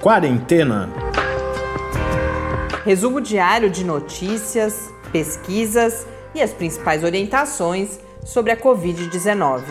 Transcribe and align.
Quarentena. 0.00 0.88
Resumo 2.86 3.20
diário 3.20 3.68
de 3.68 3.84
notícias, 3.84 4.88
pesquisas 5.12 6.06
e 6.34 6.40
as 6.40 6.54
principais 6.54 7.04
orientações 7.04 8.00
sobre 8.24 8.50
a 8.50 8.56
Covid-19. 8.56 9.62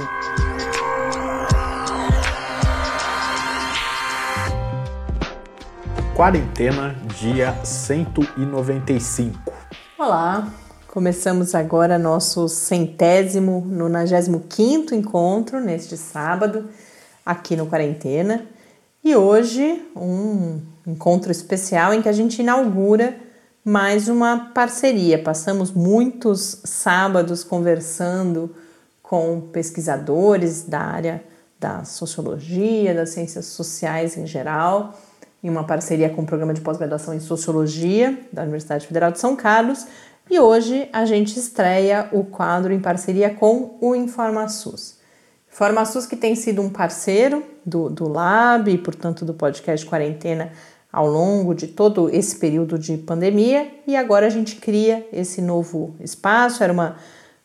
Quarentena, 6.15 6.95
dia 7.17 7.55
195. 7.65 9.51
Olá, 9.97 10.47
começamos 10.85 11.55
agora 11.55 11.97
nosso 11.97 12.47
centésimo, 12.47 13.65
nonagésimo 13.65 14.41
quinto 14.41 14.93
encontro 14.93 15.59
neste 15.59 15.97
sábado 15.97 16.69
aqui 17.25 17.55
no 17.55 17.65
Quarentena. 17.65 18.58
E 19.01 19.15
hoje 19.15 19.81
um 19.95 20.59
encontro 20.85 21.31
especial 21.31 21.93
em 21.93 22.01
que 22.01 22.09
a 22.09 22.13
gente 22.13 22.41
inaugura 22.41 23.15
mais 23.63 24.09
uma 24.09 24.51
parceria. 24.53 25.17
Passamos 25.17 25.71
muitos 25.71 26.59
sábados 26.65 27.41
conversando 27.41 28.53
com 29.01 29.39
pesquisadores 29.53 30.63
da 30.63 30.81
área 30.81 31.23
da 31.57 31.85
sociologia, 31.85 32.93
das 32.93 33.11
ciências 33.11 33.45
sociais 33.45 34.17
em 34.17 34.27
geral, 34.27 34.93
em 35.41 35.49
uma 35.49 35.63
parceria 35.63 36.09
com 36.09 36.23
o 36.23 36.25
programa 36.25 36.53
de 36.53 36.59
pós-graduação 36.59 37.13
em 37.13 37.21
sociologia 37.21 38.19
da 38.33 38.41
Universidade 38.41 38.85
Federal 38.85 39.11
de 39.11 39.19
São 39.19 39.33
Carlos. 39.33 39.87
E 40.29 40.37
hoje 40.39 40.89
a 40.91 41.05
gente 41.05 41.39
estreia 41.39 42.09
o 42.11 42.25
quadro 42.25 42.73
em 42.73 42.79
parceria 42.81 43.29
com 43.33 43.77
o 43.79 43.95
InformaSUS. 43.95 44.98
InformaSUS 45.59 46.05
que 46.05 46.15
tem 46.15 46.35
sido 46.35 46.61
um 46.61 46.69
parceiro 46.69 47.43
do, 47.65 47.89
do 47.89 48.07
Lab 48.07 48.71
e, 48.71 48.77
portanto, 48.77 49.25
do 49.25 49.33
podcast 49.33 49.85
Quarentena 49.85 50.53
ao 50.91 51.05
longo 51.05 51.53
de 51.53 51.67
todo 51.67 52.09
esse 52.09 52.37
período 52.37 52.79
de 52.79 52.95
pandemia 52.95 53.69
e 53.85 53.93
agora 53.97 54.25
a 54.25 54.29
gente 54.29 54.55
cria 54.55 55.05
esse 55.11 55.41
novo 55.41 55.93
espaço. 55.99 56.63
Era 56.63 56.71
uma, 56.71 56.95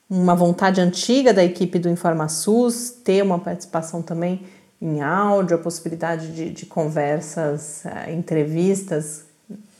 uma 0.08 0.36
vontade 0.36 0.80
antiga 0.80 1.34
da 1.34 1.44
equipe 1.44 1.76
do 1.76 1.88
InformaSUS 1.88 2.90
ter 3.02 3.20
uma 3.20 3.40
participação 3.40 4.00
também 4.00 4.42
em 4.80 5.02
áudio, 5.02 5.56
a 5.56 5.60
possibilidade 5.60 6.32
de, 6.32 6.50
de 6.50 6.66
conversas, 6.66 7.82
uh, 7.84 8.12
entrevistas 8.12 9.24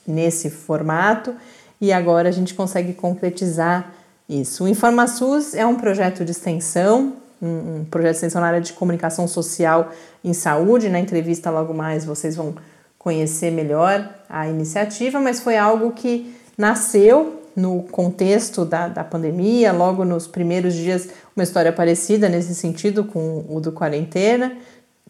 nesse 0.05 0.51
formato 0.51 1.37
e 1.81 1.93
agora 1.93 2.29
a 2.29 2.33
gente 2.33 2.53
consegue 2.53 2.95
concretizar 2.95 3.93
isso. 4.29 4.65
O 4.65 4.69
InformaSUS 4.69 5.55
é 5.55 5.65
um 5.65 5.77
projeto 5.77 6.25
de 6.25 6.33
extensão, 6.33 7.23
um, 7.41 7.81
um 7.81 7.85
projeto 7.85 8.13
de 8.13 8.17
extensão 8.17 8.41
na 8.41 8.49
área 8.49 8.61
de 8.61 8.73
comunicação 8.73 9.27
social 9.29 9.91
em 10.23 10.33
saúde. 10.33 10.89
Na 10.89 10.99
entrevista 10.99 11.51
logo 11.51 11.75
mais 11.75 12.05
vocês 12.05 12.37
vão 12.37 12.55
conhecer 12.99 13.51
melhor 13.51 14.09
a 14.29 14.49
iniciativa, 14.49 15.21
mas 15.21 15.41
foi 15.41 15.57
algo 15.59 15.93
que 15.93 16.35
nasceu 16.57 17.43
no 17.55 17.83
contexto 17.83 18.65
da, 18.65 18.89
da 18.89 19.05
pandemia, 19.05 19.73
logo 19.73 20.05
nos 20.05 20.27
primeiros 20.27 20.75
dias, 20.75 21.09
uma 21.37 21.45
história 21.45 21.73
parecida 21.73 22.29
nesse 22.29 22.55
sentido 22.55 23.05
com 23.05 23.45
o 23.49 23.61
do 23.61 23.71
quarentena, 23.71 24.57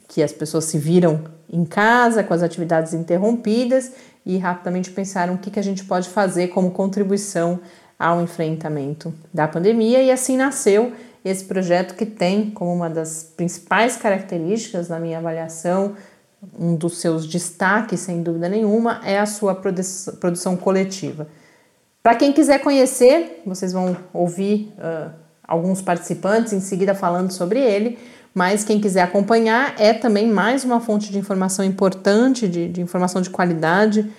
que 0.09 0.23
as 0.23 0.33
pessoas 0.33 0.65
se 0.65 0.79
viram 0.79 1.21
em 1.51 1.65
casa 1.65 2.23
com 2.23 2.35
as 2.35 2.43
atividades 2.43 2.93
interrompidas 2.93 3.93
e 4.27 4.37
rapidamente 4.39 4.91
pensaram 4.91 5.35
o 5.35 5.39
que, 5.39 5.51
que 5.51 5.59
a 5.59 5.63
gente 5.63 5.85
pode 5.85 6.09
fazer 6.09 6.49
como 6.49 6.71
contribuição 6.71 7.61
ao 7.99 8.21
enfrentamento 8.21 9.15
da 9.33 9.47
pandemia, 9.47 10.03
e 10.03 10.11
assim 10.11 10.37
nasceu 10.37 10.93
esse 11.25 11.45
projeto 11.45 11.95
que 11.95 12.05
tem 12.05 12.51
como 12.51 12.73
uma 12.73 12.91
das 12.91 13.33
principais 13.37 13.97
características, 13.97 14.89
na 14.89 15.01
minha 15.01 15.19
avaliação, 15.19 15.95
um 16.59 16.77
dos 16.77 16.99
seus 16.99 17.27
destaques, 17.27 18.01
sem 18.01 18.23
dúvida 18.23 18.49
nenhuma, 18.49 19.01
é 19.05 19.19
a 19.19 19.25
sua 19.25 19.55
produção 19.55 20.57
coletiva. 20.57 21.27
Para 22.03 22.17
quem 22.17 22.33
quiser 22.33 22.59
conhecer, 22.61 23.43
vocês 23.47 23.73
vão 23.73 23.97
ouvir 24.13 24.71
uh, 24.77 25.11
alguns 25.43 25.81
participantes 25.81 26.53
em 26.53 26.61
seguida 26.61 26.95
falando 26.95 27.31
sobre 27.31 27.59
ele, 27.59 27.99
mas 28.35 28.63
quem 28.63 28.79
quiser 28.79 29.03
acompanhar 29.03 29.75
é 29.79 29.95
também 29.95 30.31
mais 30.31 30.65
uma 30.65 30.81
fonte 30.81 31.11
de 31.11 31.19
informação 31.19 31.65
importante, 31.65 32.47
de, 32.47 32.69
de 32.69 32.83
informação 32.83 33.23
de 33.23 33.31
qualidade 33.31 34.11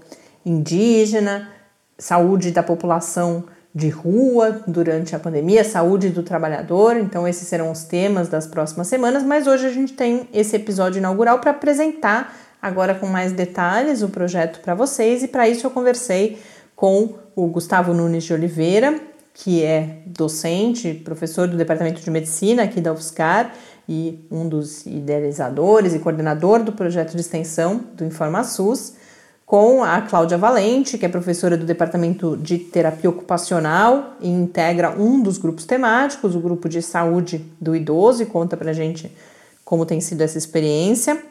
indígena, 0.45 1.50
saúde 1.97 2.51
da 2.51 2.63
população 2.63 3.44
de 3.75 3.89
rua 3.89 4.61
durante 4.67 5.16
a 5.16 5.19
pandemia, 5.19 5.63
saúde 5.63 6.09
do 6.09 6.22
trabalhador. 6.22 6.95
Então, 6.95 7.28
esses 7.28 7.47
serão 7.47 7.72
os 7.72 7.84
temas 7.84 8.29
das 8.29 8.45
próximas 8.45 8.88
semanas. 8.88 9.23
Mas 9.23 9.47
hoje 9.47 9.66
a 9.66 9.72
gente 9.72 9.94
tem 9.94 10.28
esse 10.31 10.56
episódio 10.56 11.00
inaugural 11.00 11.39
para 11.39 11.51
apresentar 11.51 12.35
agora 12.62 12.94
com 12.94 13.07
mais 13.07 13.31
detalhes 13.31 14.03
o 14.03 14.09
projeto 14.09 14.62
para 14.62 14.75
vocês. 14.75 15.23
E 15.23 15.28
para 15.28 15.50
isso 15.50 15.66
eu 15.66 15.72
conversei 15.72 16.38
com 16.75 17.16
o 17.35 17.47
Gustavo 17.47 17.94
Nunes 17.94 18.23
de 18.23 18.33
Oliveira, 18.33 19.00
que 19.33 19.63
é 19.63 19.97
docente, 20.06 20.94
professor 20.94 21.47
do 21.47 21.57
Departamento 21.57 22.01
de 22.01 22.12
Medicina 22.12 22.63
aqui 22.63 22.79
da 22.79 22.94
UFSCar 22.94 23.53
e 23.89 24.23
um 24.31 24.47
dos 24.47 24.85
idealizadores 24.85 25.95
e 25.95 26.00
coordenador 26.00 26.63
do 26.63 26.72
projeto 26.72 27.16
de 27.16 27.22
extensão 27.22 27.83
do 27.95 28.06
InformaSUS 28.06 28.94
com 29.53 29.83
a 29.83 30.01
Cláudia 30.01 30.35
Valente, 30.35 30.97
que 30.97 31.05
é 31.05 31.07
professora 31.07 31.55
do 31.55 31.63
Departamento 31.63 32.35
de 32.35 32.57
Terapia 32.57 33.07
Ocupacional 33.07 34.15
e 34.19 34.27
integra 34.27 34.99
um 34.99 35.21
dos 35.21 35.37
grupos 35.37 35.63
temáticos, 35.63 36.35
o 36.35 36.39
grupo 36.39 36.67
de 36.67 36.81
saúde 36.81 37.45
do 37.61 37.75
idoso, 37.75 38.23
e 38.23 38.25
conta 38.25 38.57
pra 38.57 38.73
gente 38.73 39.15
como 39.63 39.85
tem 39.85 40.01
sido 40.01 40.21
essa 40.21 40.39
experiência. 40.39 41.23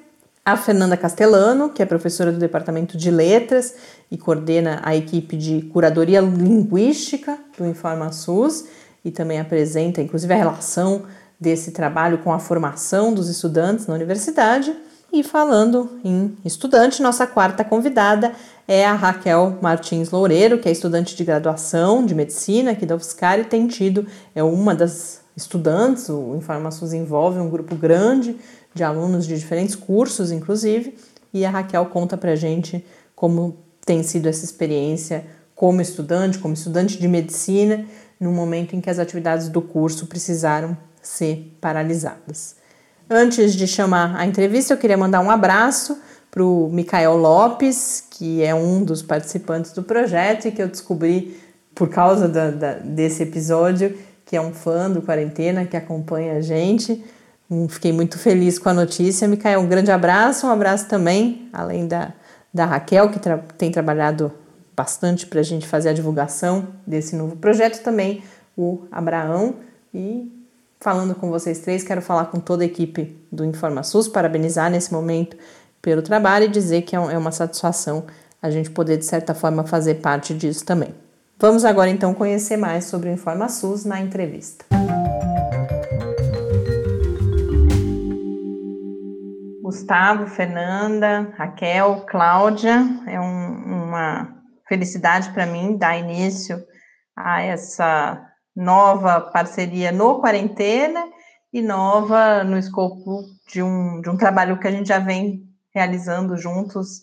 A 0.45 0.57
Fernanda 0.57 0.97
Castellano, 0.97 1.71
que 1.71 1.83
é 1.83 1.85
professora 1.85 2.31
do 2.31 2.39
Departamento 2.39 2.97
de 2.97 3.11
Letras 3.11 3.75
e 4.09 4.17
coordena 4.17 4.81
a 4.85 4.95
equipe 4.95 5.37
de 5.37 5.63
curadoria 5.63 6.21
linguística 6.21 7.37
do 7.59 7.67
InformaSUS 7.67 8.67
e 9.05 9.11
também 9.11 9.41
apresenta, 9.41 10.01
inclusive, 10.01 10.33
a 10.33 10.37
relação 10.37 11.03
desse 11.41 11.73
trabalho 11.73 12.19
com 12.19 12.33
a 12.33 12.39
formação 12.39 13.13
dos 13.13 13.29
estudantes 13.29 13.89
na 13.89 13.95
universidade. 13.95 14.73
E 15.13 15.23
falando 15.23 16.01
em 16.03 16.35
estudante, 16.43 17.03
nossa 17.03 17.27
quarta 17.27 17.63
convidada 17.63 18.33
é 18.67 18.87
a 18.87 18.95
Raquel 18.95 19.59
Martins 19.61 20.11
Loureiro, 20.11 20.59
que 20.59 20.71
é 20.71 20.73
estudante 20.73 21.15
de 21.15 21.23
graduação 21.23 22.07
de 22.07 22.15
medicina 22.15 22.71
aqui 22.71 22.87
da 22.87 22.97
UFSCar 22.97 23.39
e 23.39 23.45
tem 23.45 23.67
tido, 23.67 24.07
é 24.35 24.43
uma 24.43 24.75
das 24.75 25.21
estudantes, 25.37 26.09
o 26.09 26.35
Informações 26.35 26.95
envolve 26.95 27.39
um 27.39 27.51
grupo 27.51 27.77
grande 27.77 28.39
de 28.73 28.83
alunos 28.83 29.27
de 29.27 29.39
diferentes 29.39 29.75
cursos, 29.75 30.33
inclusive, 30.33 30.97
e 31.31 31.45
a 31.45 31.51
Raquel 31.51 31.85
conta 31.87 32.17
pra 32.17 32.35
gente 32.35 32.83
como 33.15 33.59
tem 33.85 34.03
sido 34.03 34.31
essa 34.31 34.47
experiência 34.47 35.27
como 35.55 35.83
estudante, 35.83 36.39
como 36.39 36.55
estudante 36.55 36.99
de 36.99 37.07
medicina, 37.07 37.85
no 38.19 38.33
momento 38.33 38.75
em 38.75 38.81
que 38.81 38.89
as 38.89 38.99
atividades 38.99 39.51
do 39.51 39.61
curso 39.61 40.07
precisaram 40.07 40.75
ser 41.03 41.55
paralisadas. 41.61 42.62
Antes 43.15 43.55
de 43.55 43.67
chamar 43.67 44.17
a 44.17 44.25
entrevista, 44.25 44.73
eu 44.73 44.79
queria 44.79 44.97
mandar 44.97 45.21
um 45.21 45.31
abraço 45.31 46.01
para 46.31 46.43
o 46.43 46.71
Micael 46.73 47.15
Lopes, 47.15 48.03
que 48.11 48.43
é 48.43 48.55
um 48.55 48.83
dos 48.83 49.03
participantes 49.03 49.71
do 49.73 49.83
projeto 49.83 50.49
e 50.49 50.51
que 50.51 50.63
eu 50.63 50.67
descobri 50.67 51.39
por 51.75 51.91
causa 51.91 52.27
da, 52.27 52.51
da, 52.51 52.73
desse 52.77 53.23
episódio, 53.23 53.99
que 54.25 54.35
é 54.35 54.41
um 54.41 54.55
fã 54.55 54.91
do 54.91 55.03
Quarentena, 55.03 55.67
que 55.67 55.77
acompanha 55.77 56.39
a 56.39 56.41
gente. 56.41 57.05
Hum, 57.51 57.69
fiquei 57.69 57.93
muito 57.93 58.19
feliz 58.19 58.59
com 58.59 58.71
a 58.71 58.75
notícia. 58.75 59.29
Micael, 59.29 59.61
um 59.61 59.69
grande 59.69 59.91
abraço, 59.91 60.47
um 60.47 60.51
abraço 60.51 60.89
também, 60.89 61.51
além 61.53 61.87
da, 61.87 62.15
da 62.53 62.65
Raquel, 62.65 63.11
que 63.11 63.19
tra 63.19 63.37
tem 63.59 63.71
trabalhado 63.71 64.33
bastante 64.75 65.27
para 65.27 65.41
a 65.41 65.45
gente 65.45 65.69
fazer 65.69 65.91
a 65.91 65.93
divulgação 65.93 66.69
desse 66.87 67.15
novo 67.15 67.37
projeto, 67.37 67.83
também 67.83 68.23
o 68.57 68.85
Abraão 68.91 69.57
e 69.93 70.42
falando 70.83 71.15
com 71.15 71.31
vocês 71.31 71.61
três. 71.61 71.85
Quero 71.85 72.03
falar 72.03 72.27
com 72.27 72.41
toda 72.41 72.65
a 72.65 72.67
equipe 72.67 73.17
do 73.31 73.45
InformaSUS, 73.45 74.09
parabenizar 74.09 74.69
nesse 74.71 74.93
momento 74.93 75.37
pelo 75.81 76.03
trabalho 76.03 76.47
e 76.47 76.49
dizer 76.49 76.83
que 76.83 76.97
é, 76.97 76.99
é 76.99 77.17
uma 77.17 77.33
satisfação 77.33 78.05
a 78.43 78.51
gente 78.51 78.71
poder, 78.71 78.97
de 78.97 79.05
certa 79.05 79.35
forma, 79.35 79.65
fazer 79.65 79.97
parte 79.97 80.35
disso 80.35 80.65
também. 80.65 80.93
Vamos 81.39 81.65
agora 81.65 81.89
então 81.89 82.13
conhecer 82.13 82.57
mais 82.57 82.87
sobre 82.87 83.09
o 83.09 83.13
InformaSUS 83.13 83.85
na 83.85 84.01
entrevista. 84.01 84.65
Gustavo, 89.63 90.27
Fernanda, 90.27 91.33
Raquel, 91.37 92.05
Cláudia. 92.09 92.85
É 93.07 93.21
um, 93.21 93.87
uma 93.87 94.29
felicidade 94.69 95.31
para 95.31 95.47
mim 95.47 95.77
dar 95.77 95.97
início 95.97 96.63
a 97.17 97.43
essa 97.43 98.32
nova 98.55 99.21
parceria 99.21 99.91
no 99.91 100.21
Quarentena 100.21 101.05
e 101.53 101.61
nova 101.61 102.45
no 102.45 102.59
escopo 102.59 103.25
de 103.49 103.63
um, 103.63 104.01
de 104.01 104.09
um 104.09 104.17
trabalho 104.17 104.59
que 104.59 104.67
a 104.67 104.71
gente 104.71 104.89
já 104.89 104.99
vem 104.99 105.47
realizando 105.75 106.37
juntos 106.37 107.03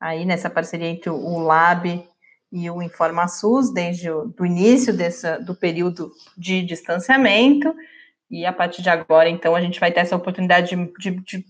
aí 0.00 0.24
nessa 0.24 0.48
parceria 0.48 0.88
entre 0.88 1.10
o 1.10 1.38
Lab 1.38 2.04
e 2.52 2.70
o 2.70 2.82
InformaSUS 2.82 3.72
desde 3.72 4.10
o 4.10 4.24
do 4.26 4.44
início 4.44 4.92
desse, 4.92 5.38
do 5.38 5.54
período 5.54 6.10
de 6.36 6.62
distanciamento. 6.62 7.74
E 8.30 8.46
a 8.46 8.52
partir 8.52 8.82
de 8.82 8.90
agora, 8.90 9.28
então, 9.28 9.54
a 9.54 9.60
gente 9.60 9.78
vai 9.78 9.92
ter 9.92 10.00
essa 10.00 10.16
oportunidade 10.16 10.74
de, 10.74 10.92
de, 10.98 11.20
de 11.20 11.44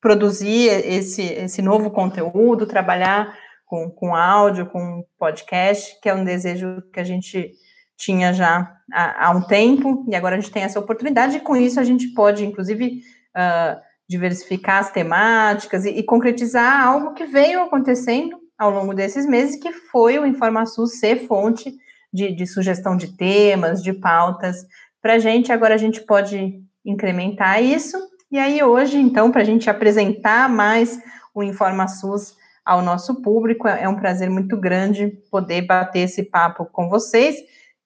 produzir 0.00 0.68
esse, 0.68 1.22
esse 1.22 1.62
novo 1.62 1.90
conteúdo, 1.90 2.66
trabalhar 2.66 3.36
com, 3.66 3.90
com 3.90 4.14
áudio, 4.14 4.66
com 4.66 5.04
podcast, 5.18 5.98
que 6.00 6.08
é 6.08 6.14
um 6.14 6.24
desejo 6.24 6.82
que 6.92 7.00
a 7.00 7.04
gente 7.04 7.52
tinha 7.98 8.32
já 8.32 8.74
há, 8.92 9.26
há 9.26 9.30
um 9.32 9.42
tempo, 9.42 10.06
e 10.08 10.14
agora 10.14 10.36
a 10.36 10.40
gente 10.40 10.52
tem 10.52 10.62
essa 10.62 10.78
oportunidade, 10.78 11.36
e 11.36 11.40
com 11.40 11.56
isso 11.56 11.80
a 11.80 11.84
gente 11.84 12.08
pode, 12.14 12.46
inclusive, 12.46 13.02
uh, 13.36 13.78
diversificar 14.08 14.78
as 14.78 14.90
temáticas 14.90 15.84
e, 15.84 15.90
e, 15.90 16.02
concretizar 16.02 16.80
algo 16.86 17.12
que 17.12 17.26
veio 17.26 17.60
acontecendo 17.60 18.38
ao 18.56 18.70
longo 18.70 18.94
desses 18.94 19.26
meses, 19.26 19.60
que 19.60 19.72
foi 19.72 20.18
o 20.18 20.24
InformaSul 20.24 20.86
ser 20.86 21.26
fonte 21.26 21.74
de, 22.12 22.32
de 22.32 22.46
sugestão 22.46 22.96
de 22.96 23.16
temas, 23.16 23.82
de 23.82 23.92
pautas 23.92 24.64
para 25.02 25.14
a 25.14 25.18
gente. 25.18 25.52
Agora 25.52 25.74
a 25.74 25.78
gente 25.78 26.00
pode 26.00 26.54
incrementar 26.84 27.62
isso, 27.62 27.98
e 28.30 28.38
aí 28.38 28.62
hoje, 28.62 28.96
então, 28.96 29.30
para 29.30 29.42
a 29.42 29.44
gente 29.44 29.68
apresentar 29.68 30.48
mais 30.48 30.98
o 31.34 31.42
InformaSUS 31.42 32.36
ao 32.64 32.82
nosso 32.82 33.22
público, 33.22 33.66
é 33.66 33.88
um 33.88 33.96
prazer 33.96 34.30
muito 34.30 34.56
grande 34.56 35.08
poder 35.30 35.62
bater 35.62 36.00
esse 36.00 36.22
papo 36.22 36.66
com 36.66 36.88
vocês. 36.88 37.36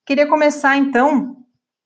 Queria 0.04 0.26
começar, 0.26 0.76
então, 0.76 1.37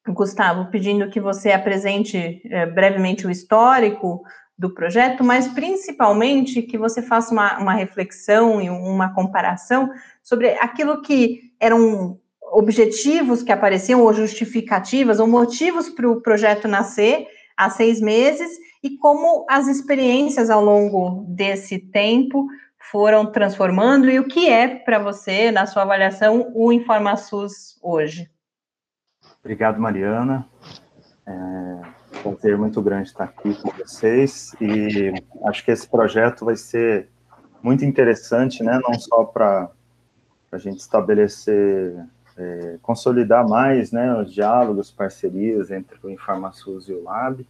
Gustavo, 0.09 0.71
pedindo 0.71 1.11
que 1.11 1.21
você 1.21 1.53
apresente 1.53 2.41
é, 2.47 2.65
brevemente 2.65 3.27
o 3.27 3.31
histórico 3.31 4.23
do 4.59 4.73
projeto, 4.73 5.23
mas 5.23 5.47
principalmente 5.49 6.63
que 6.63 6.79
você 6.79 7.03
faça 7.03 7.31
uma, 7.31 7.59
uma 7.59 7.75
reflexão 7.75 8.61
e 8.61 8.71
uma 8.71 9.13
comparação 9.13 9.91
sobre 10.23 10.49
aquilo 10.55 11.03
que 11.03 11.53
eram 11.61 12.19
objetivos 12.53 13.43
que 13.43 13.53
apareciam, 13.53 14.01
ou 14.01 14.15
justificativas, 14.15 15.21
ou 15.21 15.27
motivos 15.27 15.91
para 15.91 16.09
o 16.09 16.23
projeto 16.23 16.67
nascer 16.67 17.27
há 17.55 17.69
seis 17.69 18.01
meses, 18.01 18.51
e 18.83 18.97
como 18.97 19.45
as 19.49 19.67
experiências 19.67 20.49
ao 20.49 20.65
longo 20.65 21.27
desse 21.29 21.79
tempo 21.79 22.47
foram 22.91 23.27
transformando 23.27 24.09
e 24.11 24.19
o 24.19 24.29
que 24.29 24.49
é 24.49 24.69
para 24.69 24.99
você, 24.99 25.51
na 25.51 25.67
sua 25.67 25.83
avaliação, 25.83 26.53
o 26.55 26.73
InformaSUS 26.73 27.79
hoje? 27.83 28.31
Obrigado, 29.41 29.81
Mariana. 29.81 30.47
É 31.27 31.31
um 32.25 32.35
prazer 32.35 32.57
muito 32.57 32.81
grande 32.81 33.09
estar 33.09 33.25
aqui 33.25 33.55
com 33.61 33.71
vocês 33.71 34.55
e 34.61 35.13
acho 35.45 35.65
que 35.65 35.71
esse 35.71 35.89
projeto 35.89 36.45
vai 36.45 36.57
ser 36.57 37.09
muito 37.63 37.85
interessante, 37.85 38.63
né? 38.63 38.79
Não 38.83 38.95
só 38.95 39.25
para 39.25 39.71
a 40.53 40.59
gente 40.59 40.79
estabelecer, 40.79 42.05
é, 42.37 42.79
consolidar 42.81 43.49
mais, 43.49 43.91
né, 43.91 44.15
os 44.15 44.33
diálogos, 44.33 44.91
parcerias 44.91 45.71
entre 45.71 45.99
o 46.03 46.11
InformaSUS 46.11 46.89
e 46.89 46.93
o 46.93 47.03
Lab, 47.03 47.47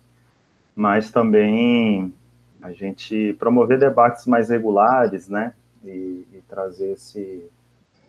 mas 0.74 1.10
também 1.10 2.14
a 2.62 2.72
gente 2.72 3.34
promover 3.38 3.78
debates 3.78 4.26
mais 4.26 4.48
regulares, 4.48 5.28
né, 5.28 5.52
e, 5.84 6.26
e 6.32 6.42
trazer 6.48 6.92
esse, 6.92 7.46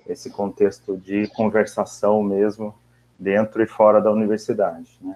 esse 0.07 0.29
contexto 0.29 0.97
de 0.97 1.27
conversação 1.35 2.23
mesmo 2.23 2.73
dentro 3.19 3.61
e 3.61 3.67
fora 3.67 4.01
da 4.01 4.11
universidade, 4.11 4.97
né. 5.01 5.15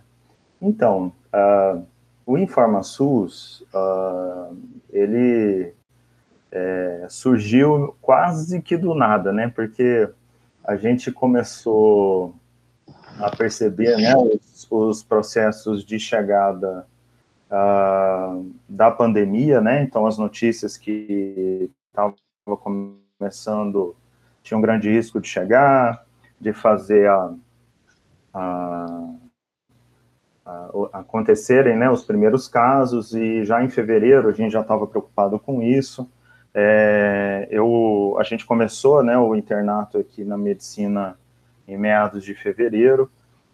Então, 0.61 1.11
uh, 1.33 1.83
o 2.25 2.37
InformaSUS, 2.37 3.65
uh, 3.73 4.55
ele 4.91 5.73
é, 6.51 7.07
surgiu 7.09 7.95
quase 8.01 8.61
que 8.61 8.77
do 8.77 8.93
nada, 8.93 9.31
né, 9.31 9.51
porque 9.53 10.07
a 10.63 10.75
gente 10.75 11.11
começou 11.11 12.35
a 13.19 13.35
perceber, 13.35 13.97
né, 13.97 14.15
os, 14.15 14.67
os 14.69 15.03
processos 15.03 15.83
de 15.83 15.99
chegada 15.99 16.85
uh, 17.51 18.51
da 18.67 18.89
pandemia, 18.89 19.59
né? 19.59 19.83
Então, 19.83 20.07
as 20.07 20.17
notícias 20.17 20.77
que 20.77 21.69
estavam 21.89 22.15
começando 23.19 23.95
tinham 24.41 24.59
um 24.59 24.61
grande 24.61 24.89
risco 24.89 25.19
de 25.19 25.27
chegar, 25.27 26.05
de 26.39 26.53
fazer 26.53 27.07
a, 27.07 27.33
a, 28.33 29.13
a, 30.45 30.69
acontecerem 30.93 31.77
né, 31.77 31.89
os 31.89 32.03
primeiros 32.03 32.47
casos, 32.47 33.13
e 33.13 33.45
já 33.45 33.63
em 33.63 33.69
fevereiro 33.69 34.29
a 34.29 34.31
gente 34.31 34.51
já 34.51 34.61
estava 34.61 34.87
preocupado 34.87 35.37
com 35.37 35.61
isso. 35.61 36.09
É, 36.53 37.47
eu, 37.51 38.15
a 38.19 38.23
gente 38.23 38.45
começou 38.45 39.03
né, 39.03 39.17
o 39.17 39.35
internato 39.35 39.97
aqui 39.99 40.23
na 40.23 40.37
medicina 40.37 41.17
em 41.67 41.77
meados 41.77 42.23
de 42.23 42.33
fevereiro, 42.33 43.09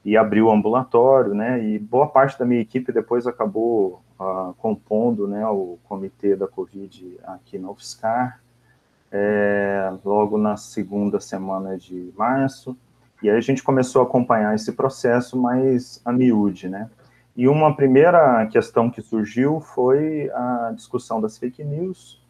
e 0.07 0.15
abriu 0.15 0.45
o 0.45 0.51
ambulatório, 0.51 1.33
né, 1.33 1.61
e 1.61 1.77
boa 1.77 2.07
parte 2.07 2.39
da 2.39 2.45
minha 2.45 2.61
equipe 2.61 2.93
depois 2.93 3.27
acabou 3.27 4.01
uh, 4.17 4.53
compondo, 4.53 5.27
né, 5.27 5.45
o 5.45 5.77
comitê 5.83 6.33
da 6.33 6.47
Covid 6.47 7.19
aqui 7.25 7.59
na 7.59 7.69
UFSCar, 7.69 8.39
é, 9.11 9.91
logo 10.05 10.37
na 10.37 10.55
segunda 10.55 11.19
semana 11.19 11.77
de 11.77 12.13
março, 12.17 12.77
e 13.21 13.29
aí 13.29 13.35
a 13.35 13.41
gente 13.41 13.61
começou 13.61 14.01
a 14.01 14.05
acompanhar 14.05 14.55
esse 14.55 14.71
processo 14.71 15.35
mais 15.35 16.01
a 16.05 16.13
miúde, 16.13 16.69
né, 16.69 16.89
e 17.35 17.45
uma 17.49 17.75
primeira 17.75 18.45
questão 18.45 18.89
que 18.89 19.01
surgiu 19.01 19.59
foi 19.59 20.31
a 20.33 20.71
discussão 20.73 21.19
das 21.19 21.37
fake 21.37 21.65
news, 21.65 22.25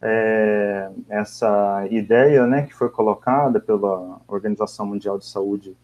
é, 0.00 0.88
essa 1.10 1.86
ideia, 1.90 2.46
né, 2.46 2.62
que 2.62 2.72
foi 2.72 2.88
colocada 2.88 3.60
pela 3.60 4.18
Organização 4.26 4.86
Mundial 4.86 5.18
de 5.18 5.26
Saúde 5.26 5.76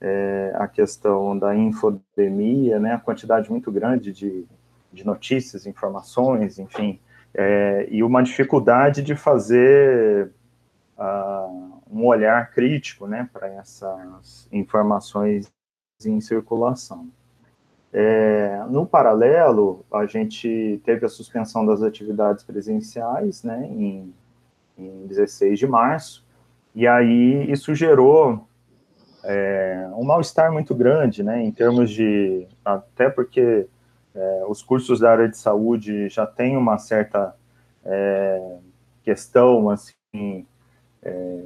é, 0.00 0.52
a 0.54 0.66
questão 0.66 1.38
da 1.38 1.54
infodemia, 1.54 2.78
né, 2.78 2.94
a 2.94 2.98
quantidade 2.98 3.50
muito 3.50 3.70
grande 3.70 4.12
de, 4.12 4.46
de 4.92 5.04
notícias, 5.04 5.66
informações, 5.66 6.58
enfim, 6.58 6.98
é, 7.34 7.86
e 7.90 8.02
uma 8.02 8.22
dificuldade 8.22 9.02
de 9.02 9.14
fazer 9.14 10.30
uh, 10.98 11.80
um 11.90 12.06
olhar 12.06 12.50
crítico 12.50 13.06
né, 13.06 13.28
para 13.32 13.48
essas 13.48 14.48
informações 14.50 15.52
em 16.04 16.20
circulação. 16.20 17.08
É, 17.92 18.64
no 18.68 18.86
paralelo, 18.86 19.84
a 19.92 20.06
gente 20.06 20.80
teve 20.84 21.04
a 21.04 21.08
suspensão 21.08 21.66
das 21.66 21.82
atividades 21.82 22.44
presenciais 22.44 23.42
né, 23.42 23.66
em, 23.66 24.14
em 24.78 25.06
16 25.06 25.58
de 25.58 25.66
março, 25.66 26.24
e 26.74 26.86
aí 26.86 27.50
isso 27.50 27.74
gerou 27.74 28.46
é, 29.24 29.88
um 29.94 30.04
mal-estar 30.04 30.52
muito 30.52 30.74
grande, 30.74 31.22
né, 31.22 31.42
em 31.42 31.50
termos 31.50 31.90
de, 31.90 32.46
até 32.64 33.08
porque 33.08 33.66
é, 34.14 34.44
os 34.48 34.62
cursos 34.62 35.00
da 35.00 35.10
área 35.10 35.28
de 35.28 35.36
saúde 35.36 36.08
já 36.08 36.26
têm 36.26 36.56
uma 36.56 36.78
certa 36.78 37.34
é, 37.84 38.56
questão, 39.02 39.70
assim, 39.70 40.46
é, 41.02 41.40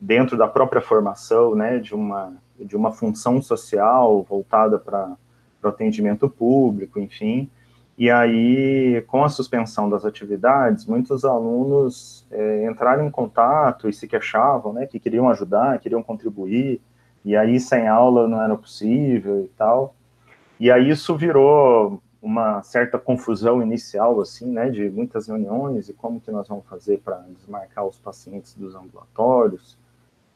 dentro 0.00 0.36
da 0.36 0.46
própria 0.46 0.80
formação, 0.80 1.54
né, 1.54 1.78
de 1.78 1.94
uma, 1.94 2.34
de 2.58 2.76
uma 2.76 2.92
função 2.92 3.42
social 3.42 4.22
voltada 4.22 4.78
para 4.78 5.16
o 5.62 5.68
atendimento 5.68 6.28
público, 6.28 6.98
enfim, 6.98 7.50
e 7.98 8.08
aí, 8.12 9.02
com 9.08 9.24
a 9.24 9.28
suspensão 9.28 9.90
das 9.90 10.04
atividades, 10.04 10.86
muitos 10.86 11.24
alunos 11.24 12.24
é, 12.30 12.64
entraram 12.70 13.04
em 13.04 13.10
contato 13.10 13.88
e 13.88 13.92
se 13.92 14.06
queixavam, 14.06 14.72
né, 14.72 14.86
que 14.86 15.00
queriam 15.00 15.28
ajudar, 15.28 15.80
queriam 15.80 16.00
contribuir, 16.00 16.80
e 17.24 17.36
aí 17.36 17.58
sem 17.58 17.88
aula 17.88 18.28
não 18.28 18.40
era 18.40 18.56
possível 18.56 19.42
e 19.44 19.48
tal. 19.48 19.96
E 20.60 20.70
aí 20.70 20.88
isso 20.88 21.16
virou 21.16 22.00
uma 22.22 22.62
certa 22.62 23.00
confusão 23.00 23.60
inicial, 23.60 24.20
assim, 24.20 24.46
né, 24.52 24.70
de 24.70 24.88
muitas 24.88 25.26
reuniões 25.26 25.88
e 25.88 25.92
como 25.92 26.20
que 26.20 26.30
nós 26.30 26.46
vamos 26.46 26.66
fazer 26.66 27.00
para 27.04 27.16
desmarcar 27.36 27.84
os 27.84 27.98
pacientes 27.98 28.54
dos 28.54 28.76
ambulatórios, 28.76 29.76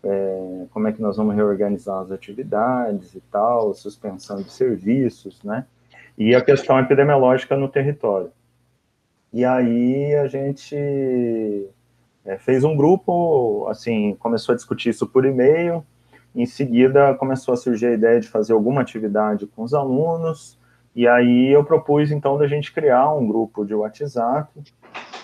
é, 0.02 0.66
como 0.73 0.88
é 0.88 0.92
que 0.92 1.00
nós 1.00 1.16
vamos 1.16 1.37
reorganizar 1.37 2.00
as 2.00 2.11
atividades 2.11 3.14
e 3.14 3.21
tal, 3.31 3.73
suspensão 3.73 4.42
de 4.42 4.50
serviços, 4.50 5.40
né, 5.45 5.64
e 6.16 6.35
a 6.35 6.42
questão 6.42 6.78
epidemiológica 6.78 7.57
no 7.57 7.69
território. 7.69 8.31
E 9.33 9.45
aí 9.45 10.14
a 10.16 10.26
gente 10.26 10.76
é, 12.25 12.38
fez 12.38 12.64
um 12.64 12.76
grupo, 12.76 13.66
assim, 13.69 14.14
começou 14.19 14.52
a 14.52 14.57
discutir 14.57 14.90
isso 14.90 15.07
por 15.07 15.25
e-mail, 15.25 15.85
em 16.35 16.47
seguida 16.47 17.14
começou 17.14 17.54
a 17.54 17.57
surgir 17.57 17.87
a 17.87 17.92
ideia 17.92 18.21
de 18.21 18.28
fazer 18.28 18.52
alguma 18.52 18.81
atividade 18.81 19.47
com 19.47 19.62
os 19.62 19.75
alunos, 19.75 20.59
E 20.95 21.09
aí 21.09 21.50
eu 21.50 21.64
propus, 21.64 22.11
então, 22.11 22.37
da 22.37 22.47
gente 22.47 22.73
criar 22.73 23.14
um 23.14 23.26
grupo 23.26 23.64
de 23.64 23.75
WhatsApp 23.75 24.49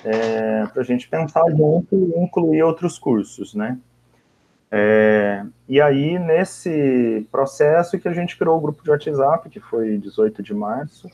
é, 0.03 0.67
para 0.67 0.81
a 0.81 0.85
gente 0.85 1.09
pensar 1.09 1.45
junto 1.51 1.95
e 1.95 2.19
incluir 2.19 2.63
outros 2.63 2.99
cursos, 2.99 3.55
né? 3.55 3.79
É, 4.71 5.45
e 5.67 5.81
aí, 5.81 6.19
nesse 6.19 7.27
processo 7.33 7.99
que 7.99 8.09
a 8.09 8.13
gente 8.13 8.37
criou 8.37 8.59
o 8.59 8.61
grupo 8.61 8.83
de 8.83 8.91
WhatsApp, 8.91 9.49
que 9.49 9.61
foi 9.61 9.97
18 9.99 10.43
de 10.43 10.53
março, 10.53 11.09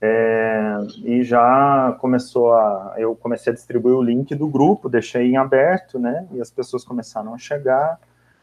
é, 0.00 0.76
e 1.04 1.22
já 1.22 1.96
começou 2.00 2.52
a. 2.52 2.94
Eu 2.98 3.14
comecei 3.14 3.52
a 3.52 3.54
distribuir 3.54 3.94
o 3.94 4.02
link 4.02 4.34
do 4.34 4.46
grupo, 4.46 4.88
deixei 4.88 5.30
em 5.30 5.36
aberto, 5.36 5.98
né? 5.98 6.26
E 6.32 6.40
as 6.40 6.50
pessoas 6.50 6.84
começaram 6.84 7.32
a 7.32 7.38
chegar. 7.38 7.98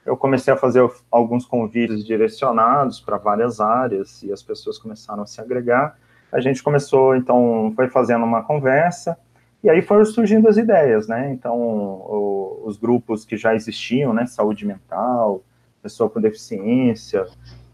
Eu 0.06 0.18
comecei 0.18 0.54
a 0.54 0.58
fazer 0.58 0.90
alguns 1.12 1.46
convites 1.46 2.06
direcionados 2.06 3.00
para 3.00 3.18
várias 3.18 3.62
áreas 3.62 4.22
e 4.24 4.34
as 4.34 4.42
pessoas 4.44 4.78
começaram 4.78 5.24
a 5.24 5.26
se 5.26 5.40
agregar. 5.40 5.98
A 6.32 6.40
gente 6.40 6.64
começou, 6.64 7.16
então, 7.16 7.72
foi 7.76 7.88
fazendo 7.88 8.26
uma 8.26 8.44
conversa 8.44 9.18
e 9.64 9.70
aí 9.70 9.82
foram 9.82 10.04
surgindo 10.04 10.50
as 10.50 10.58
ideias, 10.58 11.08
né? 11.08 11.32
Então, 11.32 11.58
o, 11.58 12.64
os 12.66 12.78
grupos 12.78 13.24
que 13.24 13.38
já 13.38 13.56
existiam, 13.56 14.14
né? 14.14 14.26
Saúde 14.26 14.66
mental, 14.66 15.42
pessoa 15.82 16.10
com 16.10 16.20
deficiência, 16.20 17.26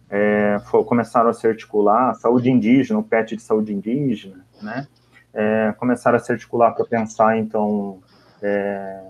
é, 0.10 0.60
for, 0.65 0.86
começaram 0.86 1.29
a 1.29 1.34
se 1.34 1.48
articular, 1.48 2.13
saúde 2.15 2.50
indígena, 2.50 3.00
o 3.00 3.03
PET 3.03 3.36
de 3.36 3.41
saúde 3.41 3.74
indígena, 3.74 4.46
né? 4.62 4.88
É, 5.34 5.74
começaram 5.77 6.17
a 6.17 6.19
se 6.19 6.31
articular 6.31 6.72
para 6.72 6.86
pensar, 6.86 7.38
então, 7.38 8.00
é, 8.41 9.01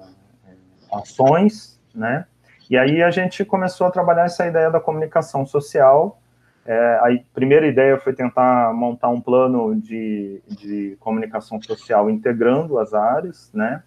ações, 0.91 1.79
né? 1.93 2.25
E 2.69 2.77
aí 2.77 3.01
a 3.01 3.09
gente 3.09 3.43
começou 3.43 3.87
a 3.87 3.91
trabalhar 3.91 4.25
essa 4.25 4.45
ideia 4.45 4.69
da 4.69 4.79
comunicação 4.79 5.45
social 5.45 6.18
é, 6.65 6.75
a 6.75 7.07
primeira 7.33 7.67
ideia 7.67 7.97
foi 7.97 8.13
tentar 8.13 8.73
montar 8.73 9.09
um 9.09 9.21
plano 9.21 9.75
de, 9.75 10.41
de 10.47 10.97
comunicação 10.99 11.61
social 11.61 12.09
integrando 12.09 12.77
as 12.77 12.93
áreas, 12.93 13.49
né? 13.53 13.83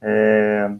É, 0.00 0.70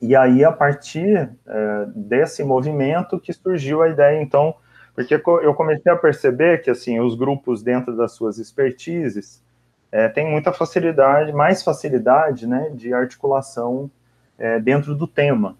e 0.00 0.14
aí, 0.14 0.44
a 0.44 0.52
partir 0.52 1.30
é, 1.46 1.86
desse 1.94 2.44
movimento 2.44 3.18
que 3.18 3.32
surgiu 3.32 3.82
a 3.82 3.88
ideia, 3.88 4.22
então, 4.22 4.54
porque 4.94 5.14
eu 5.14 5.54
comecei 5.54 5.90
a 5.90 5.96
perceber 5.96 6.62
que, 6.62 6.70
assim, 6.70 7.00
os 7.00 7.14
grupos 7.14 7.62
dentro 7.62 7.96
das 7.96 8.12
suas 8.12 8.38
expertises 8.38 9.42
é, 9.90 10.08
têm 10.08 10.30
muita 10.30 10.52
facilidade, 10.52 11.32
mais 11.32 11.62
facilidade, 11.62 12.46
né, 12.46 12.70
de 12.74 12.92
articulação 12.92 13.90
é, 14.38 14.60
dentro 14.60 14.94
do 14.94 15.06
tema, 15.06 15.56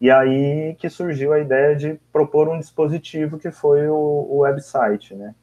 e 0.00 0.10
aí 0.10 0.74
que 0.78 0.90
surgiu 0.90 1.32
a 1.32 1.38
ideia 1.38 1.74
de 1.74 2.00
propor 2.12 2.48
um 2.48 2.58
dispositivo 2.58 3.38
que 3.38 3.50
foi 3.50 3.88
o, 3.88 3.94
o 3.94 4.38
website, 4.38 5.14
né? 5.14 5.34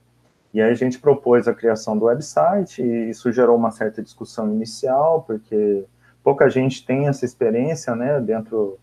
E 0.54 0.62
aí 0.62 0.70
a 0.70 0.76
gente 0.76 1.00
propôs 1.00 1.48
a 1.48 1.54
criação 1.54 1.98
do 1.98 2.06
website 2.06 2.84
e 2.84 3.10
isso 3.10 3.32
gerou 3.32 3.58
uma 3.58 3.72
certa 3.72 4.04
discussão 4.04 4.54
inicial, 4.54 5.24
porque 5.24 5.86
pouca 6.24 6.48
gente 6.48 6.86
tem 6.86 7.08
essa 7.08 7.26
experiência, 7.26 7.96
né, 7.96 8.22
dentro 8.22 8.78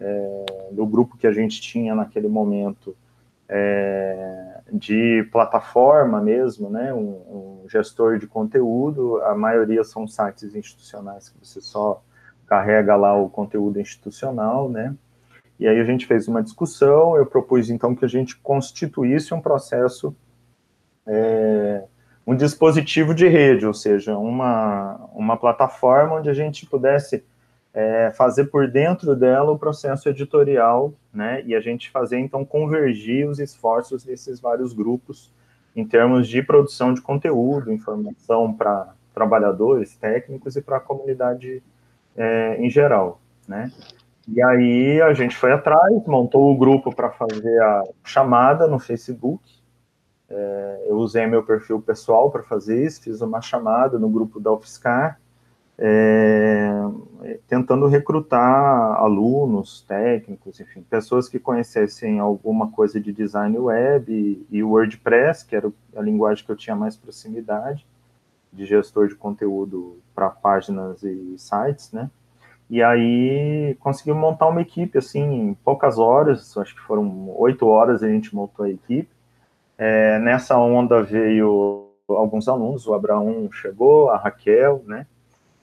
é, 0.00 0.44
do 0.72 0.84
grupo 0.84 1.16
que 1.16 1.26
a 1.28 1.32
gente 1.32 1.60
tinha 1.60 1.94
naquele 1.94 2.26
momento 2.26 2.96
é, 3.48 4.60
de 4.72 5.28
plataforma 5.30 6.20
mesmo, 6.20 6.68
né, 6.68 6.92
um, 6.92 7.62
um, 7.62 7.68
gestor 7.68 8.18
de 8.18 8.26
conteúdo, 8.26 9.22
a 9.22 9.34
maioria 9.34 9.84
são 9.84 10.08
sites 10.08 10.56
institucionais 10.56 11.28
que 11.28 11.38
você 11.46 11.60
só 11.60 12.02
carrega 12.46 12.96
lá 12.96 13.16
o 13.16 13.30
conteúdo 13.30 13.80
institucional, 13.80 14.68
né, 14.68 14.92
e 15.62 15.68
aí 15.68 15.78
a 15.78 15.84
gente 15.84 16.06
fez 16.06 16.26
uma 16.26 16.42
discussão, 16.42 17.16
eu 17.16 17.24
propus 17.24 17.70
então 17.70 17.94
que 17.94 18.04
a 18.04 18.08
gente 18.08 18.36
constituísse 18.38 19.32
um 19.32 19.40
processo, 19.40 20.12
é, 21.06 21.84
um 22.26 22.34
dispositivo 22.34 23.14
de 23.14 23.28
rede, 23.28 23.64
ou 23.64 23.72
seja, 23.72 24.18
uma, 24.18 25.08
uma 25.14 25.36
plataforma 25.36 26.16
onde 26.16 26.28
a 26.28 26.34
gente 26.34 26.66
pudesse 26.66 27.22
é, 27.72 28.10
fazer 28.10 28.46
por 28.46 28.68
dentro 28.68 29.14
dela 29.14 29.52
o 29.52 29.58
processo 29.58 30.08
editorial, 30.08 30.92
né, 31.14 31.44
e 31.46 31.54
a 31.54 31.60
gente 31.60 31.90
fazer 31.90 32.18
então 32.18 32.44
convergir 32.44 33.28
os 33.28 33.38
esforços 33.38 34.02
desses 34.02 34.40
vários 34.40 34.72
grupos 34.72 35.30
em 35.76 35.86
termos 35.86 36.26
de 36.26 36.42
produção 36.42 36.92
de 36.92 37.00
conteúdo, 37.00 37.72
informação 37.72 38.52
para 38.52 38.94
trabalhadores, 39.14 39.94
técnicos 39.94 40.56
e 40.56 40.60
para 40.60 40.78
a 40.78 40.80
comunidade 40.80 41.62
é, 42.16 42.56
em 42.58 42.68
geral, 42.68 43.20
né. 43.46 43.70
E 44.28 44.42
aí 44.42 45.02
a 45.02 45.12
gente 45.14 45.36
foi 45.36 45.52
atrás, 45.52 46.06
montou 46.06 46.52
o 46.52 46.56
grupo 46.56 46.94
para 46.94 47.10
fazer 47.10 47.60
a 47.62 47.84
chamada 48.04 48.66
no 48.66 48.78
Facebook. 48.78 49.42
É, 50.28 50.86
eu 50.88 50.96
usei 50.96 51.26
meu 51.26 51.42
perfil 51.42 51.80
pessoal 51.80 52.30
para 52.30 52.42
fazer 52.42 52.84
isso, 52.84 53.02
fiz 53.02 53.20
uma 53.20 53.40
chamada 53.40 53.98
no 53.98 54.08
grupo 54.08 54.40
da 54.40 54.52
UFSCar, 54.52 55.20
é, 55.76 56.70
tentando 57.48 57.86
recrutar 57.86 58.94
alunos, 58.94 59.82
técnicos, 59.82 60.60
enfim, 60.60 60.82
pessoas 60.82 61.28
que 61.28 61.38
conhecessem 61.38 62.20
alguma 62.20 62.70
coisa 62.70 63.00
de 63.00 63.12
design 63.12 63.58
web 63.58 64.46
e, 64.50 64.62
WordPress, 64.62 65.44
que 65.44 65.56
era 65.56 65.70
a 65.96 66.00
linguagem 66.00 66.44
que 66.44 66.50
eu 66.50 66.56
tinha 66.56 66.76
mais 66.76 66.96
proximidade, 66.96 67.86
de 68.52 68.64
gestor 68.64 69.08
de 69.08 69.14
conteúdo 69.14 69.98
para 70.14 70.30
páginas 70.30 71.02
e 71.02 71.36
sites, 71.36 71.90
né? 71.90 72.10
E 72.72 72.82
aí 72.82 73.76
conseguimos 73.80 74.22
montar 74.22 74.48
uma 74.48 74.62
equipe, 74.62 74.96
assim, 74.96 75.20
em 75.20 75.52
poucas 75.52 75.98
horas, 75.98 76.56
acho 76.56 76.74
que 76.74 76.80
foram 76.80 77.28
oito 77.38 77.66
horas 77.66 78.02
a 78.02 78.08
gente 78.08 78.34
montou 78.34 78.64
a 78.64 78.70
equipe. 78.70 79.10
É, 79.76 80.18
nessa 80.20 80.56
onda 80.56 81.02
veio 81.02 81.90
alguns 82.08 82.48
alunos, 82.48 82.86
o 82.86 82.94
Abraão 82.94 83.50
chegou, 83.52 84.08
a 84.08 84.16
Raquel, 84.16 84.82
né? 84.86 85.06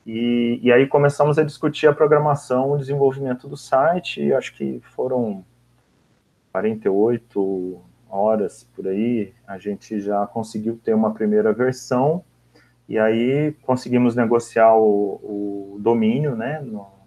E, 0.06 0.60
e 0.62 0.72
aí 0.72 0.86
começamos 0.86 1.40
a 1.40 1.44
discutir 1.44 1.88
a 1.88 1.94
programação, 1.94 2.74
o 2.74 2.78
desenvolvimento 2.78 3.48
do 3.48 3.58
site, 3.58 4.32
acho 4.32 4.56
que 4.56 4.80
foram 4.96 5.44
48 6.52 7.82
horas 8.08 8.70
por 8.76 8.88
aí, 8.88 9.34
a 9.48 9.58
gente 9.58 10.00
já 10.00 10.28
conseguiu 10.28 10.80
ter 10.84 10.94
uma 10.94 11.12
primeira 11.12 11.52
versão, 11.54 12.24
e 12.88 13.00
aí 13.00 13.56
conseguimos 13.64 14.16
negociar 14.16 14.76
o, 14.76 15.74
o 15.74 15.78
domínio, 15.80 16.36
né, 16.36 16.60
no, 16.62 16.99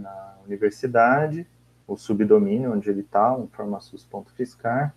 na 0.00 0.34
universidade, 0.46 1.46
o 1.86 1.96
subdomínio 1.96 2.72
onde 2.72 2.88
ele 2.88 3.00
está, 3.00 3.34
o 3.34 3.48
farmasus.fiscar, 3.48 4.94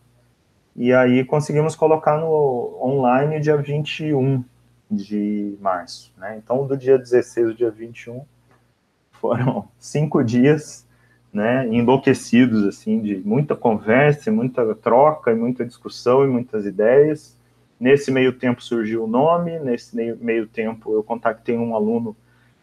e 0.75 0.91
aí 0.91 1.24
conseguimos 1.24 1.75
colocar 1.75 2.17
no 2.17 2.77
online 2.81 3.39
dia 3.39 3.57
21 3.57 4.43
de 4.89 5.55
março, 5.60 6.13
né? 6.17 6.38
Então, 6.38 6.65
do 6.65 6.75
dia 6.75 6.98
16 6.98 7.48
ao 7.48 7.53
dia 7.53 7.72
21, 7.72 8.24
foram 9.12 9.67
cinco 9.77 10.24
dias, 10.24 10.88
né, 11.31 11.67
enlouquecidos, 11.67 12.63
assim, 12.65 13.01
de 13.01 13.17
muita 13.17 13.55
conversa, 13.55 14.31
muita 14.31 14.75
troca, 14.75 15.36
muita 15.36 15.65
discussão 15.65 16.24
e 16.24 16.27
muitas 16.27 16.65
ideias. 16.65 17.36
Nesse 17.79 18.12
meio 18.12 18.33
tempo 18.33 18.63
surgiu 18.63 19.05
o 19.05 19.07
nome, 19.07 19.60
nesse 19.60 19.95
meio 19.95 20.48
tempo 20.48 20.93
eu 20.93 21.03
contactei 21.03 21.57
um 21.57 21.75
aluno 21.75 22.15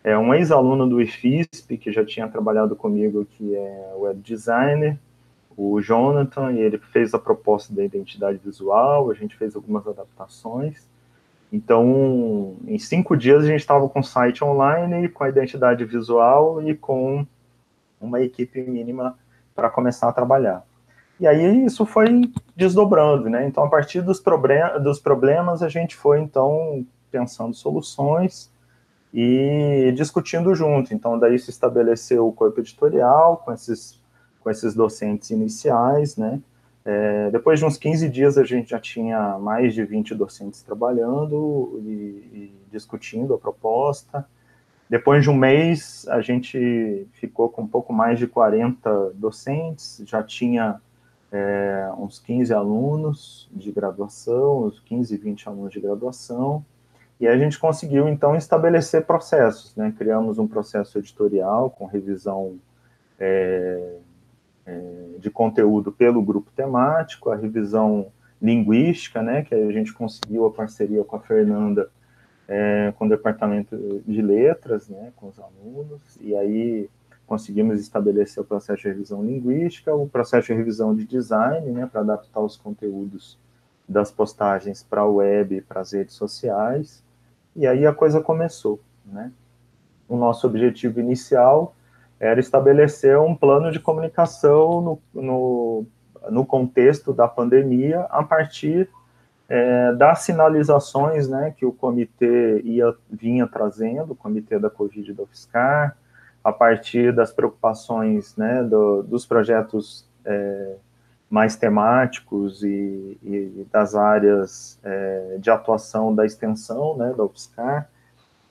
é 0.03 0.17
um 0.17 0.33
ex-aluno 0.33 0.89
do 0.89 1.01
IFISP, 1.01 1.77
que 1.77 1.93
já 1.93 2.05
tinha 2.05 2.29
trabalhado 2.29 2.75
comigo, 2.75 3.25
que 3.25 3.55
é 3.55 3.93
web 3.97 4.21
designer, 4.21 4.99
o 5.57 5.81
Jonathan, 5.81 6.53
e 6.53 6.61
ele 6.61 6.79
fez 6.79 7.13
a 7.13 7.19
proposta 7.19 7.75
da 7.75 7.85
identidade 7.85 8.41
visual, 8.43 9.11
a 9.11 9.15
gente 9.15 9.37
fez 9.37 9.55
algumas 9.55 9.87
adaptações. 9.87 10.89
Então, 11.53 12.57
em 12.67 12.79
cinco 12.79 13.17
dias 13.17 13.45
a 13.45 13.47
gente 13.47 13.61
estava 13.61 13.89
com 13.89 14.01
o 14.01 14.05
site 14.05 14.43
online, 14.43 15.09
com 15.09 15.25
a 15.25 15.29
identidade 15.29 15.85
visual 15.85 16.63
e 16.63 16.75
com 16.75 17.27
uma 18.01 18.23
equipe 18.23 18.63
mínima 18.63 19.19
para 19.55 19.69
começar 19.69 20.09
a 20.09 20.13
trabalhar. 20.13 20.65
E 21.19 21.27
aí 21.27 21.67
isso 21.67 21.85
foi 21.85 22.07
desdobrando, 22.57 23.29
né? 23.29 23.47
Então, 23.47 23.65
a 23.65 23.69
partir 23.69 24.01
dos, 24.01 24.19
problem 24.19 24.59
dos 24.83 24.99
problemas, 24.99 25.63
a 25.63 25.69
gente 25.69 25.95
foi, 25.95 26.21
então, 26.21 26.87
pensando 27.11 27.55
soluções, 27.55 28.50
e 29.13 29.93
discutindo 29.97 30.55
junto. 30.55 30.95
Então, 30.95 31.19
daí 31.19 31.39
se 31.39 31.51
estabeleceu 31.51 32.27
o 32.27 32.33
corpo 32.33 32.61
editorial 32.61 33.39
com 33.39 33.53
esses, 33.53 34.01
com 34.41 34.51
esses 34.51 34.75
docentes 34.75 35.31
iniciais, 35.31 36.17
né? 36.17 36.41
É, 36.85 37.31
depois 37.31 37.59
de 37.59 37.65
uns 37.67 37.77
15 37.77 38.09
dias, 38.09 38.39
a 38.39 38.45
gente 38.45 38.71
já 38.71 38.79
tinha 38.79 39.39
mais 39.39 39.75
de 39.75 39.85
20 39.85 40.15
docentes 40.15 40.63
trabalhando 40.63 41.81
e, 41.85 41.91
e 41.91 42.55
discutindo 42.71 43.35
a 43.35 43.39
proposta. 43.39 44.27
Depois 44.89 45.23
de 45.23 45.31
um 45.31 45.37
mês, 45.37 46.07
a 46.09 46.21
gente 46.21 47.07
ficou 47.13 47.49
com 47.49 47.63
um 47.63 47.67
pouco 47.67 47.93
mais 47.93 48.19
de 48.19 48.27
40 48.27 49.13
docentes, 49.15 50.03
já 50.05 50.23
tinha 50.23 50.81
é, 51.31 51.89
uns 51.97 52.19
15 52.19 52.53
alunos 52.53 53.49
de 53.53 53.71
graduação, 53.71 54.65
uns 54.65 54.81
15, 54.81 55.17
20 55.17 55.49
alunos 55.49 55.73
de 55.73 55.81
graduação, 55.81 56.65
e 57.21 57.29
a 57.29 57.37
gente 57.37 57.59
conseguiu, 57.59 58.09
então, 58.09 58.35
estabelecer 58.35 59.05
processos, 59.05 59.77
né? 59.77 59.95
Criamos 59.97 60.39
um 60.39 60.49
processo 60.49 60.99
editorial 60.99 61.69
com 61.71 61.85
revisão 61.85 62.59
é, 63.19 63.97
é, 64.65 64.81
de 65.19 65.31
conteúdo 65.31 65.93
pelo 65.93 66.23
grupo 66.23 66.51
temático, 66.57 67.31
a 67.31 67.37
revisão 67.37 68.11
linguística, 68.41 69.23
né, 69.23 69.43
que 69.43 69.55
a 69.55 69.71
gente 69.71 69.93
conseguiu 69.93 70.47
a 70.47 70.51
parceria 70.51 71.05
com 71.05 71.17
a 71.17 71.21
Fernanda, 71.21 71.91
é, 72.49 72.93
com 72.99 73.05
o 73.05 73.09
departamento 73.09 74.03
de 74.07 74.23
letras, 74.23 74.89
né, 74.89 75.13
com 75.17 75.29
os 75.29 75.39
alunos, 75.39 76.01
e 76.21 76.35
aí 76.35 76.89
conseguimos 77.27 77.81
estabelecer 77.81 78.43
o 78.43 78.47
processo 78.47 78.83
de 78.83 78.89
revisão 78.89 79.23
linguística, 79.23 79.95
o 79.95 80.09
processo 80.09 80.49
de 80.49 80.55
revisão 80.55 80.95
de 80.95 81.05
design, 81.05 81.71
né, 81.71 81.87
para 81.87 82.01
adaptar 82.01 82.41
os 82.41 82.57
conteúdos 82.57 83.39
das 83.87 84.11
postagens 84.11 84.83
para 84.83 85.03
a 85.03 85.07
web 85.07 85.57
e 85.57 85.61
para 85.61 85.81
as 85.81 85.93
redes 85.93 86.15
sociais, 86.15 87.05
e 87.55 87.67
aí 87.67 87.87
a 87.87 87.93
coisa 87.93 88.21
começou, 88.21 88.81
né. 89.05 89.33
O 90.09 90.17
nosso 90.17 90.47
objetivo 90.47 90.99
inicial 90.99 91.75
era 92.19 92.41
estabelecer 92.41 93.19
um 93.19 93.35
plano 93.35 93.71
de 93.71 93.79
comunicação 93.81 94.81
no, 94.81 95.23
no, 95.23 95.87
no 96.31 96.45
contexto 96.45 97.13
da 97.13 97.27
pandemia 97.29 98.01
a 98.11 98.23
partir 98.23 98.89
é, 99.49 99.93
das 99.95 100.21
sinalizações 100.21 101.29
né, 101.29 101.55
que 101.57 101.67
o 101.67 101.73
comitê 101.73 102.61
ia, 102.61 102.95
vinha 103.11 103.47
trazendo, 103.47 104.13
o 104.13 104.17
comitê 104.17 104.59
da 104.59 104.69
Covid 104.69 105.13
da 105.13 105.23
UFSCar, 105.23 105.97
a 106.43 106.53
partir 106.53 107.13
das 107.13 107.33
preocupações 107.33 108.37
né, 108.37 108.63
do, 108.63 109.03
dos 109.03 109.27
projetos 109.27 110.09
é, 110.25 110.77
mais 111.31 111.55
temáticos 111.55 112.65
e, 112.65 113.17
e 113.23 113.67
das 113.71 113.95
áreas 113.95 114.81
é, 114.83 115.37
de 115.39 115.49
atuação 115.49 116.13
da 116.13 116.27
extensão 116.27 116.97
né, 116.97 117.15
da 117.17 117.25
UFSCar, 117.25 117.89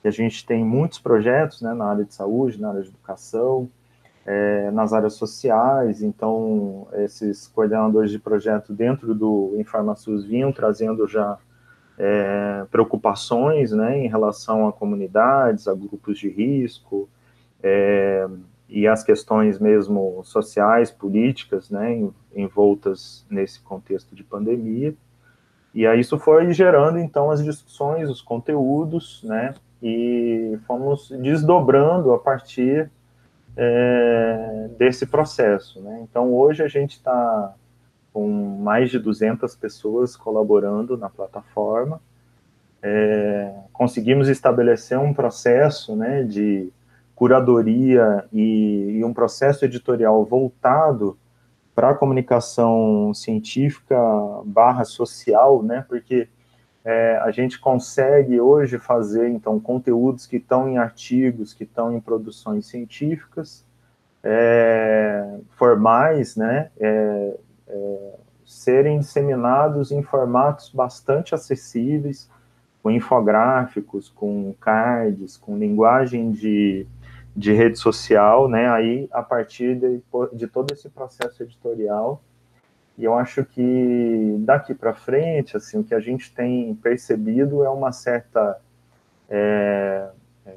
que 0.01 0.07
a 0.07 0.12
gente 0.12 0.45
tem 0.45 0.63
muitos 0.63 0.98
projetos 0.98 1.62
né, 1.62 1.74
na 1.74 1.86
área 1.86 2.05
de 2.05 2.13
saúde, 2.13 2.59
na 2.59 2.69
área 2.69 2.81
de 2.81 2.88
educação, 2.88 3.69
é, 4.25 4.71
nas 4.71 4.93
áreas 4.93 5.15
sociais, 5.15 6.01
então 6.01 6.88
esses 6.93 7.48
coordenadores 7.48 8.12
de 8.12 8.19
projeto 8.19 8.71
dentro 8.71 9.13
do 9.13 9.55
InformaSUS 9.57 10.24
vinham 10.24 10.53
trazendo 10.53 11.05
já 11.05 11.38
é, 11.98 12.65
preocupações 12.71 13.74
né, 13.74 13.98
em 13.98 14.07
relação 14.07 14.67
a 14.67 14.71
comunidades, 14.71 15.67
a 15.67 15.74
grupos 15.74 16.17
de 16.17 16.29
risco, 16.29 17.09
é, 17.62 18.25
e 18.69 18.88
as 18.88 19.03
questões 19.03 19.59
mesmo 19.59 20.21
sociais, 20.23 20.91
políticas, 20.91 21.69
né, 21.69 22.07
envoltas 22.35 23.25
nesse 23.29 23.59
contexto 23.61 24.15
de 24.15 24.23
pandemia. 24.23 24.93
E 25.73 25.88
aí 25.88 25.99
isso 25.99 26.19
foi 26.19 26.53
gerando, 26.53 26.99
então, 26.99 27.31
as 27.31 27.43
discussões, 27.43 28.09
os 28.09 28.21
conteúdos, 28.21 29.23
né, 29.23 29.55
e 29.81 30.57
fomos 30.67 31.09
desdobrando 31.09 32.13
a 32.13 32.19
partir 32.19 32.91
é, 33.57 34.69
desse 34.77 35.05
processo. 35.07 35.81
Né? 35.81 36.01
Então, 36.03 36.31
hoje 36.33 36.63
a 36.63 36.67
gente 36.67 36.91
está 36.91 37.53
com 38.13 38.27
mais 38.27 38.89
de 38.89 38.99
200 38.99 39.55
pessoas 39.55 40.15
colaborando 40.15 40.97
na 40.97 41.09
plataforma. 41.09 42.01
É, 42.81 43.53
conseguimos 43.73 44.27
estabelecer 44.29 44.97
um 44.97 45.13
processo 45.13 45.95
né, 45.95 46.23
de 46.23 46.71
curadoria 47.19 48.23
e, 48.31 48.95
e 48.97 49.03
um 49.03 49.13
processo 49.13 49.65
editorial 49.65 50.23
voltado 50.23 51.17
para 51.75 51.89
a 51.89 51.93
comunicação 51.93 53.13
científica 53.13 53.97
barra 54.45 54.85
social, 54.85 55.61
né, 55.61 55.83
porque 55.89 56.29
é, 56.85 57.17
a 57.17 57.29
gente 57.29 57.59
consegue 57.59 58.39
hoje 58.39 58.79
fazer, 58.79 59.27
então, 59.27 59.59
conteúdos 59.59 60.25
que 60.25 60.38
estão 60.38 60.69
em 60.69 60.77
artigos, 60.77 61.53
que 61.53 61.65
estão 61.65 61.93
em 61.93 61.99
produções 61.99 62.67
científicas, 62.67 63.65
é, 64.23 65.39
formais, 65.57 66.38
né, 66.38 66.71
é, 66.79 67.38
é 67.67 68.13
serem 68.45 68.99
disseminados 68.99 69.91
em 69.91 70.01
formatos 70.01 70.69
bastante 70.69 71.35
acessíveis, 71.35 72.29
com 72.81 72.89
infográficos, 72.89 74.07
com 74.07 74.53
cards, 74.59 75.35
com 75.35 75.57
linguagem 75.57 76.31
de, 76.31 76.88
de 77.39 77.54
rede 77.54 77.80
social, 77.80 78.49
né, 78.49 78.69
aí 78.69 79.08
a 79.13 79.23
partir 79.23 79.80
de, 79.80 80.02
de 80.34 80.45
todo 80.45 80.73
esse 80.73 80.89
processo 80.89 81.41
editorial, 81.41 82.21
e 82.97 83.06
eu 83.06 83.13
acho 83.13 83.45
que 83.45 84.36
daqui 84.39 84.73
para 84.73 84.93
frente, 84.93 85.56
assim, 85.56 85.80
o 85.80 85.84
que 85.86 85.95
a 85.95 86.02
gente 86.02 86.36
tem 86.36 86.75
percebido 86.75 87.63
é 87.63 87.69
uma 87.69 87.93
certa 87.93 88.60
é, 89.30 90.10
é, 90.45 90.54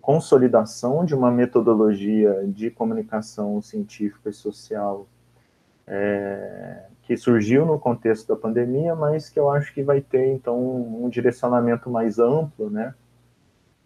consolidação 0.00 1.04
de 1.04 1.14
uma 1.14 1.30
metodologia 1.30 2.42
de 2.48 2.68
comunicação 2.68 3.62
científica 3.62 4.28
e 4.28 4.32
social 4.32 5.06
é, 5.86 6.86
que 7.02 7.16
surgiu 7.16 7.64
no 7.64 7.78
contexto 7.78 8.26
da 8.26 8.34
pandemia, 8.34 8.96
mas 8.96 9.28
que 9.28 9.38
eu 9.38 9.48
acho 9.48 9.72
que 9.72 9.84
vai 9.84 10.00
ter, 10.00 10.32
então, 10.32 10.58
um 10.60 11.08
direcionamento 11.08 11.88
mais 11.88 12.18
amplo, 12.18 12.68
né, 12.68 12.92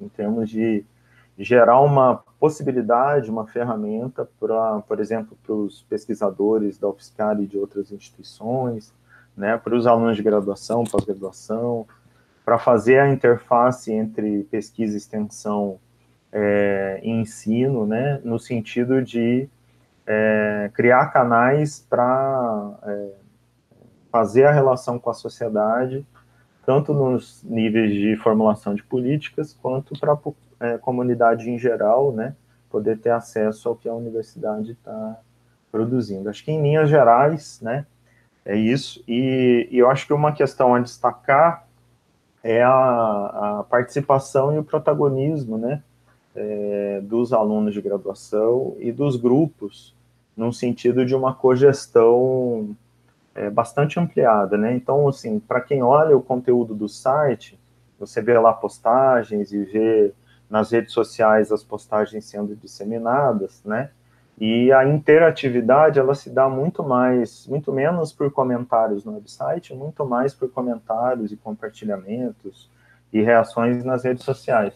em 0.01 0.09
termos 0.09 0.49
de 0.49 0.83
gerar 1.39 1.81
uma 1.81 2.23
possibilidade, 2.39 3.31
uma 3.31 3.47
ferramenta 3.47 4.29
para, 4.39 4.81
por 4.81 5.01
exemplo, 5.01 5.37
para 5.45 5.55
os 5.55 5.83
pesquisadores 5.83 6.79
da 6.79 6.89
UFSCar 6.89 7.41
e 7.41 7.47
de 7.47 7.59
outras 7.59 7.93
instituições, 7.93 8.93
né, 9.37 9.57
para 9.59 9.75
os 9.75 9.87
alunos 9.87 10.17
de 10.17 10.23
graduação, 10.23 10.85
pós-graduação, 10.85 11.87
para 12.45 12.59
fazer 12.59 12.99
a 12.99 13.09
interface 13.11 13.93
entre 13.93 14.45
pesquisa 14.45 14.95
e 14.95 14.97
extensão 14.97 15.79
é, 16.33 17.01
e 17.03 17.11
ensino, 17.11 17.87
né, 17.87 18.21
no 18.25 18.39
sentido 18.39 19.03
de 19.03 19.49
é, 20.07 20.71
criar 20.73 21.07
canais 21.07 21.85
para 21.89 22.79
é, 22.85 23.09
fazer 24.11 24.45
a 24.45 24.53
relação 24.53 24.99
com 24.99 25.11
a 25.11 25.15
sociedade, 25.15 26.07
tanto 26.67 26.93
nos 26.93 27.45
níveis 27.45 27.95
de 27.95 28.17
formulação 28.17 28.75
de 28.75 28.83
políticas, 28.83 29.57
quanto 29.63 29.99
para 29.99 30.19
é, 30.59 30.77
comunidade 30.77 31.49
em 31.49 31.57
geral, 31.57 32.11
né, 32.11 32.35
poder 32.69 32.99
ter 32.99 33.11
acesso 33.11 33.69
ao 33.69 33.77
que 33.77 33.89
a 33.89 33.95
universidade 33.95 34.73
está 34.73 35.17
produzindo. 35.71 36.29
Acho 36.29 36.45
que 36.45 36.51
em 36.51 36.61
linhas 36.61 36.91
gerais, 36.91 37.61
né, 37.63 37.87
é 38.45 38.57
isso. 38.57 39.03
E, 39.07 39.69
e, 39.71 39.79
eu 39.79 39.89
acho 39.89 40.09
que 40.09 40.13
uma 40.13 40.33
questão 40.33 40.75
a 40.75 40.81
destacar 40.81 41.69
é 42.43 42.65
a, 42.65 43.61
a 43.61 43.65
participação 43.71 44.53
e 44.53 44.59
o 44.59 44.65
protagonismo, 44.65 45.57
né, 45.57 45.81
é, 46.35 47.01
dos 47.01 47.33
alunos 47.33 47.75
de 47.75 47.81
graduação 47.81 48.75
e 48.81 48.91
dos 48.91 49.15
grupos, 49.15 49.95
no 50.37 50.53
sentido 50.53 51.07
de 51.07 51.15
uma 51.15 51.33
cogestão 51.33 52.77
é, 53.37 53.51
bastante 53.51 54.01
ampliada, 54.01 54.57
né? 54.57 54.75
Então, 54.75 55.07
assim, 55.07 55.39
para 55.39 55.61
quem 55.61 55.83
olha 55.83 56.17
o 56.17 56.23
conteúdo 56.23 56.75
do 56.75 56.89
site, 56.89 57.59
você 57.99 58.23
vê 58.23 58.39
lá 58.39 58.53
postagens 58.53 59.53
e 59.53 59.63
vê 59.65 60.13
nas 60.49 60.71
redes 60.71 60.93
sociais 60.93 61.53
as 61.53 61.63
postagens 61.63 62.25
sendo 62.25 62.57
disseminadas, 62.57 63.63
né? 63.65 63.91
E 64.39 64.71
a 64.73 64.87
interatividade 64.87 65.99
ela 65.99 66.15
se 66.15 66.29
dá 66.29 66.49
muito 66.49 66.83
mais, 66.83 67.47
muito 67.47 67.73
menos 67.73 68.13
por 68.13 68.31
comentários 68.31 69.05
no 69.05 69.15
website, 69.15 69.75
muito 69.75 70.05
mais 70.05 70.35
por 70.35 70.51
comentários 70.51 71.33
e 71.33 71.37
compartilhamentos 71.37 72.71
e 73.13 73.23
reações 73.23 73.85
nas 73.85 74.05
redes 74.05 74.25
sociais. 74.25 74.75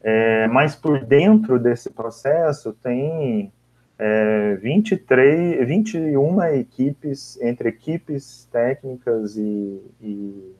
É, 0.00 0.46
mas 0.48 0.76
por 0.76 1.04
dentro 1.04 1.58
desse 1.58 1.90
processo 1.90 2.72
tem 2.82 3.52
é, 3.98 4.56
23, 4.56 5.66
21 5.66 6.42
equipes, 6.54 7.40
entre 7.40 7.68
equipes 7.68 8.48
técnicas 8.50 9.36
e, 9.36 9.80
e, 10.00 10.54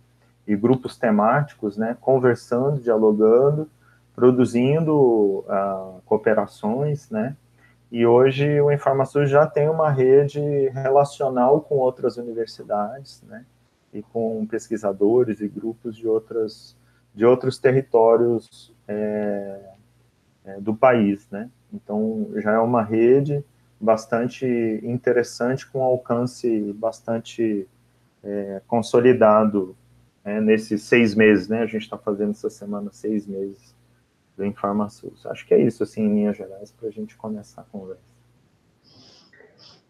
e 0.46 0.56
grupos 0.56 0.96
temáticos, 0.96 1.76
né, 1.76 1.96
conversando, 2.00 2.80
dialogando, 2.80 3.68
produzindo 4.14 4.94
uh, 5.40 6.00
cooperações, 6.06 7.10
né? 7.10 7.36
E 7.90 8.06
hoje 8.06 8.60
o 8.60 8.72
InformaSUS 8.72 9.28
já 9.28 9.46
tem 9.46 9.68
uma 9.68 9.90
rede 9.90 10.40
relacional 10.68 11.60
com 11.60 11.76
outras 11.76 12.16
universidades, 12.16 13.22
né? 13.28 13.44
E 13.92 14.02
com 14.02 14.46
pesquisadores 14.46 15.40
e 15.40 15.48
grupos 15.48 15.96
de 15.96 16.06
outras 16.06 16.76
de 17.14 17.24
outros 17.24 17.58
territórios 17.58 18.72
é, 18.88 19.60
é, 20.44 20.60
do 20.60 20.74
país, 20.74 21.28
né? 21.30 21.48
Então 21.74 22.30
já 22.36 22.52
é 22.52 22.58
uma 22.58 22.82
rede 22.82 23.44
bastante 23.80 24.46
interessante 24.82 25.66
com 25.66 25.82
alcance 25.82 26.72
bastante 26.74 27.68
é, 28.22 28.62
consolidado 28.66 29.76
né, 30.24 30.40
nesses 30.40 30.82
seis 30.82 31.14
meses, 31.14 31.48
né? 31.48 31.62
A 31.62 31.66
gente 31.66 31.82
está 31.82 31.98
fazendo 31.98 32.30
essa 32.30 32.48
semana 32.48 32.90
seis 32.92 33.26
meses 33.26 33.74
do 34.36 34.44
InformaSUS. 34.44 35.26
Acho 35.26 35.46
que 35.46 35.54
é 35.54 35.60
isso, 35.60 35.82
assim, 35.82 36.02
em 36.02 36.14
linhas 36.14 36.36
gerais, 36.36 36.72
para 36.72 36.88
a 36.88 36.92
gente 36.92 37.16
começar 37.16 37.60
a 37.60 37.64
conversa. 37.64 38.14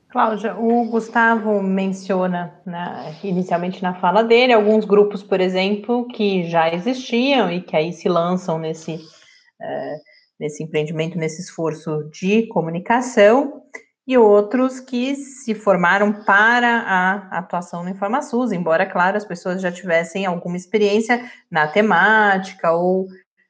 Cláudia, 0.09 0.57
o 0.57 0.85
Gustavo 0.91 1.61
menciona 1.61 2.55
né, 2.65 3.17
inicialmente 3.25 3.83
na 3.83 3.95
fala 3.95 4.23
dele 4.23 4.53
alguns 4.53 4.85
grupos, 4.85 5.25
por 5.25 5.41
exemplo, 5.41 6.07
que 6.07 6.49
já 6.49 6.73
existiam 6.73 7.51
e 7.51 7.61
que 7.61 7.75
aí 7.75 7.93
se 7.93 8.09
lançam 8.09 8.57
nesse, 8.57 8.95
uh, 8.95 10.01
nesse 10.39 10.63
empreendimento, 10.63 11.19
nesse 11.19 11.41
esforço 11.41 12.09
de 12.11 12.47
comunicação. 12.49 13.63
e 14.07 14.19
outros 14.19 14.81
que 14.81 15.17
se 15.17 15.55
formaram 15.55 16.13
para 16.25 16.81
a 16.81 17.39
atuação 17.39 17.83
no 17.83 17.89
InformaSUS, 17.89 18.53
embora, 18.53 18.85
claro, 18.85 19.17
as 19.17 19.25
pessoas 19.25 19.63
já 19.63 19.73
tivessem 19.73 20.27
alguma 20.27 20.59
experiência 20.59 21.25
na 21.51 21.67
temática 21.67 22.71
ou 22.73 23.09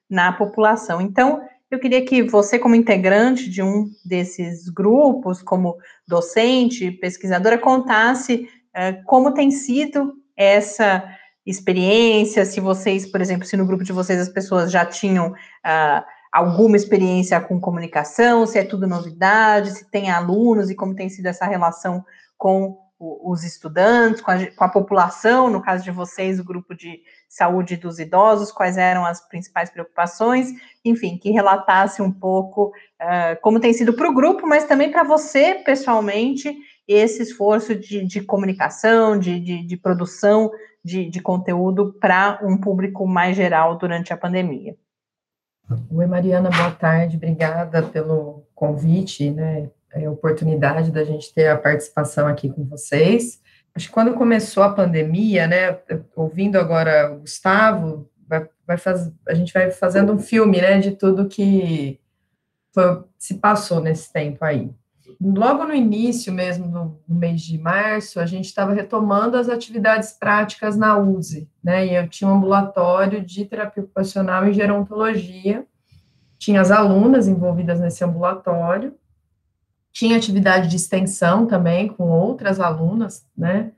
na 0.08 0.32
população. 0.32 1.00
Então, 1.00 1.42
eu 1.68 1.80
queria 1.80 2.04
que 2.04 2.22
você, 2.22 2.56
como 2.56 2.76
integrante 2.76 3.50
de 3.50 3.62
um 3.62 3.90
desses 4.04 4.68
grupos, 4.68 5.42
como 5.42 5.76
docente, 6.06 6.92
pesquisadora, 6.92 7.58
contasse 7.58 8.48
uh, 8.76 9.04
como 9.06 9.34
tem 9.34 9.50
sido 9.50 10.14
essa 10.36 11.04
experiência, 11.44 12.44
se 12.44 12.60
vocês, 12.60 13.10
por 13.10 13.20
exemplo, 13.20 13.46
se 13.46 13.56
no 13.56 13.66
grupo 13.66 13.84
de 13.84 13.92
vocês 13.92 14.20
as 14.20 14.28
pessoas 14.28 14.70
já 14.70 14.86
tinham 14.86 15.32
uh, 15.32 16.04
alguma 16.34 16.76
experiência 16.76 17.40
com 17.40 17.60
comunicação, 17.60 18.44
se 18.44 18.58
é 18.58 18.64
tudo 18.64 18.88
novidade, 18.88 19.70
se 19.70 19.88
tem 19.88 20.10
alunos 20.10 20.68
e 20.68 20.74
como 20.74 20.92
tem 20.92 21.08
sido 21.08 21.26
essa 21.26 21.46
relação 21.46 22.04
com 22.36 22.76
os 22.98 23.44
estudantes, 23.44 24.20
com 24.20 24.32
a, 24.32 24.46
com 24.50 24.64
a, 24.64 24.68
população, 24.68 25.48
no 25.48 25.62
caso 25.62 25.84
de 25.84 25.92
vocês, 25.92 26.40
o 26.40 26.44
grupo 26.44 26.74
de 26.74 27.00
saúde 27.28 27.76
dos 27.76 28.00
idosos, 28.00 28.50
quais 28.50 28.76
eram 28.76 29.06
as 29.06 29.20
principais 29.28 29.70
preocupações, 29.70 30.48
enfim, 30.84 31.18
que 31.18 31.30
relatasse 31.30 32.02
um 32.02 32.10
pouco 32.10 32.72
uh, 33.00 33.40
como 33.40 33.60
tem 33.60 33.72
sido 33.72 33.92
para 33.92 34.10
o 34.10 34.14
grupo, 34.14 34.44
mas 34.44 34.64
também 34.64 34.90
para 34.90 35.04
você, 35.04 35.54
pessoalmente, 35.64 36.52
esse 36.88 37.22
esforço 37.22 37.76
de, 37.76 38.04
de 38.04 38.22
comunicação, 38.22 39.16
de, 39.16 39.38
de, 39.38 39.64
de 39.64 39.76
produção 39.76 40.50
de, 40.84 41.08
de 41.08 41.20
conteúdo 41.20 41.94
para 42.00 42.40
um 42.42 42.58
público 42.58 43.06
mais 43.06 43.36
geral 43.36 43.78
durante 43.78 44.12
a 44.12 44.16
pandemia. 44.16 44.76
Oi, 45.90 46.07
Mariana, 46.07 46.50
boa 46.50 46.72
tarde, 46.72 47.16
obrigada 47.16 47.83
pelo 47.83 48.46
convite, 48.55 49.31
né, 49.31 49.70
a 49.94 50.11
oportunidade 50.11 50.90
da 50.90 51.03
gente 51.05 51.33
ter 51.33 51.48
a 51.48 51.57
participação 51.57 52.27
aqui 52.27 52.50
com 52.50 52.66
vocês. 52.66 53.40
Acho 53.74 53.87
que 53.87 53.92
quando 53.92 54.12
começou 54.12 54.62
a 54.62 54.74
pandemia, 54.74 55.46
né, 55.46 55.79
ouvindo 56.14 56.57
agora 56.57 57.11
o 57.14 57.20
Gustavo, 57.20 58.11
vai, 58.29 58.46
vai 58.66 58.77
faz, 58.77 59.11
a 59.27 59.33
gente 59.33 59.55
vai 59.55 59.70
fazendo 59.70 60.12
um 60.12 60.18
filme, 60.18 60.61
né, 60.61 60.79
de 60.81 60.90
tudo 60.90 61.29
que 61.29 61.98
foi, 62.70 63.03
se 63.18 63.37
passou 63.37 63.81
nesse 63.81 64.12
tempo 64.12 64.44
aí. 64.44 64.70
Logo 65.20 65.64
no 65.64 65.74
início 65.74 66.33
mesmo, 66.33 66.66
no 66.66 67.00
mês 67.09 67.42
de 67.42 67.59
março, 67.59 68.20
a 68.20 68.27
gente 68.27 68.46
estava 68.46 68.72
retomando 68.72 69.37
as 69.37 69.48
atividades 69.48 70.12
práticas 70.12 70.77
na 70.77 70.98
USE, 70.98 71.48
né? 71.62 71.87
E 71.87 71.94
eu 71.94 72.09
tinha 72.09 72.29
um 72.29 72.35
ambulatório 72.35 73.24
de 73.24 73.44
terapia 73.44 73.83
ocupacional 73.83 74.46
e 74.46 74.53
gerontologia, 74.53 75.66
tinha 76.38 76.61
as 76.61 76.70
alunas 76.70 77.29
envolvidas 77.29 77.81
nesse 77.81 78.05
ambulatório, 78.05 78.94
tinha 79.92 80.16
atividade 80.16 80.68
de 80.68 80.77
extensão 80.77 81.46
também 81.46 81.88
com 81.88 82.11
outras 82.11 82.59
alunas, 82.59 83.27
né? 83.37 83.72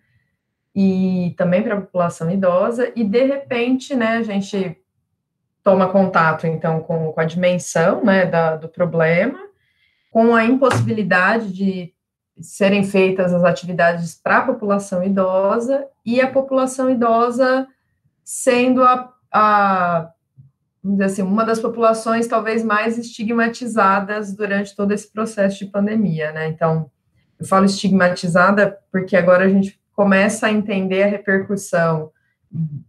E 0.75 1.35
também 1.37 1.63
para 1.63 1.75
a 1.75 1.81
população 1.81 2.31
idosa, 2.31 2.93
e 2.97 3.05
de 3.05 3.25
repente, 3.25 3.95
né, 3.95 4.17
a 4.17 4.23
gente 4.23 4.77
toma 5.63 5.89
contato, 5.89 6.47
então, 6.47 6.81
com, 6.81 7.13
com 7.13 7.21
a 7.21 7.25
dimensão, 7.25 8.05
né, 8.05 8.27
da, 8.27 8.57
do 8.57 8.69
problema, 8.69 9.46
com 10.17 10.35
a 10.35 10.47
impossibilidade 10.47 11.53
de 11.53 11.93
serem 12.41 12.83
feitas 12.83 13.35
as 13.35 13.45
atividades 13.45 14.15
para 14.15 14.39
a 14.39 14.47
população 14.47 15.05
idosa 15.05 15.87
e 16.07 16.23
a 16.23 16.27
população 16.27 16.89
idosa 16.89 17.69
sendo 18.25 18.83
a, 18.83 19.13
a 19.31 20.11
vamos 20.83 20.97
dizer 20.97 21.05
assim, 21.05 21.21
uma 21.21 21.45
das 21.45 21.61
populações 21.61 22.27
talvez 22.27 22.65
mais 22.65 22.97
estigmatizadas 22.97 24.35
durante 24.35 24.75
todo 24.75 24.93
esse 24.93 25.13
processo 25.13 25.59
de 25.59 25.67
pandemia, 25.67 26.33
né? 26.33 26.49
Então, 26.49 26.91
eu 27.39 27.47
falo 27.47 27.67
estigmatizada 27.67 28.79
porque 28.91 29.19
agora 29.19 29.45
a 29.45 29.51
gente 29.51 29.79
começa 29.95 30.47
a 30.47 30.51
entender 30.51 31.03
a 31.03 31.09
repercussão 31.09 32.11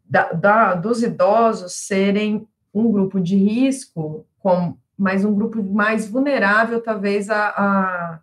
da, 0.10 0.32
da, 0.32 0.76
dos 0.76 1.04
idosos 1.04 1.74
serem 1.74 2.48
um 2.74 2.90
grupo 2.90 3.20
de 3.20 3.36
risco 3.36 4.26
com 4.40 4.78
mas 4.98 5.24
um 5.24 5.34
grupo 5.34 5.62
mais 5.62 6.08
vulnerável, 6.10 6.82
talvez, 6.82 7.30
a, 7.30 7.50
a 7.50 8.20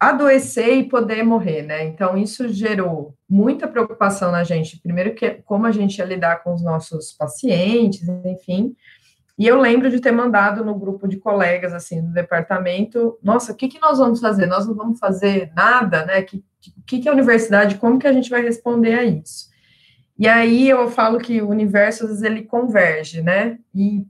adoecer 0.00 0.78
e 0.78 0.88
poder 0.88 1.22
morrer, 1.22 1.62
né? 1.62 1.84
Então, 1.84 2.16
isso 2.16 2.48
gerou 2.48 3.14
muita 3.28 3.68
preocupação 3.68 4.32
na 4.32 4.42
gente. 4.44 4.80
Primeiro, 4.80 5.14
que 5.14 5.42
como 5.44 5.66
a 5.66 5.72
gente 5.72 5.98
ia 5.98 6.04
lidar 6.06 6.42
com 6.42 6.54
os 6.54 6.62
nossos 6.62 7.12
pacientes, 7.12 8.08
enfim. 8.24 8.74
E 9.38 9.46
eu 9.46 9.60
lembro 9.60 9.90
de 9.90 10.00
ter 10.00 10.12
mandado 10.12 10.64
no 10.64 10.78
grupo 10.78 11.06
de 11.06 11.18
colegas, 11.18 11.74
assim, 11.74 12.00
do 12.00 12.12
departamento, 12.12 13.18
nossa, 13.22 13.52
o 13.52 13.54
que, 13.54 13.68
que 13.68 13.80
nós 13.80 13.98
vamos 13.98 14.20
fazer? 14.20 14.46
Nós 14.46 14.66
não 14.66 14.74
vamos 14.74 14.98
fazer 14.98 15.52
nada, 15.54 16.06
né? 16.06 16.20
O 16.20 16.24
que, 16.24 16.44
que, 16.86 16.98
que 17.00 17.08
a 17.08 17.12
universidade? 17.12 17.76
Como 17.76 17.98
que 17.98 18.06
a 18.06 18.12
gente 18.12 18.30
vai 18.30 18.42
responder 18.42 18.94
a 18.94 19.04
isso? 19.04 19.50
E 20.18 20.28
aí 20.28 20.68
eu 20.68 20.88
falo 20.90 21.18
que 21.18 21.40
o 21.40 21.48
universo, 21.48 22.04
às 22.04 22.10
vezes, 22.10 22.22
ele 22.22 22.42
converge, 22.42 23.22
né? 23.22 23.58
E 23.74 24.06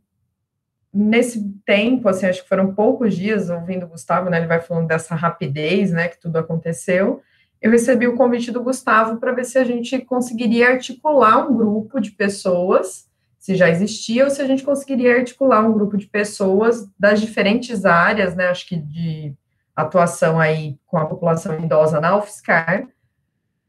nesse 0.93 1.53
tempo, 1.65 2.09
assim, 2.09 2.27
acho 2.27 2.43
que 2.43 2.49
foram 2.49 2.75
poucos 2.75 3.15
dias, 3.15 3.49
ouvindo 3.49 3.87
o 3.87 3.89
Gustavo, 3.89 4.29
né, 4.29 4.39
ele 4.39 4.47
vai 4.47 4.61
falando 4.61 4.89
dessa 4.89 5.15
rapidez, 5.15 5.93
né, 5.93 6.09
que 6.09 6.21
tudo 6.21 6.37
aconteceu, 6.37 7.23
eu 7.63 7.71
recebi 7.71 8.09
o 8.09 8.17
convite 8.17 8.51
do 8.51 8.63
Gustavo 8.63 9.19
para 9.19 9.33
ver 9.33 9.45
se 9.45 9.59
a 9.59 9.65
gente 9.65 9.99
conseguiria 10.01 10.69
articular 10.69 11.47
um 11.47 11.57
grupo 11.57 12.01
de 12.01 12.11
pessoas, 12.11 13.09
se 13.39 13.55
já 13.55 13.69
existia, 13.69 14.25
ou 14.25 14.31
se 14.31 14.41
a 14.43 14.47
gente 14.47 14.63
conseguiria 14.63 15.17
articular 15.17 15.61
um 15.61 15.73
grupo 15.73 15.97
de 15.97 16.07
pessoas 16.07 16.89
das 16.99 17.21
diferentes 17.21 17.85
áreas, 17.85 18.35
né, 18.35 18.49
acho 18.49 18.67
que 18.67 18.77
de 18.77 19.35
atuação 19.77 20.41
aí 20.41 20.79
com 20.87 20.99
a 20.99 21.07
população 21.07 21.59
idosa 21.59 22.01
na 22.01 22.17
UFSCar, 22.17 22.89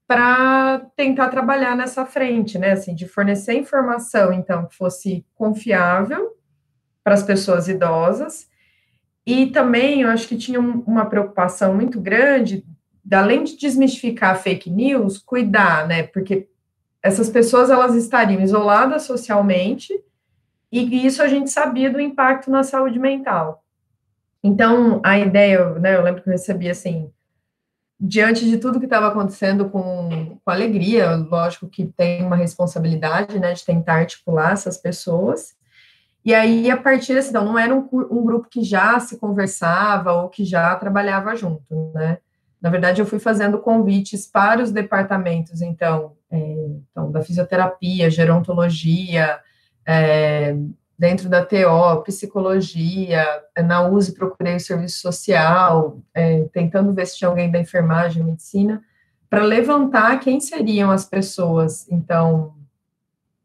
para 0.08 0.80
tentar 0.96 1.30
trabalhar 1.30 1.76
nessa 1.76 2.06
frente, 2.06 2.58
né, 2.58 2.72
assim, 2.72 2.94
de 2.94 3.08
fornecer 3.08 3.54
informação, 3.54 4.34
então, 4.34 4.66
que 4.66 4.76
fosse 4.76 5.26
confiável, 5.36 6.36
para 7.04 7.14
as 7.14 7.24
pessoas 7.24 7.68
idosas. 7.68 8.48
E 9.26 9.48
também 9.48 10.02
eu 10.02 10.10
acho 10.10 10.28
que 10.28 10.38
tinha 10.38 10.60
uma 10.60 11.06
preocupação 11.06 11.74
muito 11.76 12.00
grande, 12.00 12.66
além 13.12 13.44
de 13.44 13.58
desmistificar 13.58 14.42
fake 14.42 14.70
news, 14.70 15.18
cuidar, 15.18 15.88
né? 15.88 16.04
Porque 16.04 16.48
essas 17.02 17.30
pessoas 17.30 17.70
elas 17.70 17.96
estariam 17.96 18.42
isoladas 18.42 19.04
socialmente 19.04 19.94
e 20.72 21.06
isso 21.06 21.22
a 21.22 21.28
gente 21.28 21.50
sabia 21.50 21.90
do 21.90 22.00
impacto 22.00 22.50
na 22.50 22.64
saúde 22.64 22.98
mental. 22.98 23.64
Então, 24.44 25.02
a 25.04 25.20
ideia, 25.20 25.70
né, 25.76 25.96
eu 25.96 26.02
lembro 26.02 26.24
que 26.24 26.30
eu 26.30 26.32
recebi 26.32 26.70
assim, 26.70 27.12
diante 28.00 28.46
de 28.46 28.58
tudo 28.58 28.80
que 28.80 28.86
estava 28.86 29.08
acontecendo 29.08 29.70
com, 29.70 30.40
com 30.44 30.52
alegria, 30.52 31.16
lógico 31.16 31.68
que 31.68 31.86
tem 31.86 32.24
uma 32.24 32.36
responsabilidade, 32.36 33.40
né, 33.40 33.54
de 33.54 33.64
tentar 33.64 33.96
articular 33.96 34.54
essas 34.54 34.78
pessoas, 34.78 35.56
e 36.24 36.34
aí, 36.34 36.70
a 36.70 36.78
partir 36.78 37.16
desse, 37.16 37.34
não, 37.34 37.46
não 37.46 37.58
era 37.58 37.74
um, 37.74 37.88
um, 37.92 38.24
grupo 38.24 38.48
que 38.50 38.64
já 38.64 39.00
se 39.00 39.18
conversava 39.18 40.14
ou 40.14 40.30
que 40.30 40.46
já 40.46 40.76
trabalhava 40.76 41.36
junto, 41.36 41.92
né? 41.94 42.20
Na 42.62 42.70
verdade, 42.70 43.02
eu 43.02 43.08
fui 43.08 43.18
fazendo 43.18 43.58
convites 43.58 44.28
para 44.28 44.62
os 44.62 44.72
departamentos, 44.72 45.64
então, 45.64 46.14
é, 46.30 46.38
então 46.92 47.12
da 47.12 47.22
fisioterapia, 47.24 48.10
gerontologia, 48.10 49.40
é, 49.84 50.56
dentro 50.98 51.28
da 51.28 51.44
TO, 51.44 52.04
psicologia, 52.04 53.26
na 53.58 53.88
USE 53.88 54.14
procurei 54.14 54.58
o 54.58 54.60
serviço 54.60 55.02
social, 55.02 55.98
é, 56.14 56.44
tentando 56.54 56.94
ver 56.94 57.08
se 57.08 57.18
tinha 57.18 57.28
alguém 57.28 57.50
da 57.50 57.60
enfermagem, 57.60 58.24
medicina, 58.24 58.84
para 59.28 59.44
levantar 59.44 60.20
quem 60.20 60.40
seriam 60.40 60.92
as 60.92 61.04
pessoas, 61.04 61.90
então, 61.90 62.54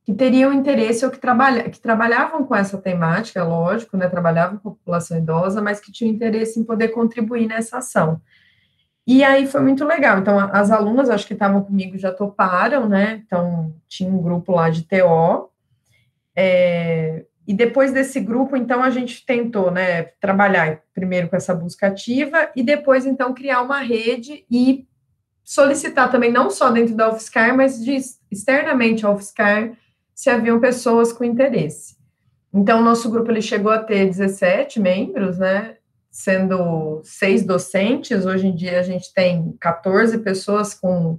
que 0.07 0.15
teriam 0.15 0.53
interesse 0.53 1.05
ou 1.05 1.11
que, 1.11 1.19
trabalha, 1.19 1.69
que 1.69 1.81
trabalhavam 1.81 2.45
com 2.45 2.55
essa 2.55 2.79
temática, 2.79 3.43
lógico, 3.43 3.97
né, 3.97 4.09
trabalhavam 4.09 4.57
com 4.57 4.69
a 4.69 4.73
população 4.73 5.19
idosa, 5.19 5.61
mas 5.61 5.81
que 5.81 5.91
tinham 5.91 6.15
interesse 6.15 6.61
em 6.61 6.65
poder 6.65 6.91
contribuir 6.91 7.49
nessa 7.49 7.79
ação. 7.79 8.21
E 9.05 9.25
aí 9.25 9.49
foi 9.49 9.61
muito 9.63 9.85
legal. 9.85 10.21
Então, 10.21 10.39
as 10.53 10.71
alunas, 10.71 11.11
acho 11.11 11.27
que 11.27 11.33
estavam 11.33 11.61
comigo, 11.61 11.99
já 11.99 12.13
toparam, 12.13 12.89
né? 12.89 13.21
Então, 13.27 13.75
tinha 13.89 14.09
um 14.09 14.23
grupo 14.23 14.53
lá 14.53 14.71
de 14.71 14.85
TO. 14.85 15.51
É, 16.37 17.25
e 17.45 17.53
depois 17.53 17.93
desse 17.93 18.21
grupo, 18.21 18.57
então, 18.57 18.85
a 18.85 18.91
gente 18.91 19.27
tentou, 19.27 19.73
né, 19.73 20.05
trabalhar 20.21 20.83
primeiro 20.95 21.29
com 21.29 21.35
essa 21.35 21.53
busca 21.53 21.89
ativa 21.89 22.49
e 22.55 22.63
depois, 22.63 23.07
então, 23.07 23.35
criar 23.35 23.61
uma 23.61 23.81
rede 23.81 24.45
e 24.49 24.87
solicitar 25.43 26.13
também, 26.13 26.31
não 26.31 26.49
só 26.49 26.71
dentro 26.71 26.95
da 26.95 27.13
UFSCar, 27.13 27.57
mas 27.57 27.85
de, 27.85 27.97
externamente 28.31 29.05
à 29.05 29.11
UFSCar, 29.11 29.73
se 30.17 30.31
haviam 30.31 30.59
pessoas 30.59 31.13
com 31.13 31.23
interesse. 31.23 31.95
Então, 32.53 32.83
nosso 32.83 33.11
grupo 33.11 33.31
ele 33.31 33.43
chegou 33.43 33.71
a 33.71 33.79
ter 33.79 34.07
17 34.07 34.81
membros, 34.81 35.37
né? 35.37 35.77
Sendo 36.11 37.03
seis 37.05 37.45
docentes, 37.45 38.25
hoje 38.25 38.47
em 38.47 38.55
dia 38.55 38.81
a 38.81 38.83
gente 38.83 39.13
tem 39.13 39.55
14 39.61 40.17
pessoas 40.19 40.73
com 40.73 41.19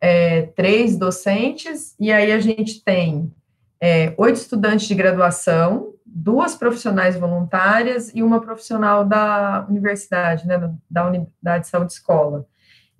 é, 0.00 0.42
três 0.56 0.96
docentes, 0.96 1.94
e 2.00 2.10
aí 2.10 2.32
a 2.32 2.40
gente 2.40 2.82
tem 2.82 3.32
é, 3.80 4.12
oito 4.18 4.36
estudantes 4.36 4.88
de 4.88 4.96
graduação, 4.96 5.94
duas 6.04 6.56
profissionais 6.56 7.14
voluntárias 7.16 8.10
e 8.12 8.20
uma 8.20 8.40
profissional 8.40 9.04
da 9.04 9.64
universidade, 9.68 10.48
né, 10.48 10.58
da 10.90 11.06
Unidade 11.06 11.64
de 11.64 11.70
Saúde 11.70 11.92
Escola. 11.92 12.44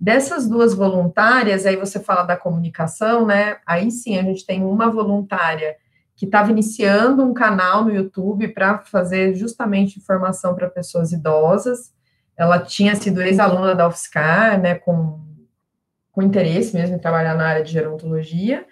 Dessas 0.02 0.48
duas 0.48 0.74
voluntárias, 0.74 1.64
aí 1.64 1.76
você 1.76 2.00
fala 2.00 2.24
da 2.24 2.36
comunicação, 2.36 3.24
né? 3.24 3.58
Aí 3.64 3.88
sim, 3.88 4.18
a 4.18 4.22
gente 4.24 4.44
tem 4.44 4.64
uma 4.64 4.90
voluntária 4.90 5.76
que 6.16 6.24
estava 6.24 6.50
iniciando 6.50 7.22
um 7.22 7.32
canal 7.32 7.84
no 7.84 7.94
YouTube 7.94 8.48
para 8.48 8.78
fazer 8.78 9.36
justamente 9.36 10.00
informação 10.00 10.56
para 10.56 10.68
pessoas 10.68 11.12
idosas. 11.12 11.94
Ela 12.36 12.58
tinha 12.58 12.96
sido 12.96 13.22
ex-aluna 13.22 13.76
da 13.76 13.86
UFSCar, 13.86 14.60
né, 14.60 14.74
com, 14.74 15.20
com 16.10 16.20
interesse 16.20 16.74
mesmo 16.74 16.96
em 16.96 16.98
trabalhar 16.98 17.36
na 17.36 17.46
área 17.46 17.62
de 17.62 17.70
gerontologia. 17.70 18.66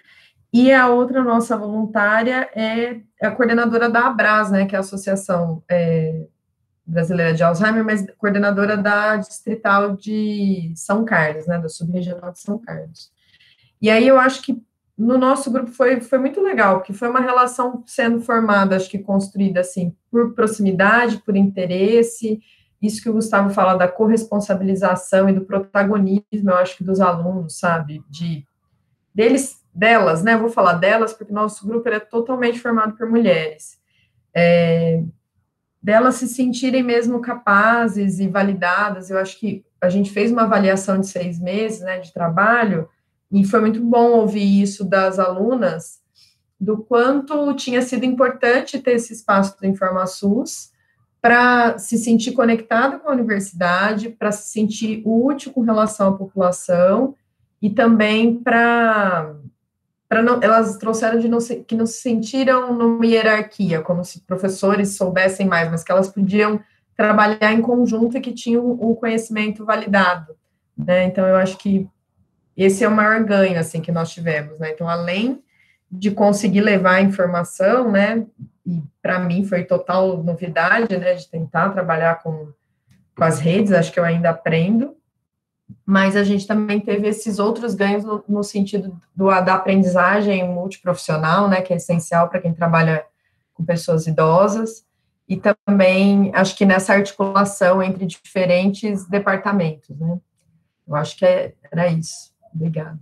E 0.51 0.69
a 0.73 0.89
outra 0.89 1.23
nossa 1.23 1.55
voluntária 1.55 2.49
é 2.53 2.99
a 3.21 3.31
coordenadora 3.31 3.89
da 3.89 4.07
Abras, 4.07 4.51
né, 4.51 4.65
que 4.65 4.75
é 4.75 4.77
a 4.77 4.81
Associação 4.81 5.63
é, 5.71 6.27
Brasileira 6.91 7.33
de 7.33 7.43
Alzheimer, 7.43 7.83
mas 7.83 8.05
coordenadora 8.17 8.75
da 8.75 9.15
Distrital 9.17 9.95
de 9.95 10.73
São 10.75 11.05
Carlos, 11.05 11.47
né, 11.47 11.57
da 11.57 11.69
Subregional 11.69 12.31
de 12.31 12.39
São 12.39 12.57
Carlos. 12.57 13.11
E 13.81 13.89
aí 13.89 14.07
eu 14.07 14.19
acho 14.19 14.41
que 14.41 14.61
no 14.97 15.17
nosso 15.17 15.49
grupo 15.49 15.71
foi, 15.71 16.01
foi 16.01 16.19
muito 16.19 16.41
legal, 16.41 16.77
porque 16.77 16.93
foi 16.93 17.09
uma 17.09 17.21
relação 17.21 17.83
sendo 17.87 18.21
formada, 18.21 18.75
acho 18.75 18.89
que 18.89 18.99
construída 18.99 19.61
assim, 19.61 19.95
por 20.11 20.33
proximidade, 20.33 21.17
por 21.25 21.35
interesse, 21.35 22.39
isso 22.81 23.01
que 23.01 23.09
o 23.09 23.13
Gustavo 23.13 23.49
fala 23.51 23.75
da 23.75 23.87
corresponsabilização 23.87 25.29
e 25.29 25.33
do 25.33 25.41
protagonismo, 25.41 26.49
eu 26.49 26.55
acho 26.55 26.77
que 26.77 26.83
dos 26.83 26.99
alunos, 26.99 27.57
sabe, 27.57 28.03
de 28.09 28.45
deles 29.13 29.61
delas, 29.73 30.23
né? 30.23 30.35
Vou 30.35 30.49
falar 30.49 30.73
delas 30.73 31.13
porque 31.13 31.33
nosso 31.33 31.65
grupo 31.65 31.87
é 31.89 31.99
totalmente 31.99 32.59
formado 32.59 32.95
por 32.97 33.09
mulheres. 33.09 33.79
É, 34.33 35.03
delas 35.81 36.15
se 36.15 36.27
sentirem 36.27 36.83
mesmo 36.83 37.21
capazes 37.21 38.19
e 38.19 38.27
validadas. 38.27 39.09
Eu 39.09 39.17
acho 39.17 39.39
que 39.39 39.65
a 39.81 39.89
gente 39.89 40.11
fez 40.11 40.31
uma 40.31 40.43
avaliação 40.43 40.99
de 40.99 41.07
seis 41.07 41.39
meses, 41.39 41.81
né, 41.81 41.99
de 41.99 42.13
trabalho, 42.13 42.87
e 43.31 43.43
foi 43.45 43.61
muito 43.61 43.81
bom 43.81 44.11
ouvir 44.11 44.61
isso 44.61 44.83
das 44.83 45.17
alunas, 45.17 45.99
do 46.59 46.77
quanto 46.77 47.53
tinha 47.55 47.81
sido 47.81 48.05
importante 48.05 48.79
ter 48.79 48.93
esse 48.93 49.13
espaço 49.13 49.57
do 49.59 49.65
InformaSUS 49.65 50.71
para 51.19 51.77
se 51.77 51.97
sentir 51.97 52.33
conectado 52.33 52.99
com 52.99 53.09
a 53.09 53.13
universidade, 53.13 54.09
para 54.09 54.31
se 54.31 54.51
sentir 54.51 55.01
útil 55.05 55.51
com 55.51 55.61
relação 55.61 56.09
à 56.09 56.17
população 56.17 57.15
e 57.61 57.69
também 57.69 58.35
para 58.35 59.35
para 60.11 60.21
não, 60.21 60.43
elas 60.43 60.75
trouxeram 60.75 61.19
de 61.19 61.29
não 61.29 61.39
se, 61.39 61.63
que 61.63 61.73
não 61.73 61.85
se 61.85 62.01
sentiram 62.01 62.73
numa 62.73 63.05
hierarquia, 63.05 63.79
como 63.79 64.03
se 64.03 64.19
professores 64.19 64.97
soubessem 64.97 65.47
mais, 65.47 65.71
mas 65.71 65.85
que 65.85 65.91
elas 65.93 66.09
podiam 66.09 66.59
trabalhar 66.97 67.53
em 67.53 67.61
conjunto 67.61 68.17
e 68.17 68.19
que 68.19 68.33
tinham 68.33 68.71
o 68.71 68.93
conhecimento 68.93 69.63
validado, 69.63 70.35
né? 70.77 71.05
Então 71.05 71.25
eu 71.25 71.37
acho 71.37 71.57
que 71.57 71.87
esse 72.57 72.83
é 72.83 72.89
o 72.89 72.91
maior 72.91 73.23
ganho 73.23 73.57
assim 73.57 73.79
que 73.79 73.89
nós 73.89 74.11
tivemos, 74.11 74.59
né? 74.59 74.71
Então 74.71 74.89
além 74.89 75.41
de 75.89 76.11
conseguir 76.11 76.59
levar 76.59 76.95
a 76.95 77.01
informação, 77.01 77.89
né? 77.89 78.25
E 78.65 78.83
para 79.01 79.17
mim 79.17 79.45
foi 79.45 79.63
total 79.63 80.21
novidade, 80.21 80.97
né? 80.97 81.13
De 81.13 81.25
tentar 81.29 81.69
trabalhar 81.69 82.21
com, 82.21 82.51
com 83.15 83.23
as 83.23 83.39
redes, 83.39 83.71
acho 83.71 83.93
que 83.93 83.99
eu 83.99 84.03
ainda 84.03 84.31
aprendo 84.31 84.93
mas 85.85 86.15
a 86.15 86.23
gente 86.23 86.47
também 86.47 86.79
teve 86.79 87.07
esses 87.07 87.39
outros 87.39 87.73
ganhos 87.73 88.03
no, 88.03 88.23
no 88.27 88.43
sentido 88.43 88.99
do, 89.15 89.27
da 89.27 89.55
aprendizagem 89.55 90.47
multiprofissional, 90.47 91.47
né, 91.47 91.61
que 91.61 91.73
é 91.73 91.77
essencial 91.77 92.29
para 92.29 92.41
quem 92.41 92.53
trabalha 92.53 93.05
com 93.53 93.63
pessoas 93.63 94.07
idosas, 94.07 94.85
e 95.27 95.37
também 95.37 96.31
acho 96.33 96.55
que 96.55 96.65
nessa 96.65 96.93
articulação 96.93 97.81
entre 97.81 98.05
diferentes 98.05 99.07
departamentos, 99.07 99.97
né. 99.97 100.19
Eu 100.87 100.95
acho 100.95 101.15
que 101.17 101.25
é, 101.25 101.53
era 101.71 101.87
isso. 101.87 102.33
Obrigada. 102.53 102.99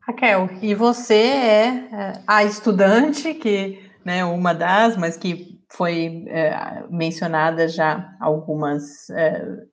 Raquel, 0.00 0.48
e 0.60 0.74
você 0.74 1.14
é, 1.14 1.66
é 1.66 2.22
a 2.26 2.44
estudante 2.44 3.34
que, 3.34 3.90
né, 4.04 4.24
uma 4.24 4.52
das, 4.52 4.96
mas 4.96 5.16
que 5.16 5.60
foi 5.68 6.24
é, 6.28 6.84
mencionada 6.90 7.66
já 7.66 8.14
algumas 8.20 9.08
é, 9.10 9.64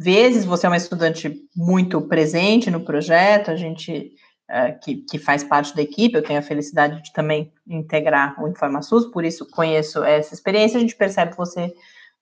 vezes 0.00 0.46
você 0.46 0.64
é 0.64 0.70
uma 0.70 0.78
estudante 0.78 1.46
muito 1.54 2.00
presente 2.00 2.70
no 2.70 2.80
projeto, 2.80 3.50
a 3.50 3.56
gente 3.56 4.14
uh, 4.50 4.80
que, 4.82 4.96
que 4.96 5.18
faz 5.18 5.44
parte 5.44 5.76
da 5.76 5.82
equipe, 5.82 6.16
eu 6.16 6.22
tenho 6.22 6.38
a 6.38 6.42
felicidade 6.42 7.02
de 7.02 7.12
também 7.12 7.52
integrar 7.68 8.42
o 8.42 8.48
InformaSUS, 8.48 9.10
por 9.10 9.26
isso 9.26 9.46
conheço 9.50 10.02
essa 10.02 10.32
experiência, 10.32 10.78
a 10.78 10.80
gente 10.80 10.96
percebe 10.96 11.36
você 11.36 11.74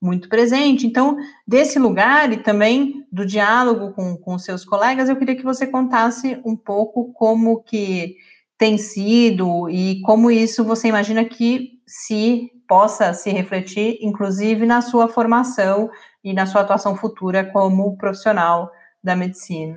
muito 0.03 0.29
presente. 0.29 0.89
Então, 0.89 1.17
desse 1.47 1.79
lugar 1.79 2.33
e 2.33 2.39
também 2.39 3.07
do 3.13 3.25
diálogo 3.25 3.93
com, 3.93 4.17
com 4.17 4.39
seus 4.41 4.65
colegas, 4.65 5.09
eu 5.09 5.17
queria 5.17 5.37
que 5.37 5.45
você 5.45 5.65
contasse 5.65 6.41
um 6.45 6.57
pouco 6.57 7.13
como 7.13 7.63
que 7.63 8.17
tem 8.59 8.77
sido 8.77 9.71
e 9.71 10.01
como 10.01 10.33
isso 10.33 10.65
você 10.65 10.89
imagina 10.89 11.25
que 11.25 11.78
se 11.89 12.53
possa 12.69 13.13
se 13.15 13.31
refletir, 13.31 13.99
inclusive 14.03 14.67
na 14.67 14.83
sua 14.83 15.09
formação 15.09 15.91
e 16.23 16.35
na 16.35 16.45
sua 16.45 16.61
atuação 16.61 16.95
futura 16.95 17.45
como 17.45 17.97
profissional 17.97 18.71
da 19.03 19.17
medicina. 19.17 19.77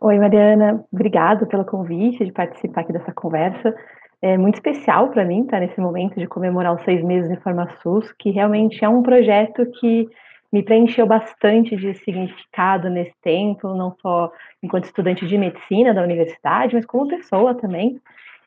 Oi, 0.00 0.18
Mariana, 0.18 0.84
obrigado 0.92 1.46
pelo 1.46 1.64
convite 1.64 2.24
de 2.24 2.32
participar 2.32 2.82
aqui 2.82 2.92
dessa 2.92 3.12
conversa. 3.12 3.74
É 4.22 4.38
muito 4.38 4.54
especial 4.54 5.08
para 5.08 5.24
mim 5.24 5.42
estar 5.42 5.60
nesse 5.60 5.80
momento 5.80 6.18
de 6.18 6.26
comemorar 6.26 6.74
os 6.74 6.82
seis 6.84 7.02
meses 7.02 7.28
de 7.28 7.36
FormaSUS, 7.36 8.12
que 8.12 8.30
realmente 8.30 8.84
é 8.84 8.88
um 8.88 9.02
projeto 9.02 9.66
que 9.80 10.08
me 10.52 10.62
preencheu 10.62 11.04
bastante 11.04 11.76
de 11.76 11.94
significado 11.94 12.88
nesse 12.88 13.14
tempo, 13.20 13.74
não 13.74 13.96
só 14.00 14.30
enquanto 14.62 14.84
estudante 14.84 15.26
de 15.26 15.36
medicina 15.36 15.92
da 15.92 16.02
universidade, 16.02 16.76
mas 16.76 16.86
como 16.86 17.08
pessoa 17.08 17.54
também. 17.56 18.00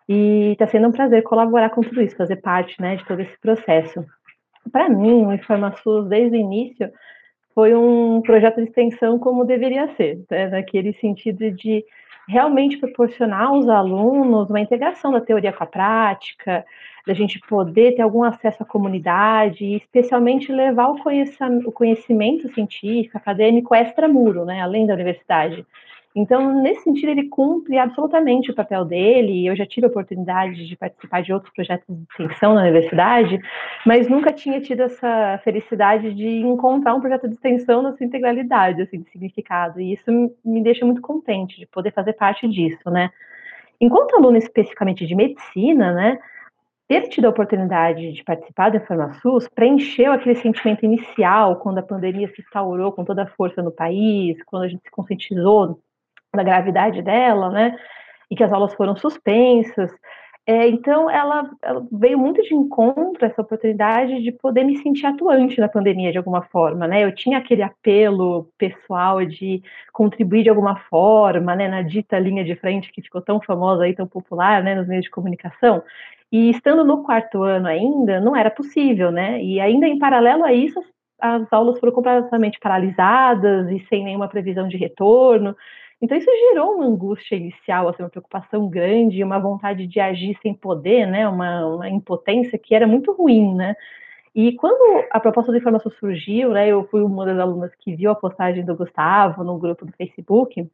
E 0.07 0.51
está 0.53 0.67
sendo 0.67 0.87
um 0.87 0.91
prazer 0.91 1.23
colaborar 1.23 1.69
com 1.69 1.81
tudo 1.81 2.01
isso, 2.01 2.15
fazer 2.15 2.37
parte 2.37 2.81
né, 2.81 2.95
de 2.95 3.05
todo 3.05 3.21
esse 3.21 3.37
processo. 3.39 4.05
Para 4.71 4.89
mim, 4.89 5.25
o 5.25 5.33
InformaSUS, 5.33 6.07
desde 6.07 6.37
o 6.37 6.39
início, 6.39 6.91
foi 7.53 7.73
um 7.73 8.21
projeto 8.21 8.57
de 8.57 8.63
extensão 8.63 9.17
como 9.17 9.43
deveria 9.43 9.87
ser, 9.95 10.23
né? 10.29 10.47
naquele 10.47 10.93
sentido 10.93 11.51
de 11.51 11.83
realmente 12.27 12.77
proporcionar 12.77 13.47
aos 13.47 13.67
alunos 13.69 14.49
uma 14.49 14.59
integração 14.59 15.11
da 15.11 15.21
teoria 15.21 15.53
com 15.53 15.63
a 15.63 15.67
prática, 15.67 16.65
da 17.07 17.13
gente 17.13 17.39
poder 17.47 17.95
ter 17.95 18.01
algum 18.01 18.23
acesso 18.23 18.61
à 18.61 18.65
comunidade, 18.65 19.63
e 19.63 19.77
especialmente 19.77 20.51
levar 20.51 20.89
o 20.89 21.71
conhecimento 21.71 22.53
científico, 22.53 23.17
acadêmico 23.17 23.73
extramuro, 23.73 24.45
né, 24.45 24.61
além 24.61 24.85
da 24.85 24.93
universidade. 24.93 25.65
Então, 26.19 26.63
nesse 26.63 26.81
sentido, 26.81 27.09
ele 27.11 27.29
cumpre 27.29 27.77
absolutamente 27.77 28.49
o 28.49 28.55
papel 28.55 28.83
dele. 28.83 29.45
Eu 29.45 29.55
já 29.55 29.67
tive 29.67 29.85
a 29.85 29.89
oportunidade 29.89 30.67
de 30.67 30.75
participar 30.75 31.21
de 31.21 31.31
outros 31.31 31.53
projetos 31.53 31.85
de 31.87 32.03
extensão 32.09 32.55
na 32.55 32.61
universidade, 32.61 33.39
mas 33.85 34.09
nunca 34.09 34.33
tinha 34.33 34.59
tido 34.59 34.81
essa 34.81 35.39
felicidade 35.43 36.11
de 36.15 36.39
encontrar 36.39 36.95
um 36.95 37.01
projeto 37.01 37.27
de 37.27 37.35
extensão 37.35 37.83
na 37.83 37.95
sua 37.95 38.03
integralidade, 38.03 38.81
assim, 38.81 39.01
de 39.01 39.11
significado. 39.11 39.79
E 39.79 39.93
isso 39.93 40.11
me 40.43 40.63
deixa 40.63 40.83
muito 40.83 41.01
contente 41.01 41.59
de 41.59 41.67
poder 41.67 41.91
fazer 41.91 42.13
parte 42.13 42.47
disso, 42.47 42.89
né? 42.89 43.11
Enquanto 43.79 44.15
aluno 44.15 44.37
especificamente 44.37 45.05
de 45.05 45.13
medicina, 45.13 45.93
né, 45.93 46.17
ter 46.87 47.09
tido 47.09 47.25
a 47.25 47.29
oportunidade 47.29 48.11
de 48.11 48.23
participar 48.23 48.71
da 48.71 48.79
FormaSUS 48.79 49.47
preencheu 49.49 50.11
aquele 50.11 50.33
sentimento 50.33 50.83
inicial, 50.83 51.57
quando 51.57 51.77
a 51.77 51.83
pandemia 51.83 52.27
se 52.29 52.41
instaurou 52.41 52.91
com 52.91 53.05
toda 53.05 53.21
a 53.21 53.27
força 53.27 53.61
no 53.61 53.71
país, 53.71 54.41
quando 54.47 54.63
a 54.63 54.67
gente 54.67 54.81
se 54.81 54.89
conscientizou 54.89 55.79
da 56.35 56.43
gravidade 56.43 57.01
dela, 57.01 57.49
né? 57.49 57.77
E 58.29 58.35
que 58.35 58.43
as 58.43 58.51
aulas 58.51 58.73
foram 58.73 58.95
suspensas. 58.95 59.91
É, 60.49 60.65
então, 60.69 61.09
ela, 61.09 61.49
ela, 61.61 61.85
veio 61.91 62.17
muito 62.17 62.41
de 62.41 62.55
encontro 62.55 63.25
essa 63.25 63.41
oportunidade 63.41 64.21
de 64.23 64.31
poder 64.31 64.63
me 64.63 64.77
sentir 64.77 65.05
atuante 65.05 65.59
na 65.59 65.67
pandemia 65.67 66.09
de 66.09 66.17
alguma 66.17 66.41
forma, 66.43 66.87
né? 66.87 67.03
Eu 67.03 67.13
tinha 67.13 67.37
aquele 67.37 67.61
apelo 67.61 68.47
pessoal 68.57 69.25
de 69.25 69.61
contribuir 69.91 70.43
de 70.43 70.49
alguma 70.49 70.77
forma, 70.89 71.53
né? 71.53 71.67
Na 71.67 71.81
dita 71.81 72.17
linha 72.17 72.45
de 72.45 72.55
frente 72.55 72.93
que 72.93 73.01
ficou 73.01 73.21
tão 73.21 73.41
famosa 73.41 73.89
e 73.89 73.93
tão 73.93 74.07
popular, 74.07 74.63
né? 74.63 74.73
Nos 74.73 74.87
meios 74.87 75.03
de 75.03 75.11
comunicação. 75.11 75.83
E 76.31 76.49
estando 76.49 76.85
no 76.85 77.03
quarto 77.03 77.43
ano 77.43 77.67
ainda, 77.67 78.21
não 78.21 78.33
era 78.33 78.49
possível, 78.49 79.11
né? 79.11 79.43
E 79.43 79.59
ainda 79.59 79.85
em 79.85 79.99
paralelo 79.99 80.45
a 80.45 80.53
isso, 80.53 80.81
as 81.19 81.51
aulas 81.51 81.77
foram 81.77 81.91
completamente 81.91 82.57
paralisadas 82.59 83.69
e 83.69 83.85
sem 83.89 84.03
nenhuma 84.03 84.29
previsão 84.29 84.67
de 84.69 84.77
retorno. 84.77 85.55
Então, 86.01 86.17
isso 86.17 86.29
gerou 86.49 86.75
uma 86.75 86.85
angústia 86.85 87.35
inicial, 87.35 87.89
assim, 87.89 88.03
uma 88.03 88.09
preocupação 88.09 88.69
grande, 88.69 89.23
uma 89.23 89.39
vontade 89.39 89.87
de 89.87 89.99
agir 89.99 90.37
sem 90.41 90.53
poder, 90.53 91.07
né, 91.07 91.27
uma, 91.27 91.65
uma 91.65 91.89
impotência 91.89 92.57
que 92.59 92.75
era 92.75 92.85
muito 92.87 93.11
ruim, 93.13 93.55
né. 93.55 93.75
E 94.35 94.53
quando 94.55 95.05
a 95.11 95.19
proposta 95.19 95.51
de 95.51 95.57
informação 95.59 95.91
surgiu, 95.99 96.51
né, 96.51 96.67
eu 96.69 96.87
fui 96.89 97.01
uma 97.03 97.25
das 97.25 97.39
alunas 97.39 97.71
que 97.79 97.95
viu 97.95 98.11
a 98.11 98.15
postagem 98.15 98.63
do 98.65 98.75
Gustavo 98.75 99.43
no 99.43 99.57
grupo 99.59 99.85
do 99.85 99.93
Facebook, 99.93 100.69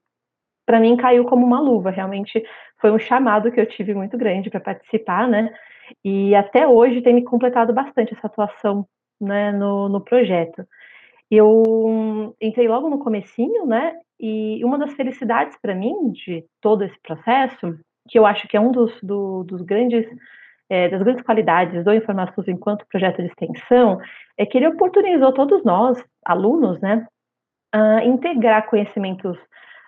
para 0.66 0.80
mim 0.80 0.98
caiu 0.98 1.26
como 1.26 1.46
uma 1.46 1.60
luva, 1.62 1.90
realmente 1.92 2.44
foi 2.80 2.92
um 2.92 3.00
chamado 3.00 3.52
que 3.52 3.60
eu 3.60 3.66
tive 3.68 3.94
muito 3.94 4.18
grande 4.18 4.50
para 4.50 4.60
participar, 4.60 5.28
né, 5.28 5.54
E 6.04 6.36
até 6.36 6.68
hoje 6.68 7.02
tem 7.02 7.14
me 7.16 7.24
completado 7.24 7.74
bastante 7.74 8.14
essa 8.14 8.28
atuação 8.28 8.88
né, 9.22 9.52
no, 9.52 9.90
no 9.90 10.02
projeto. 10.02 10.66
Eu 11.36 12.36
entrei 12.40 12.68
logo 12.68 12.90
no 12.90 13.00
comecinho, 13.00 13.66
né? 13.66 13.96
E 14.20 14.64
uma 14.64 14.78
das 14.78 14.94
felicidades 14.94 15.58
para 15.60 15.74
mim 15.74 16.12
de 16.12 16.46
todo 16.62 16.84
esse 16.84 17.00
processo, 17.02 17.76
que 18.08 18.20
eu 18.20 18.26
acho 18.26 18.48
que 18.48 18.56
é 18.56 18.60
um 18.60 18.72
dos, 18.72 18.94
do, 19.02 19.44
dos 19.44 19.62
grandes 19.62 20.06
é, 20.70 20.90
das 20.90 21.02
grandes 21.02 21.24
qualidades 21.24 21.84
do 21.84 21.94
Informasus 21.94 22.48
enquanto 22.48 22.88
projeto 22.88 23.22
de 23.22 23.28
extensão, 23.28 24.00
é 24.38 24.46
que 24.46 24.58
ele 24.58 24.68
oportunizou 24.68 25.34
todos 25.34 25.64
nós, 25.64 26.04
alunos, 26.26 26.80
né, 26.80 27.06
a 27.72 28.04
integrar 28.06 28.68
conhecimentos 28.68 29.38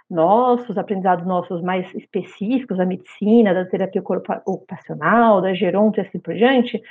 nossos, 0.10 0.78
aprendizados 0.78 1.26
nossos 1.26 1.62
mais 1.62 1.92
específicos 1.96 2.78
da 2.78 2.86
medicina, 2.86 3.54
da 3.54 3.66
terapia 3.66 4.04
ocupacional, 4.46 5.42
da 5.42 5.54
geronto 5.54 5.98
e 5.98 6.02
assim 6.02 6.20
por 6.20 6.36
diante, 6.36 6.82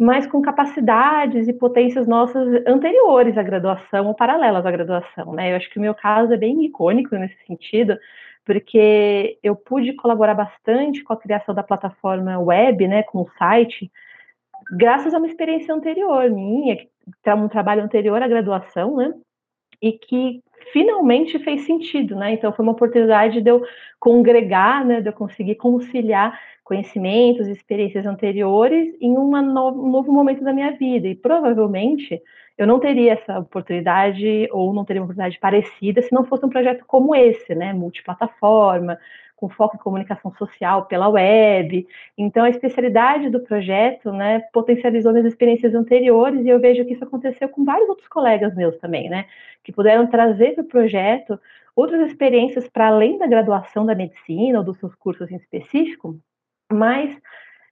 mas 0.00 0.26
com 0.26 0.40
capacidades 0.40 1.46
e 1.46 1.52
potências 1.52 2.06
nossas 2.06 2.66
anteriores 2.66 3.36
à 3.36 3.42
graduação 3.42 4.06
ou 4.06 4.14
paralelas 4.14 4.64
à 4.64 4.70
graduação, 4.70 5.34
né? 5.34 5.52
Eu 5.52 5.56
acho 5.56 5.68
que 5.68 5.78
o 5.78 5.82
meu 5.82 5.94
caso 5.94 6.32
é 6.32 6.38
bem 6.38 6.64
icônico 6.64 7.14
nesse 7.16 7.36
sentido, 7.46 7.98
porque 8.42 9.38
eu 9.42 9.54
pude 9.54 9.92
colaborar 9.92 10.32
bastante 10.32 11.04
com 11.04 11.12
a 11.12 11.18
criação 11.18 11.54
da 11.54 11.62
plataforma 11.62 12.38
web, 12.38 12.88
né, 12.88 13.02
com 13.02 13.20
o 13.20 13.30
site, 13.38 13.92
graças 14.72 15.12
a 15.12 15.18
uma 15.18 15.26
experiência 15.26 15.74
anterior 15.74 16.30
minha, 16.30 16.78
um 17.36 17.48
trabalho 17.48 17.82
anterior 17.82 18.22
à 18.22 18.26
graduação, 18.26 18.96
né, 18.96 19.12
e 19.80 19.92
que 19.92 20.42
finalmente 20.72 21.38
fez 21.38 21.62
sentido, 21.62 22.14
né? 22.16 22.32
Então 22.34 22.52
foi 22.52 22.62
uma 22.62 22.72
oportunidade 22.72 23.40
de 23.40 23.50
eu 23.50 23.62
congregar, 23.98 24.84
né, 24.84 25.00
de 25.00 25.08
eu 25.08 25.12
conseguir 25.12 25.56
conciliar 25.56 26.38
conhecimentos 26.64 27.48
experiências 27.48 28.06
anteriores 28.06 28.94
em 29.00 29.12
no, 29.12 29.22
um 29.22 29.90
novo 29.90 30.12
momento 30.12 30.44
da 30.44 30.52
minha 30.52 30.72
vida. 30.72 31.08
E 31.08 31.16
provavelmente 31.16 32.20
eu 32.56 32.66
não 32.66 32.78
teria 32.78 33.14
essa 33.14 33.38
oportunidade 33.38 34.48
ou 34.52 34.72
não 34.72 34.84
teria 34.84 35.00
uma 35.00 35.06
oportunidade 35.06 35.40
parecida 35.40 36.02
se 36.02 36.12
não 36.12 36.24
fosse 36.24 36.44
um 36.44 36.50
projeto 36.50 36.84
como 36.86 37.14
esse, 37.14 37.54
né, 37.54 37.72
multiplataforma, 37.72 38.98
com 39.40 39.48
foco 39.48 39.76
em 39.76 39.80
comunicação 39.80 40.32
social 40.34 40.84
pela 40.84 41.08
web. 41.08 41.86
Então, 42.16 42.44
a 42.44 42.50
especialidade 42.50 43.30
do 43.30 43.40
projeto, 43.40 44.12
né, 44.12 44.40
potencializou 44.52 45.12
minhas 45.12 45.26
experiências 45.26 45.74
anteriores 45.74 46.44
e 46.44 46.48
eu 46.50 46.60
vejo 46.60 46.84
que 46.84 46.92
isso 46.92 47.04
aconteceu 47.04 47.48
com 47.48 47.64
vários 47.64 47.88
outros 47.88 48.06
colegas 48.06 48.54
meus 48.54 48.76
também, 48.76 49.08
né, 49.08 49.24
que 49.64 49.72
puderam 49.72 50.06
trazer 50.06 50.54
para 50.54 50.62
o 50.62 50.68
projeto 50.68 51.40
outras 51.74 52.08
experiências 52.08 52.68
para 52.68 52.88
além 52.88 53.16
da 53.16 53.26
graduação 53.26 53.86
da 53.86 53.94
medicina 53.94 54.58
ou 54.58 54.64
dos 54.64 54.78
seus 54.78 54.94
cursos 54.94 55.30
em 55.30 55.36
específico, 55.36 56.18
mas 56.70 57.18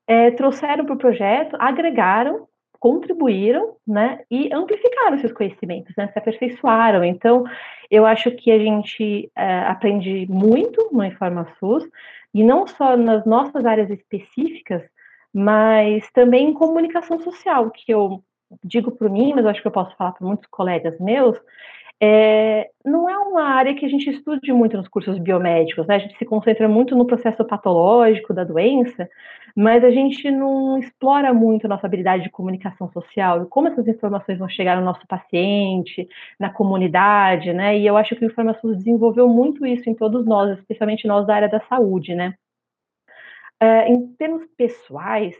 é, 0.06 0.30
trouxeram 0.30 0.86
para 0.86 0.94
o 0.94 0.98
projeto, 0.98 1.56
agregaram 1.60 2.48
contribuíram, 2.78 3.76
né, 3.86 4.20
e 4.30 4.52
amplificaram 4.52 5.18
seus 5.18 5.32
conhecimentos, 5.32 5.94
né, 5.96 6.08
se 6.08 6.18
aperfeiçoaram. 6.18 7.02
Então, 7.04 7.44
eu 7.90 8.06
acho 8.06 8.30
que 8.30 8.50
a 8.50 8.58
gente 8.58 9.30
é, 9.36 9.60
aprende 9.60 10.26
muito 10.30 10.88
no 10.92 11.04
InformaSUS, 11.04 11.84
e 12.34 12.44
não 12.44 12.66
só 12.66 12.96
nas 12.96 13.24
nossas 13.24 13.64
áreas 13.64 13.90
específicas, 13.90 14.82
mas 15.32 16.08
também 16.12 16.48
em 16.48 16.54
comunicação 16.54 17.18
social, 17.20 17.70
que 17.70 17.92
eu 17.92 18.22
digo 18.62 18.92
para 18.92 19.08
mim, 19.08 19.32
mas 19.34 19.44
eu 19.44 19.50
acho 19.50 19.60
que 19.60 19.66
eu 19.68 19.72
posso 19.72 19.96
falar 19.96 20.12
para 20.12 20.26
muitos 20.26 20.46
colegas 20.50 20.98
meus, 21.00 21.38
é, 22.00 22.70
não 22.84 23.10
é 23.10 23.18
uma 23.18 23.42
área 23.42 23.74
que 23.74 23.84
a 23.84 23.88
gente 23.88 24.08
estude 24.08 24.52
muito 24.52 24.76
nos 24.76 24.86
cursos 24.86 25.18
biomédicos, 25.18 25.86
né? 25.86 25.96
A 25.96 25.98
gente 25.98 26.16
se 26.16 26.24
concentra 26.24 26.68
muito 26.68 26.94
no 26.94 27.06
processo 27.06 27.44
patológico 27.44 28.32
da 28.32 28.44
doença, 28.44 29.08
mas 29.56 29.82
a 29.82 29.90
gente 29.90 30.30
não 30.30 30.78
explora 30.78 31.34
muito 31.34 31.66
a 31.66 31.68
nossa 31.68 31.86
habilidade 31.86 32.22
de 32.22 32.30
comunicação 32.30 32.88
social 32.92 33.42
e 33.42 33.46
como 33.46 33.66
essas 33.66 33.88
informações 33.88 34.38
vão 34.38 34.48
chegar 34.48 34.76
no 34.78 34.84
nosso 34.84 35.04
paciente, 35.08 36.08
na 36.38 36.50
comunidade, 36.50 37.52
né? 37.52 37.76
E 37.76 37.86
eu 37.86 37.96
acho 37.96 38.14
que 38.14 38.24
o 38.24 38.26
Informação 38.26 38.72
desenvolveu 38.72 39.28
muito 39.28 39.66
isso 39.66 39.90
em 39.90 39.94
todos 39.94 40.24
nós, 40.24 40.56
especialmente 40.58 41.06
nós 41.08 41.26
da 41.26 41.34
área 41.34 41.48
da 41.48 41.60
saúde, 41.62 42.14
né? 42.14 42.34
É, 43.60 43.88
em 43.88 44.06
termos 44.14 44.46
pessoais, 44.56 45.34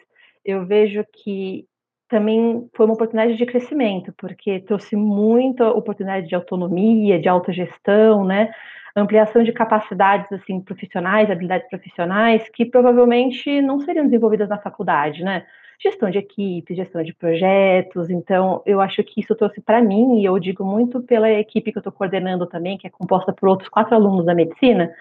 eu 0.44 0.66
vejo 0.66 1.04
que 1.12 1.66
também 2.08 2.68
foi 2.74 2.86
uma 2.86 2.94
oportunidade 2.94 3.36
de 3.36 3.46
crescimento, 3.46 4.12
porque 4.16 4.60
trouxe 4.60 4.96
muita 4.96 5.70
oportunidade 5.70 6.26
de 6.26 6.34
autonomia, 6.34 7.20
de 7.20 7.28
autogestão, 7.28 8.24
né? 8.24 8.50
Ampliação 8.96 9.42
de 9.42 9.52
capacidades 9.52 10.32
assim 10.32 10.60
profissionais, 10.60 11.30
habilidades 11.30 11.68
profissionais 11.68 12.48
que 12.48 12.64
provavelmente 12.64 13.60
não 13.60 13.78
seriam 13.80 14.06
desenvolvidas 14.06 14.48
na 14.48 14.58
faculdade, 14.58 15.22
né? 15.22 15.44
Gestão 15.80 16.10
de 16.10 16.18
equipe, 16.18 16.74
gestão 16.74 17.02
de 17.04 17.14
projetos. 17.14 18.10
Então, 18.10 18.62
eu 18.66 18.80
acho 18.80 19.04
que 19.04 19.20
isso 19.20 19.36
trouxe 19.36 19.60
para 19.60 19.80
mim, 19.80 20.20
e 20.20 20.24
eu 20.24 20.38
digo 20.38 20.64
muito 20.64 21.00
pela 21.02 21.30
equipe 21.30 21.70
que 21.70 21.78
eu 21.78 21.80
estou 21.80 21.92
coordenando 21.92 22.46
também, 22.46 22.76
que 22.76 22.86
é 22.86 22.90
composta 22.90 23.32
por 23.32 23.48
outros 23.48 23.68
quatro 23.68 23.94
alunos 23.94 24.24
da 24.26 24.34
medicina, 24.34 24.92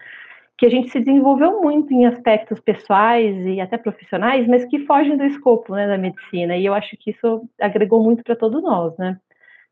que 0.57 0.65
a 0.65 0.69
gente 0.69 0.89
se 0.89 0.99
desenvolveu 0.99 1.61
muito 1.61 1.93
em 1.93 2.05
aspectos 2.05 2.59
pessoais 2.59 3.45
e 3.45 3.61
até 3.61 3.77
profissionais, 3.77 4.47
mas 4.47 4.65
que 4.65 4.85
fogem 4.85 5.15
do 5.15 5.23
escopo 5.23 5.75
né, 5.75 5.87
da 5.87 5.97
medicina, 5.97 6.57
e 6.57 6.65
eu 6.65 6.73
acho 6.73 6.97
que 6.97 7.11
isso 7.11 7.47
agregou 7.61 8.03
muito 8.03 8.23
para 8.23 8.35
todos 8.35 8.63
nós, 8.63 8.97
né? 8.97 9.19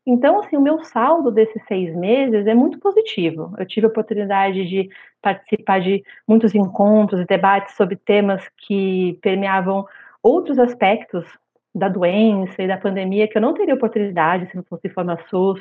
Então, 0.08 0.38
assim, 0.38 0.56
o 0.56 0.60
meu 0.60 0.84
saldo 0.84 1.32
desses 1.32 1.60
seis 1.66 1.92
meses 1.96 2.46
é 2.46 2.54
muito 2.54 2.78
positivo. 2.78 3.52
Eu 3.58 3.66
tive 3.66 3.86
a 3.86 3.88
oportunidade 3.88 4.64
de 4.64 4.88
participar 5.20 5.80
de 5.80 6.04
muitos 6.28 6.54
encontros 6.54 7.20
e 7.20 7.26
debates 7.26 7.74
sobre 7.74 7.96
temas 7.96 8.48
que 8.56 9.18
permeavam 9.20 9.84
outros 10.22 10.60
aspectos 10.60 11.26
da 11.74 11.88
doença 11.88 12.62
e 12.62 12.68
da 12.68 12.78
pandemia 12.78 13.26
que 13.26 13.36
eu 13.36 13.42
não 13.42 13.52
teria 13.52 13.74
oportunidade 13.74 14.48
se 14.48 14.56
não 14.56 14.62
fosse 14.62 14.88
Formasus. 14.88 15.60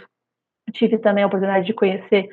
Tive 0.71 0.99
também 0.99 1.23
a 1.23 1.27
oportunidade 1.27 1.65
de 1.65 1.73
conhecer 1.73 2.29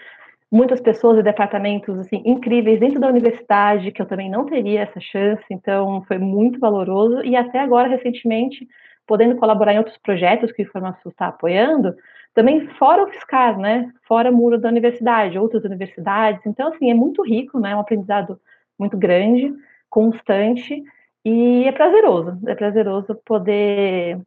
muitas 0.52 0.82
pessoas 0.82 1.18
e 1.18 1.22
departamentos 1.22 1.98
assim 1.98 2.22
incríveis 2.26 2.78
dentro 2.78 3.00
da 3.00 3.08
universidade 3.08 3.90
que 3.90 4.02
eu 4.02 4.06
também 4.06 4.30
não 4.30 4.44
teria 4.44 4.82
essa 4.82 5.00
chance, 5.00 5.42
então 5.50 6.04
foi 6.06 6.18
muito 6.18 6.60
valoroso 6.60 7.24
e 7.24 7.34
até 7.34 7.58
agora 7.58 7.88
recentemente 7.88 8.68
podendo 9.06 9.36
colaborar 9.36 9.72
em 9.72 9.78
outros 9.78 9.96
projetos 9.96 10.52
que 10.52 10.62
o 10.62 10.64
Informação 10.64 11.10
está 11.10 11.28
apoiando, 11.28 11.94
também 12.34 12.68
fora 12.78 13.02
o 13.02 13.08
fiscal, 13.08 13.58
né? 13.58 13.90
Fora 14.06 14.30
o 14.30 14.34
muro 14.34 14.58
da 14.58 14.68
universidade, 14.68 15.38
outras 15.38 15.64
universidades. 15.64 16.40
Então 16.46 16.68
assim 16.68 16.90
é 16.90 16.94
muito 16.94 17.22
rico, 17.22 17.58
né? 17.58 17.72
É 17.72 17.76
um 17.76 17.80
aprendizado 17.80 18.38
muito 18.78 18.96
grande, 18.96 19.52
constante 19.90 20.82
e 21.24 21.64
é 21.64 21.72
prazeroso. 21.72 22.38
É 22.46 22.54
prazeroso 22.54 23.14
poder 23.24 24.20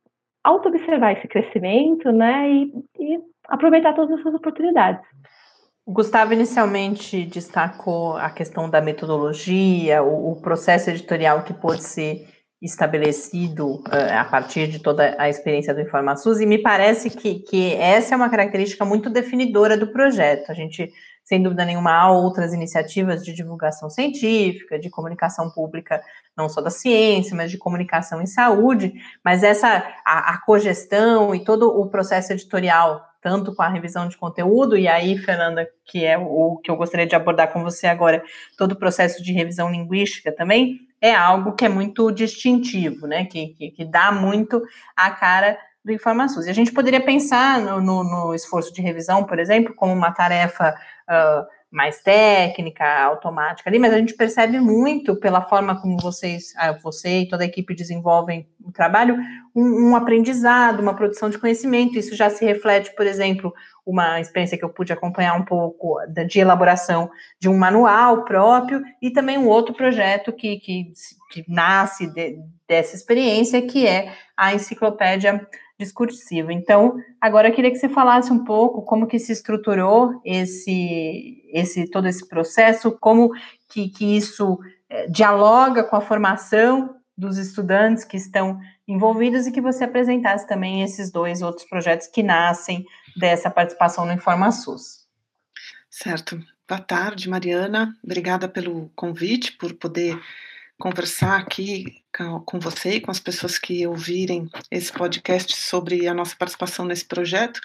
auto-observar 0.43 1.13
esse 1.13 1.27
crescimento, 1.27 2.11
né? 2.11 2.49
E, 2.51 2.73
e 2.99 3.19
aproveitar 3.47 3.93
todas 3.93 4.19
essas 4.19 4.33
oportunidades. 4.33 5.05
Gustavo 5.87 6.33
inicialmente 6.33 7.25
destacou 7.25 8.17
a 8.17 8.29
questão 8.29 8.69
da 8.69 8.81
metodologia, 8.81 10.01
o, 10.01 10.31
o 10.31 10.41
processo 10.41 10.89
editorial 10.89 11.43
que 11.43 11.53
pôde 11.53 11.83
ser 11.83 12.27
estabelecido 12.59 13.75
uh, 13.75 14.19
a 14.19 14.25
partir 14.25 14.67
de 14.67 14.79
toda 14.79 15.15
a 15.19 15.29
experiência 15.29 15.73
do 15.73 15.81
InformaSUS, 15.81 16.39
e 16.39 16.45
me 16.47 16.57
parece 16.57 17.11
que, 17.11 17.39
que 17.39 17.73
essa 17.75 18.15
é 18.15 18.17
uma 18.17 18.29
característica 18.29 18.83
muito 18.83 19.09
definidora 19.09 19.77
do 19.77 19.87
projeto. 19.87 20.49
A 20.49 20.53
gente, 20.53 20.91
sem 21.25 21.41
dúvida 21.41 21.65
nenhuma, 21.65 21.91
há 21.91 22.11
outras 22.11 22.53
iniciativas 22.53 23.25
de 23.25 23.33
divulgação 23.33 23.89
científica, 23.89 24.79
de 24.79 24.89
comunicação 24.91 25.49
pública, 25.49 26.01
não 26.38 26.47
só 26.47 26.61
da 26.61 26.69
ciência, 26.69 27.35
mas 27.35 27.49
de 27.49 27.57
comunicação 27.57 28.21
em 28.21 28.27
saúde, 28.27 28.93
mas 29.23 29.43
essa, 29.43 29.83
a, 30.05 30.33
a 30.33 30.41
cogestão 30.41 31.33
e 31.33 31.43
todo 31.43 31.67
o 31.67 31.88
processo 31.89 32.31
editorial 32.31 33.03
tanto 33.25 33.55
com 33.55 33.63
a 33.63 33.67
revisão 33.67 34.07
de 34.07 34.15
conteúdo, 34.15 34.77
e 34.77 34.88
aí, 34.88 35.17
Fernanda, 35.17 35.67
que 35.83 36.05
é 36.05 36.15
o 36.15 36.57
que 36.57 36.69
eu 36.69 36.75
gostaria 36.75 37.07
de 37.07 37.15
abordar 37.15 37.51
com 37.51 37.63
você 37.63 37.88
agora, 37.88 38.23
todo 38.55 38.73
o 38.73 38.75
processo 38.75 39.23
de 39.23 39.33
revisão 39.33 39.71
linguística 39.71 40.31
também, 40.31 40.81
é 41.01 41.11
algo 41.11 41.53
que 41.53 41.65
é 41.65 41.69
muito 41.69 42.11
distintivo, 42.11 43.07
né? 43.07 43.25
Que, 43.25 43.47
que, 43.47 43.71
que 43.71 43.83
dá 43.83 44.11
muito 44.11 44.61
a 44.95 45.09
cara 45.09 45.57
do 45.85 45.91
InformaSUS. 45.93 46.47
E 46.47 46.49
a 46.49 46.53
gente 46.53 46.73
poderia 46.73 46.99
pensar 46.99 47.61
no, 47.61 47.79
no, 47.79 48.03
no, 48.03 48.33
esforço 48.33 48.73
de 48.73 48.81
revisão, 48.81 49.23
por 49.23 49.37
exemplo, 49.37 49.75
como 49.75 49.93
uma 49.93 50.11
tarefa 50.11 50.75
uh, 51.07 51.45
mais 51.69 52.01
técnica, 52.01 52.86
automática 53.03 53.69
ali, 53.69 53.77
mas 53.77 53.93
a 53.93 53.97
gente 53.97 54.13
percebe 54.13 54.59
muito 54.59 55.15
pela 55.15 55.41
forma 55.41 55.79
como 55.79 55.97
vocês, 55.97 56.53
ah, 56.57 56.71
você 56.71 57.19
e 57.19 57.27
toda 57.27 57.43
a 57.43 57.45
equipe 57.45 57.75
desenvolvem 57.75 58.47
o 58.63 58.71
trabalho, 58.71 59.17
um, 59.53 59.89
um, 59.89 59.95
aprendizado, 59.95 60.79
uma 60.79 60.95
produção 60.95 61.29
de 61.29 61.38
conhecimento. 61.38 61.99
Isso 61.99 62.15
já 62.15 62.29
se 62.29 62.43
reflete, 62.45 62.95
por 62.95 63.05
exemplo, 63.05 63.53
uma 63.86 64.19
experiência 64.19 64.57
que 64.57 64.63
eu 64.63 64.69
pude 64.69 64.93
acompanhar 64.93 65.36
um 65.36 65.43
pouco 65.43 65.97
de 66.27 66.39
elaboração 66.39 67.11
de 67.39 67.49
um 67.49 67.57
manual 67.57 68.23
próprio 68.23 68.81
e 69.01 69.11
também 69.11 69.38
um 69.38 69.47
outro 69.47 69.75
projeto 69.75 70.31
que, 70.31 70.57
que, 70.57 70.93
que 71.29 71.45
nasce 71.47 72.07
de, 72.07 72.39
dessa 72.67 72.95
experiência, 72.95 73.61
que 73.61 73.86
é 73.86 74.13
a 74.36 74.53
enciclopédia 74.53 75.45
discursivo. 75.80 76.51
Então, 76.51 76.97
agora 77.19 77.49
eu 77.49 77.53
queria 77.53 77.71
que 77.71 77.78
você 77.78 77.89
falasse 77.89 78.32
um 78.32 78.43
pouco 78.43 78.82
como 78.82 79.07
que 79.07 79.19
se 79.19 79.32
estruturou 79.32 80.21
esse, 80.23 81.43
esse 81.51 81.89
todo 81.89 82.07
esse 82.07 82.28
processo, 82.28 82.97
como 82.99 83.32
que, 83.69 83.89
que 83.89 84.17
isso 84.17 84.57
é, 84.89 85.07
dialoga 85.07 85.84
com 85.84 85.95
a 85.95 86.01
formação 86.01 86.95
dos 87.17 87.38
estudantes 87.38 88.03
que 88.03 88.17
estão 88.17 88.59
envolvidos 88.88 89.47
e 89.47 89.51
que 89.51 89.61
você 89.61 89.84
apresentasse 89.84 90.47
também 90.47 90.84
esses 90.84 91.11
dois 91.11 91.41
outros 91.41 91.67
projetos 91.67 92.07
que 92.07 92.21
nascem 92.21 92.86
dessa 93.17 93.49
participação 93.49 94.05
no 94.05 94.13
InformaSUS. 94.13 95.05
Certo. 95.89 96.41
Boa 96.67 96.82
tarde, 96.82 97.30
Mariana. 97.30 97.95
Obrigada 98.03 98.49
pelo 98.49 98.89
convite, 98.95 99.53
por 99.53 99.73
poder 99.73 100.19
conversar 100.80 101.39
aqui 101.39 102.03
com 102.45 102.59
você 102.59 102.95
e 102.95 103.01
com 103.01 103.11
as 103.11 103.19
pessoas 103.19 103.57
que 103.57 103.86
ouvirem 103.88 104.49
esse 104.69 104.91
podcast 104.91 105.55
sobre 105.55 106.07
a 106.07 106.13
nossa 106.13 106.36
participação 106.36 106.86
nesse 106.86 107.05
projeto, 107.05 107.59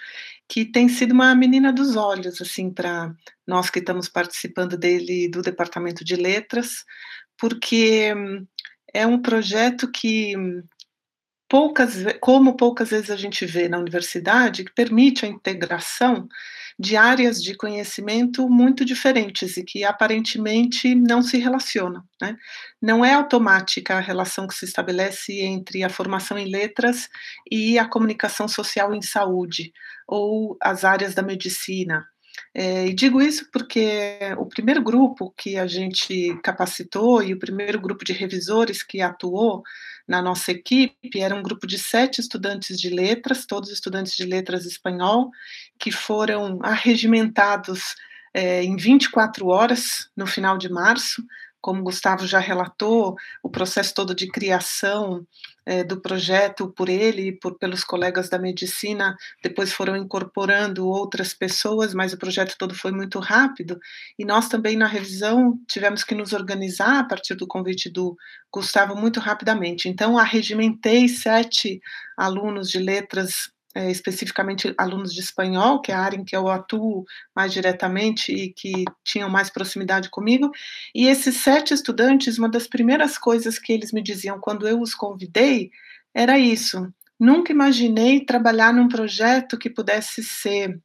que 0.48 0.64
tem 0.64 0.88
sido 0.88 1.12
uma 1.12 1.34
menina 1.34 1.72
dos 1.72 1.96
olhos, 1.96 2.40
assim, 2.40 2.70
para 2.70 3.14
nós 3.46 3.70
que 3.70 3.78
estamos 3.78 4.08
participando 4.08 4.76
dele 4.76 5.28
do 5.28 5.42
Departamento 5.42 6.04
de 6.04 6.16
Letras, 6.16 6.84
porque 7.38 8.12
é 8.92 9.06
um 9.06 9.20
projeto 9.20 9.90
que 9.90 10.34
poucas, 11.48 11.94
como 12.20 12.56
poucas 12.56 12.90
vezes 12.90 13.10
a 13.10 13.16
gente 13.16 13.44
vê 13.46 13.68
na 13.68 13.78
universidade, 13.78 14.64
que 14.64 14.72
permite 14.72 15.24
a 15.24 15.28
integração 15.28 16.28
de 16.80 16.96
áreas 16.96 17.42
de 17.42 17.54
conhecimento 17.54 18.48
muito 18.48 18.86
diferentes 18.86 19.58
e 19.58 19.62
que 19.62 19.84
aparentemente 19.84 20.94
não 20.94 21.20
se 21.20 21.36
relacionam. 21.36 22.02
Né? 22.18 22.34
Não 22.80 23.04
é 23.04 23.12
automática 23.12 23.98
a 23.98 24.00
relação 24.00 24.46
que 24.46 24.54
se 24.54 24.64
estabelece 24.64 25.42
entre 25.42 25.84
a 25.84 25.90
formação 25.90 26.38
em 26.38 26.50
letras 26.50 27.10
e 27.50 27.78
a 27.78 27.86
comunicação 27.86 28.48
social 28.48 28.94
em 28.94 29.02
saúde, 29.02 29.74
ou 30.08 30.56
as 30.58 30.82
áreas 30.82 31.14
da 31.14 31.22
medicina. 31.22 32.02
É, 32.54 32.86
e 32.86 32.94
digo 32.94 33.20
isso 33.20 33.50
porque 33.52 34.18
o 34.38 34.46
primeiro 34.46 34.82
grupo 34.82 35.34
que 35.36 35.58
a 35.58 35.66
gente 35.66 36.34
capacitou 36.42 37.22
e 37.22 37.34
o 37.34 37.38
primeiro 37.38 37.78
grupo 37.78 38.06
de 38.06 38.14
revisores 38.14 38.82
que 38.82 39.02
atuou 39.02 39.62
na 40.08 40.20
nossa 40.20 40.50
equipe 40.50 41.20
era 41.20 41.34
um 41.34 41.42
grupo 41.42 41.66
de 41.66 41.78
sete 41.78 42.20
estudantes 42.20 42.80
de 42.80 42.88
letras, 42.88 43.46
todos 43.46 43.70
estudantes 43.70 44.16
de 44.16 44.24
letras 44.24 44.64
espanhol, 44.64 45.30
que 45.80 45.90
foram 45.90 46.58
arregimentados 46.62 47.96
é, 48.34 48.62
em 48.62 48.76
24 48.76 49.48
horas 49.48 50.10
no 50.16 50.26
final 50.26 50.56
de 50.58 50.68
março 50.68 51.22
como 51.60 51.82
Gustavo 51.82 52.26
já 52.26 52.38
relatou, 52.38 53.16
o 53.42 53.50
processo 53.50 53.94
todo 53.94 54.14
de 54.14 54.28
criação 54.28 55.26
é, 55.66 55.84
do 55.84 56.00
projeto 56.00 56.72
por 56.72 56.88
ele 56.88 57.28
e 57.28 57.32
por, 57.32 57.58
pelos 57.58 57.84
colegas 57.84 58.28
da 58.28 58.38
medicina, 58.38 59.14
depois 59.42 59.72
foram 59.72 59.96
incorporando 59.96 60.88
outras 60.88 61.34
pessoas, 61.34 61.92
mas 61.92 62.12
o 62.12 62.18
projeto 62.18 62.56
todo 62.58 62.74
foi 62.74 62.92
muito 62.92 63.18
rápido, 63.18 63.78
e 64.18 64.24
nós 64.24 64.48
também 64.48 64.76
na 64.76 64.86
revisão 64.86 65.58
tivemos 65.68 66.02
que 66.02 66.14
nos 66.14 66.32
organizar 66.32 66.98
a 66.98 67.04
partir 67.04 67.34
do 67.34 67.46
convite 67.46 67.90
do 67.90 68.16
Gustavo 68.52 68.96
muito 68.96 69.20
rapidamente. 69.20 69.88
Então, 69.88 70.16
arregimentei 70.16 71.08
sete 71.08 71.80
alunos 72.16 72.70
de 72.70 72.78
letras 72.78 73.50
é, 73.74 73.90
especificamente 73.90 74.74
alunos 74.76 75.14
de 75.14 75.20
espanhol, 75.20 75.80
que 75.80 75.92
é 75.92 75.94
a 75.94 76.00
área 76.00 76.16
em 76.16 76.24
que 76.24 76.34
eu 76.34 76.48
atuo 76.48 77.04
mais 77.34 77.52
diretamente 77.52 78.32
e 78.32 78.52
que 78.52 78.84
tinham 79.04 79.30
mais 79.30 79.48
proximidade 79.48 80.10
comigo. 80.10 80.50
E 80.94 81.06
esses 81.06 81.36
sete 81.36 81.72
estudantes, 81.72 82.38
uma 82.38 82.48
das 82.48 82.66
primeiras 82.66 83.16
coisas 83.16 83.58
que 83.58 83.72
eles 83.72 83.92
me 83.92 84.02
diziam 84.02 84.40
quando 84.40 84.66
eu 84.66 84.80
os 84.80 84.94
convidei 84.94 85.70
era 86.14 86.38
isso. 86.38 86.92
Nunca 87.18 87.52
imaginei 87.52 88.24
trabalhar 88.24 88.72
num 88.72 88.88
projeto 88.88 89.58
que 89.58 89.70
pudesse 89.70 90.24
ser, 90.24 90.80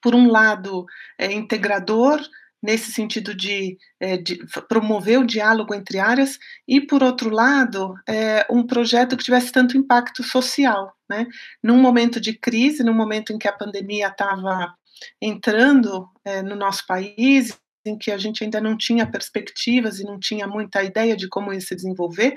por 0.00 0.14
um 0.14 0.30
lado, 0.30 0.86
é, 1.18 1.32
integrador, 1.32 2.20
nesse 2.62 2.92
sentido 2.92 3.34
de, 3.34 3.78
é, 3.98 4.16
de, 4.16 4.38
promover 4.68 5.18
o 5.18 5.26
diálogo 5.26 5.74
entre 5.74 5.98
áreas, 5.98 6.38
e, 6.68 6.80
por 6.80 7.02
outro 7.02 7.30
lado, 7.30 7.94
é, 8.08 8.46
um 8.50 8.66
projeto 8.66 9.16
que 9.16 9.24
tivesse 9.24 9.50
tanto 9.50 9.76
impacto 9.76 10.22
social. 10.22 10.94
Né? 11.08 11.26
Num 11.62 11.80
momento 11.80 12.20
de 12.20 12.34
crise, 12.34 12.84
num 12.84 12.94
momento 12.94 13.32
em 13.32 13.38
que 13.38 13.48
a 13.48 13.52
pandemia 13.52 14.08
estava 14.08 14.74
entrando 15.20 16.08
é, 16.24 16.42
no 16.42 16.54
nosso 16.54 16.86
país, 16.86 17.58
em 17.84 17.96
que 17.96 18.10
a 18.10 18.18
gente 18.18 18.44
ainda 18.44 18.60
não 18.60 18.76
tinha 18.76 19.10
perspectivas 19.10 19.98
e 19.98 20.04
não 20.04 20.18
tinha 20.18 20.46
muita 20.46 20.82
ideia 20.82 21.16
de 21.16 21.28
como 21.28 21.52
ia 21.52 21.60
se 21.60 21.74
desenvolver, 21.74 22.34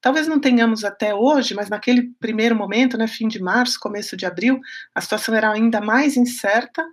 Talvez 0.00 0.28
não 0.28 0.38
tenhamos 0.38 0.84
até 0.84 1.12
hoje, 1.14 1.54
mas 1.54 1.68
naquele 1.68 2.12
primeiro 2.20 2.54
momento, 2.54 2.96
né, 2.96 3.08
fim 3.08 3.26
de 3.26 3.42
março, 3.42 3.80
começo 3.80 4.16
de 4.16 4.24
abril, 4.24 4.60
a 4.94 5.00
situação 5.00 5.34
era 5.34 5.50
ainda 5.50 5.80
mais 5.80 6.16
incerta 6.16 6.84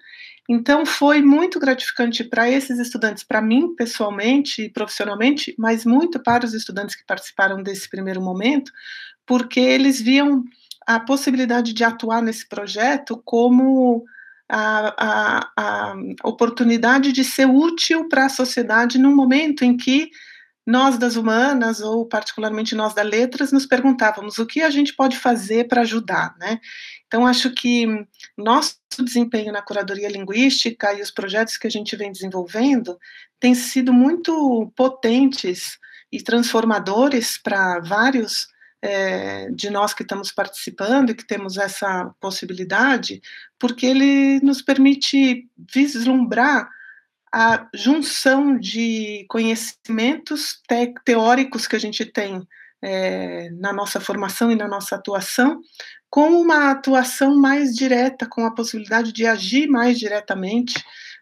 então, 0.50 0.86
foi 0.86 1.22
muito 1.22 1.58
gratificante 1.60 2.24
para 2.24 2.50
esses 2.50 2.78
estudantes, 2.78 3.24
para 3.24 3.42
mim 3.42 3.74
pessoalmente 3.76 4.64
e 4.64 4.70
profissionalmente, 4.70 5.56
mas 5.58 5.86
muito 5.86 6.20
para 6.22 6.46
os 6.46 6.54
estudantes 6.54 6.96
que 6.96 7.06
participaram 7.06 7.64
desse 7.64 7.90
primeiro 7.90 8.22
momento, 8.22 8.72
porque 9.26 9.60
eles 9.60 10.02
viam 10.02 10.44
a 10.86 11.00
possibilidade 11.00 11.74
de 11.74 11.84
atuar 11.84 12.22
nesse 12.22 12.48
projeto 12.48 13.22
como 13.24 14.04
a, 14.50 14.94
a, 14.98 15.52
a 15.56 15.96
oportunidade 16.26 17.14
de 17.14 17.24
ser 17.24 17.46
útil 17.46 18.10
para 18.10 18.26
a 18.26 18.30
sociedade 18.30 18.98
num 18.98 19.16
momento 19.16 19.64
em 19.64 19.78
que 19.78 20.12
nós 20.66 20.98
das 20.98 21.16
humanas, 21.16 21.82
ou 21.82 22.06
particularmente 22.06 22.74
nós 22.74 22.94
das 22.94 23.06
letras, 23.06 23.52
nos 23.52 23.66
perguntávamos 23.66 24.38
o 24.38 24.46
que 24.46 24.62
a 24.62 24.70
gente 24.70 24.96
pode 24.96 25.18
fazer 25.18 25.68
para 25.68 25.82
ajudar, 25.82 26.36
né? 26.40 26.60
Então, 27.06 27.28
acho 27.28 27.52
que 27.52 27.86
nosso 28.38 28.78
desempenho 29.00 29.52
na 29.52 29.62
curadoria 29.62 30.10
linguística 30.10 30.94
e 30.94 31.02
os 31.02 31.12
projetos 31.12 31.58
que 31.58 31.68
a 31.68 31.70
gente 31.70 31.96
vem 31.96 32.12
desenvolvendo 32.12 32.98
têm 33.40 33.54
sido 33.54 33.92
muito 33.94 34.72
potentes 34.76 35.78
e 36.12 36.22
transformadores 36.22 37.38
para 37.38 37.80
vários 37.80 38.48
é, 38.82 39.50
de 39.52 39.70
nós 39.70 39.94
que 39.94 40.04
estamos 40.04 40.32
participando 40.32 41.10
e 41.10 41.16
que 41.16 41.26
temos 41.26 41.58
essa 41.58 42.14
possibilidade, 42.20 43.22
porque 43.58 43.86
ele 43.86 44.40
nos 44.42 44.62
permite 44.62 45.48
vislumbrar 45.74 46.70
a 47.34 47.68
junção 47.74 48.60
de 48.60 49.26
conhecimentos 49.28 50.62
te 50.68 50.94
teóricos 51.04 51.66
que 51.66 51.76
a 51.76 51.80
gente 51.80 52.06
tem 52.06 52.48
é, 52.80 53.50
na 53.52 53.74
nossa 53.74 54.00
formação 54.00 54.52
e 54.52 54.56
na 54.56 54.68
nossa 54.68 54.96
atuação, 54.96 55.60
com 56.12 56.30
uma 56.40 56.70
atuação 56.70 57.36
mais 57.36 57.74
direta, 57.74 58.28
com 58.28 58.46
a 58.46 58.54
possibilidade 58.54 59.12
de 59.12 59.26
agir 59.26 59.68
mais 59.68 59.98
diretamente 59.98 60.76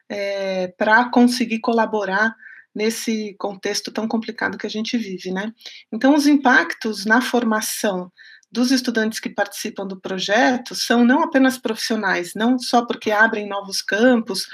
é, 0.09 0.67
para 0.77 1.05
conseguir 1.05 1.59
colaborar 1.59 2.35
nesse 2.75 3.33
contexto 3.39 3.89
tão 3.89 4.05
complicado 4.05 4.57
que 4.57 4.67
a 4.67 4.69
gente 4.69 4.97
vive, 4.97 5.31
né? 5.31 5.53
Então, 5.91 6.13
os 6.13 6.27
impactos 6.27 7.05
na 7.05 7.21
formação 7.21 8.11
dos 8.51 8.69
estudantes 8.69 9.19
que 9.19 9.29
participam 9.29 9.87
do 9.87 9.99
projeto 9.99 10.75
são 10.75 11.05
não 11.05 11.23
apenas 11.23 11.57
profissionais, 11.57 12.33
não 12.35 12.59
só 12.59 12.85
porque 12.85 13.11
abrem 13.11 13.47
novos 13.47 13.81
campos, 13.81 14.47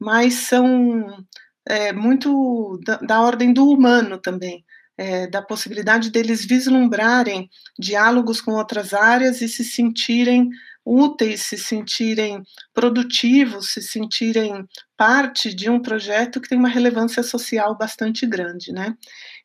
mas 0.00 0.34
são 0.34 1.24
é, 1.68 1.92
muito 1.92 2.80
da, 2.84 2.96
da, 2.96 3.20
ordem 3.20 3.52
do 3.52 3.68
humano 3.68 4.18
também, 4.18 4.64
é, 4.96 5.26
da 5.26 5.42
possibilidade 5.42 6.10
deles 6.10 6.44
vislumbrarem 6.44 7.48
diálogos 7.78 8.40
com 8.40 8.52
outras 8.52 8.94
áreas 8.94 9.40
e 9.42 9.48
se 9.48 9.62
sentirem 9.62 10.48
úteis, 10.84 11.42
se 11.42 11.58
sentirem 11.58 12.42
produtivos, 12.72 13.72
se 13.72 13.82
sentirem 13.82 14.66
parte 14.96 15.54
de 15.54 15.68
um 15.68 15.80
projeto 15.80 16.40
que 16.40 16.48
tem 16.48 16.58
uma 16.58 16.68
relevância 16.68 17.22
social 17.22 17.76
bastante 17.76 18.26
grande, 18.26 18.72
né? 18.72 18.96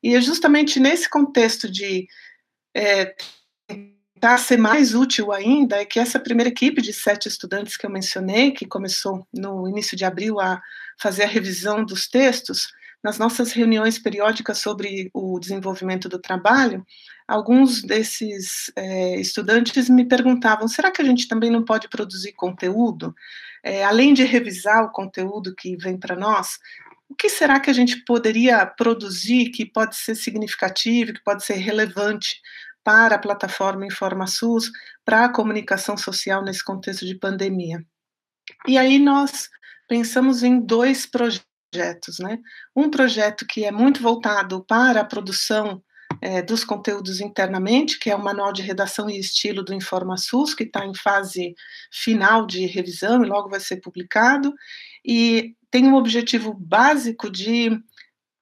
E 0.02 0.16
é 0.16 0.22
justamente 0.22 0.80
nesse 0.80 1.10
contexto 1.10 1.70
de 1.70 2.08
é, 2.76 3.14
tentar 4.16 4.38
ser 4.38 4.58
mais 4.58 4.96
útil 4.96 5.32
ainda 5.32 5.76
é 5.76 5.86
que 5.86 6.00
essa 6.00 6.20
primeira 6.20 6.50
equipe 6.50 6.82
de 6.82 6.94
sete 6.94 7.28
estudantes 7.28 7.76
que 7.76 7.86
eu 7.86 7.90
mencionei, 7.90 8.52
que 8.52 8.66
começou 8.66 9.28
no 9.34 9.68
início 9.68 9.96
de 9.96 10.06
abril 10.06 10.40
a 10.40 10.62
fazer 10.98 11.24
a 11.24 11.28
revisão 11.28 11.84
dos 11.84 12.08
textos, 12.08 12.74
nas 13.04 13.20
nossas 13.20 13.52
reuniões 13.52 14.00
periódicas 14.00 14.58
sobre 14.58 15.12
o 15.14 15.38
desenvolvimento 15.38 16.10
do 16.10 16.18
trabalho, 16.18 16.84
alguns 17.28 17.84
desses 17.84 18.72
é, 18.76 19.20
estudantes 19.20 19.90
me 19.90 20.06
perguntavam: 20.06 20.68
será 20.68 20.90
que 20.90 21.02
a 21.02 21.06
gente 21.06 21.28
também 21.28 21.52
não 21.52 21.64
pode 21.64 21.88
produzir 21.88 22.32
conteúdo? 22.32 23.14
É, 23.62 23.84
além 23.84 24.14
de 24.14 24.24
revisar 24.24 24.84
o 24.84 24.92
conteúdo 24.92 25.54
que 25.54 25.76
vem 25.76 25.98
para 25.98 26.16
nós, 26.16 26.58
o 27.10 27.14
que 27.14 27.30
será 27.30 27.60
que 27.60 27.70
a 27.70 27.74
gente 27.74 27.98
poderia 28.06 28.66
produzir 28.66 29.50
que 29.50 29.66
pode 29.66 29.96
ser 29.96 30.16
significativo, 30.16 31.14
que 31.14 31.24
pode 31.24 31.46
ser 31.46 31.56
relevante 31.56 32.42
para 32.86 33.16
a 33.16 33.20
plataforma 33.20 33.88
InformaSUS, 33.88 34.72
para 35.04 35.26
a 35.26 35.30
comunicação 35.30 35.98
social 35.98 36.44
nesse 36.44 36.64
contexto 36.64 37.04
de 37.04 37.16
pandemia. 37.16 37.84
E 38.68 38.78
aí 38.78 39.00
nós 39.00 39.50
pensamos 39.90 40.44
em 40.44 40.60
dois 40.60 41.08
projetos, 41.08 42.20
né? 42.20 42.38
Um 42.76 42.92
projeto 42.92 43.44
que 43.48 43.66
é 43.66 43.72
muito 43.72 44.04
voltado 44.04 44.64
para 44.64 45.02
a 45.02 45.06
produção 45.06 45.84
é, 46.22 46.44
dos 46.44 46.64
conteúdos 46.64 47.20
internamente, 47.20 47.98
que 47.98 48.12
é 48.12 48.16
o 48.16 48.24
Manual 48.24 48.54
de 48.54 48.62
Redação 48.62 49.10
e 49.10 49.20
Estilo 49.20 49.64
do 49.64 49.74
InformaSUS, 49.74 50.54
que 50.54 50.64
está 50.64 50.86
em 50.86 50.94
fase 50.94 51.56
final 51.92 52.46
de 52.46 52.68
revisão 52.68 53.24
e 53.24 53.28
logo 53.28 53.50
vai 53.50 53.60
ser 53.60 53.78
publicado, 53.78 54.54
e 55.04 55.56
tem 55.72 55.88
um 55.88 55.96
objetivo 55.96 56.54
básico 56.54 57.32
de 57.32 57.72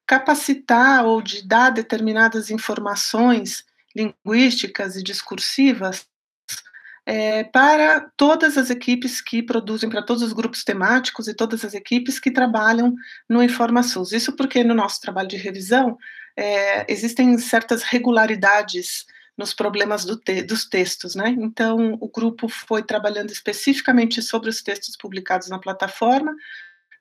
capacitar 0.05 1.05
ou 1.05 1.21
de 1.21 1.47
dar 1.47 1.69
determinadas 1.69 2.51
informações 2.51 3.63
linguísticas 3.95 4.95
e 4.95 5.03
discursivas 5.03 6.07
é, 7.05 7.43
para 7.43 8.09
todas 8.15 8.57
as 8.57 8.69
equipes 8.69 9.19
que 9.19 9.43
produzem, 9.43 9.89
para 9.89 10.01
todos 10.01 10.23
os 10.23 10.33
grupos 10.33 10.63
temáticos 10.63 11.27
e 11.27 11.33
todas 11.33 11.65
as 11.65 11.73
equipes 11.73 12.19
que 12.19 12.31
trabalham 12.31 12.95
no 13.27 13.43
InformaSUS. 13.43 14.13
Isso 14.13 14.33
porque 14.35 14.63
no 14.63 14.73
nosso 14.73 15.01
trabalho 15.01 15.27
de 15.27 15.37
revisão 15.37 15.97
é, 16.35 16.91
existem 16.91 17.37
certas 17.37 17.83
regularidades 17.83 19.05
nos 19.37 19.53
problemas 19.53 20.05
do 20.05 20.15
te 20.15 20.43
dos 20.43 20.65
textos, 20.65 21.15
né? 21.15 21.29
Então, 21.39 21.97
o 21.99 22.07
grupo 22.07 22.47
foi 22.47 22.83
trabalhando 22.83 23.31
especificamente 23.31 24.21
sobre 24.21 24.49
os 24.49 24.61
textos 24.61 24.95
publicados 24.95 25.49
na 25.49 25.59
plataforma, 25.59 26.35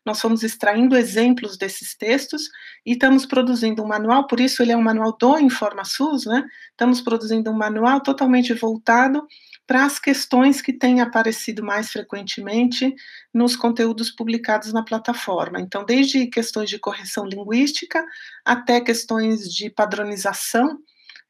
nós 0.05 0.21
fomos 0.21 0.43
extraindo 0.43 0.97
exemplos 0.97 1.57
desses 1.57 1.95
textos 1.97 2.49
e 2.85 2.93
estamos 2.93 3.25
produzindo 3.25 3.83
um 3.83 3.87
manual, 3.87 4.27
por 4.27 4.41
isso 4.41 4.63
ele 4.63 4.73
é 4.73 4.77
um 4.77 4.83
manual 4.83 5.17
do 5.17 5.39
InformaSUS, 5.39 6.27
né? 6.27 6.45
Estamos 6.71 7.01
produzindo 7.01 7.51
um 7.51 7.57
manual 7.57 8.01
totalmente 8.01 8.53
voltado 8.53 9.27
para 9.67 9.85
as 9.85 9.99
questões 9.99 10.61
que 10.61 10.73
têm 10.73 11.01
aparecido 11.01 11.65
mais 11.65 11.91
frequentemente 11.91 12.95
nos 13.33 13.57
conteúdos 13.57 14.11
publicados 14.11 14.73
na 14.73 14.85
plataforma. 14.85 15.61
Então, 15.61 15.85
desde 15.85 16.27
questões 16.27 16.69
de 16.69 16.79
correção 16.79 17.25
linguística 17.25 18.05
até 18.45 18.81
questões 18.81 19.53
de 19.53 19.71
padronização, 19.71 20.79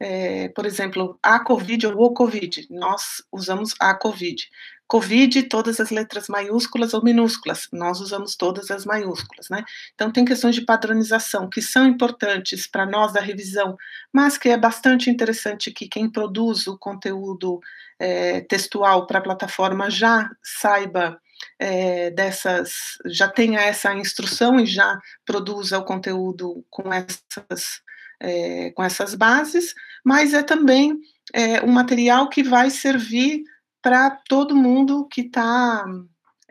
é, 0.01 0.49
por 0.49 0.67
exemplo, 0.67 1.17
a 1.23 1.39
COVID 1.39 1.87
ou 1.87 2.03
o 2.03 2.13
COVID, 2.13 2.67
nós 2.71 3.23
usamos 3.31 3.75
a 3.79 3.95
COVID. 3.95 4.49
Covid, 4.93 5.45
todas 5.45 5.81
as 5.81 5.89
letras 5.89 6.29
maiúsculas 6.29 6.93
ou 6.93 7.03
minúsculas, 7.03 7.67
nós 7.73 7.99
usamos 7.99 8.37
todas 8.37 8.71
as 8.71 8.85
maiúsculas, 8.85 9.49
né? 9.49 9.65
Então, 9.95 10.13
tem 10.13 10.23
questões 10.23 10.55
de 10.55 10.67
padronização 10.67 11.49
que 11.49 11.63
são 11.63 11.87
importantes 11.87 12.67
para 12.67 12.85
nós 12.85 13.11
da 13.11 13.19
revisão, 13.23 13.75
mas 14.13 14.37
que 14.37 14.51
é 14.51 14.57
bastante 14.59 15.09
interessante 15.09 15.71
que 15.71 15.89
quem 15.89 16.11
produz 16.11 16.67
o 16.67 16.77
conteúdo 16.77 17.59
é, 17.99 18.43
textual 18.43 19.07
para 19.07 19.21
a 19.21 19.23
plataforma 19.23 19.89
já 19.89 20.29
saiba 20.43 21.19
é, 21.59 22.11
dessas, 22.11 22.99
já 23.07 23.29
tenha 23.29 23.61
essa 23.63 23.95
instrução 23.95 24.61
e 24.61 24.67
já 24.67 25.01
produza 25.25 25.79
o 25.79 25.87
conteúdo 25.87 26.67
com 26.69 26.93
essas, 26.93 27.81
é, 28.21 28.71
com 28.73 28.85
essas 28.85 29.15
bases, 29.15 29.75
mas 30.05 30.35
é 30.35 30.43
também 30.43 30.99
é, 31.33 31.63
um 31.63 31.73
material 31.73 32.29
que 32.29 32.43
vai 32.43 32.69
servir 32.69 33.43
para 33.83 34.11
todo 34.29 34.57
mundo 34.57 35.07
que 35.11 35.23
está 35.23 35.85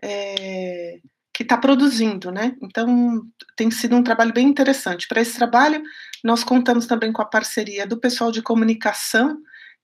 é, 0.03 0.99
que 1.33 1.43
está 1.43 1.57
produzindo, 1.57 2.31
né? 2.31 2.55
Então 2.61 3.21
tem 3.55 3.71
sido 3.71 3.95
um 3.95 4.03
trabalho 4.03 4.33
bem 4.33 4.47
interessante. 4.47 5.07
Para 5.07 5.21
esse 5.21 5.35
trabalho, 5.35 5.81
nós 6.23 6.43
contamos 6.43 6.85
também 6.85 7.11
com 7.11 7.21
a 7.21 7.25
parceria 7.25 7.87
do 7.87 7.97
pessoal 7.99 8.31
de 8.31 8.41
comunicação 8.41 9.37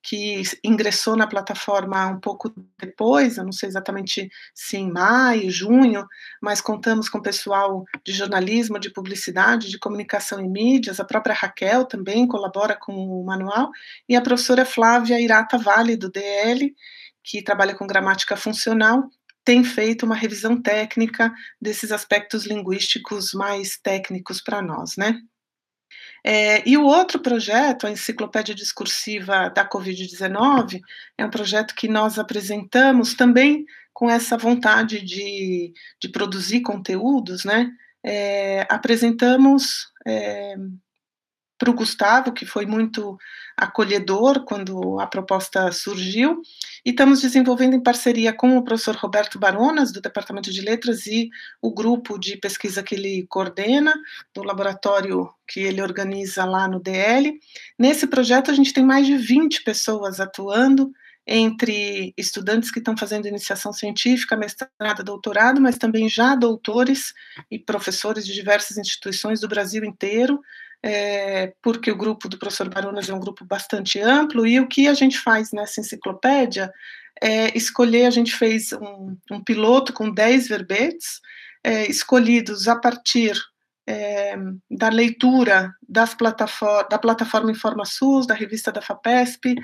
que 0.04 0.42
ingressou 0.64 1.18
na 1.18 1.28
plataforma 1.28 2.08
um 2.08 2.20
pouco 2.20 2.54
depois, 2.80 3.38
eu 3.38 3.44
não 3.44 3.52
sei 3.52 3.68
exatamente 3.68 4.30
se 4.54 4.78
em 4.78 4.90
maio, 4.90 5.50
junho, 5.52 6.08
mas 6.42 6.62
contamos 6.62 7.10
com 7.10 7.18
o 7.18 7.22
pessoal 7.22 7.84
de 8.06 8.14
jornalismo, 8.14 8.80
de 8.80 8.90
publicidade, 8.90 9.70
de 9.70 9.78
comunicação 9.78 10.40
e 10.40 10.48
mídias, 10.48 11.00
a 11.00 11.06
própria 11.06 11.36
Raquel 11.36 11.84
também 11.84 12.28
colabora 12.28 12.78
com 12.80 12.94
o 12.94 13.26
manual, 13.26 13.70
e 14.08 14.16
a 14.16 14.22
professora 14.22 14.64
Flávia 14.64 15.20
Irata 15.20 15.58
Vale, 15.58 15.98
do 15.98 16.10
DL, 16.10 16.74
que 17.28 17.44
trabalha 17.44 17.76
com 17.76 17.86
gramática 17.86 18.38
funcional, 18.38 19.10
tem 19.44 19.64
feito 19.64 20.06
uma 20.06 20.16
revisão 20.16 20.62
técnica 20.62 21.34
desses 21.62 21.92
aspectos 21.92 22.46
linguísticos 22.46 23.34
mais 23.34 23.78
técnicos 23.78 24.42
para 24.42 24.62
nós, 24.62 24.96
né? 24.98 25.20
É, 26.26 26.68
e 26.68 26.78
o 26.78 26.84
outro 26.84 27.20
projeto, 27.20 27.86
a 27.86 27.92
Enciclopédia 27.92 28.56
Discursiva 28.56 29.50
da 29.50 29.68
Covid-19, 29.68 30.82
é 31.18 31.26
um 31.26 31.30
projeto 31.30 31.76
que 31.76 31.88
nós 31.88 32.18
apresentamos 32.18 33.14
também 33.14 33.66
com 33.94 34.10
essa 34.10 34.38
vontade 34.38 35.02
de, 35.02 35.74
de 36.02 36.10
produzir 36.10 36.62
conteúdos, 36.62 37.44
né? 37.44 37.70
É, 38.04 38.66
apresentamos 38.70 39.88
é, 40.06 40.56
para 41.58 41.70
o 41.70 41.74
Gustavo, 41.74 42.32
que 42.32 42.46
foi 42.46 42.66
muito 42.66 43.18
acolhedor 43.56 44.46
quando 44.46 45.00
a 45.00 45.08
proposta 45.08 45.72
surgiu, 45.72 46.42
e 46.86 46.92
estamos 46.92 47.22
desenvolvendo 47.22 47.76
em 47.76 47.82
parceria 47.82 48.32
com 48.32 48.56
o 48.58 48.64
professor 48.64 48.96
Roberto 48.96 49.40
Baronas, 49.40 49.92
do 49.92 50.00
Departamento 50.00 50.52
de 50.52 50.62
Letras, 50.62 51.08
e 51.08 51.30
o 51.62 51.74
grupo 51.74 52.20
de 52.20 52.38
pesquisa 52.38 52.84
que 52.84 52.96
ele 52.96 53.26
coordena, 53.28 53.94
do 54.34 54.44
laboratório 54.44 55.30
que 55.48 55.62
ele 55.62 55.82
organiza 55.82 56.46
lá 56.46 56.68
no 56.68 56.80
DL. 56.80 57.40
Nesse 57.80 58.06
projeto, 58.06 58.52
a 58.52 58.54
gente 58.54 58.74
tem 58.74 58.86
mais 58.86 59.08
de 59.08 59.18
20 59.18 59.64
pessoas 59.64 60.20
atuando, 60.20 60.92
entre 61.28 62.14
estudantes 62.16 62.72
que 62.72 62.80
estão 62.80 62.96
fazendo 62.96 63.28
iniciação 63.28 63.74
científica, 63.74 64.38
mestrado, 64.38 65.04
doutorado, 65.04 65.60
mas 65.60 65.78
também 65.78 66.08
já 66.08 66.34
doutores 66.36 67.14
e 67.52 67.60
professores 67.60 68.26
de 68.26 68.34
diversas 68.34 68.78
instituições 68.78 69.42
do 69.42 69.48
Brasil 69.48 69.84
inteiro, 69.84 70.40
é, 70.84 71.54
porque 71.62 71.92
o 71.92 71.98
grupo 71.98 72.30
do 72.30 72.38
professor 72.38 72.70
Baronas 72.70 73.10
é 73.10 73.14
um 73.14 73.20
grupo 73.20 73.46
bastante 73.46 74.00
amplo, 74.00 74.46
e 74.46 74.60
o 74.60 74.68
que 74.68 74.88
a 74.88 74.94
gente 74.94 75.18
faz 75.18 75.52
nessa 75.52 75.82
enciclopédia 75.82 76.72
é 77.22 77.56
escolher, 77.58 78.06
a 78.06 78.12
gente 78.12 78.36
fez 78.36 78.72
um, 78.74 79.18
um 79.32 79.44
piloto 79.44 79.92
com 79.92 80.12
10 80.12 80.48
verbetes, 80.48 81.20
é, 81.64 81.90
escolhidos 81.90 82.68
a 82.68 82.76
partir 82.76 83.36
é, 83.88 84.36
da 84.70 84.90
leitura 84.90 85.74
das 85.88 86.14
plataforma, 86.14 86.88
da 86.90 87.00
plataforma 87.00 87.52
InformaSUS, 87.52 88.28
da 88.28 88.34
revista 88.34 88.72
da 88.72 88.82
FAPESP, 88.82 89.56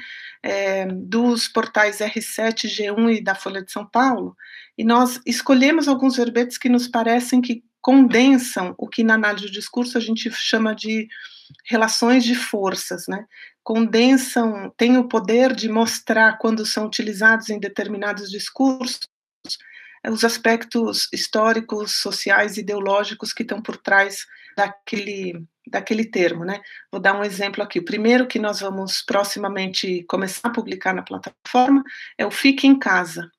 é, 0.41 0.85
dos 0.85 1.47
portais 1.47 1.99
R7, 1.99 2.67
G1 2.67 3.17
e 3.17 3.23
da 3.23 3.35
Folha 3.35 3.61
de 3.61 3.71
São 3.71 3.85
Paulo, 3.85 4.35
e 4.77 4.83
nós 4.83 5.19
escolhemos 5.25 5.87
alguns 5.87 6.15
verbetes 6.15 6.57
que 6.57 6.69
nos 6.69 6.87
parecem 6.87 7.41
que 7.41 7.63
condensam 7.83 8.73
o 8.77 8.87
que 8.87 9.03
na 9.03 9.15
análise 9.15 9.45
do 9.45 9.51
discurso 9.51 9.97
a 9.97 10.01
gente 10.01 10.31
chama 10.31 10.73
de 10.73 11.07
relações 11.65 12.23
de 12.23 12.33
forças, 12.33 13.05
né? 13.07 13.25
Condensam, 13.61 14.73
têm 14.77 14.97
o 14.97 15.07
poder 15.07 15.53
de 15.53 15.69
mostrar 15.69 16.37
quando 16.37 16.65
são 16.65 16.85
utilizados 16.85 17.49
em 17.49 17.59
determinados 17.59 18.31
discursos 18.31 19.01
os 20.09 20.23
aspectos 20.23 21.07
históricos, 21.13 21.95
sociais, 21.95 22.57
ideológicos 22.57 23.31
que 23.31 23.43
estão 23.43 23.61
por 23.61 23.77
trás 23.77 24.25
daquele 24.55 25.45
daquele 25.65 26.03
termo, 26.03 26.43
né? 26.43 26.59
Vou 26.91 26.99
dar 26.99 27.17
um 27.17 27.23
exemplo 27.23 27.63
aqui. 27.63 27.79
O 27.79 27.85
primeiro 27.85 28.27
que 28.27 28.37
nós 28.37 28.59
vamos 28.59 29.01
proximamente 29.01 30.03
começar 30.09 30.49
a 30.49 30.51
publicar 30.51 30.93
na 30.93 31.01
plataforma 31.01 31.81
é 32.17 32.25
o 32.25 32.31
Fique 32.31 32.67
em 32.67 32.77
Casa. 32.77 33.31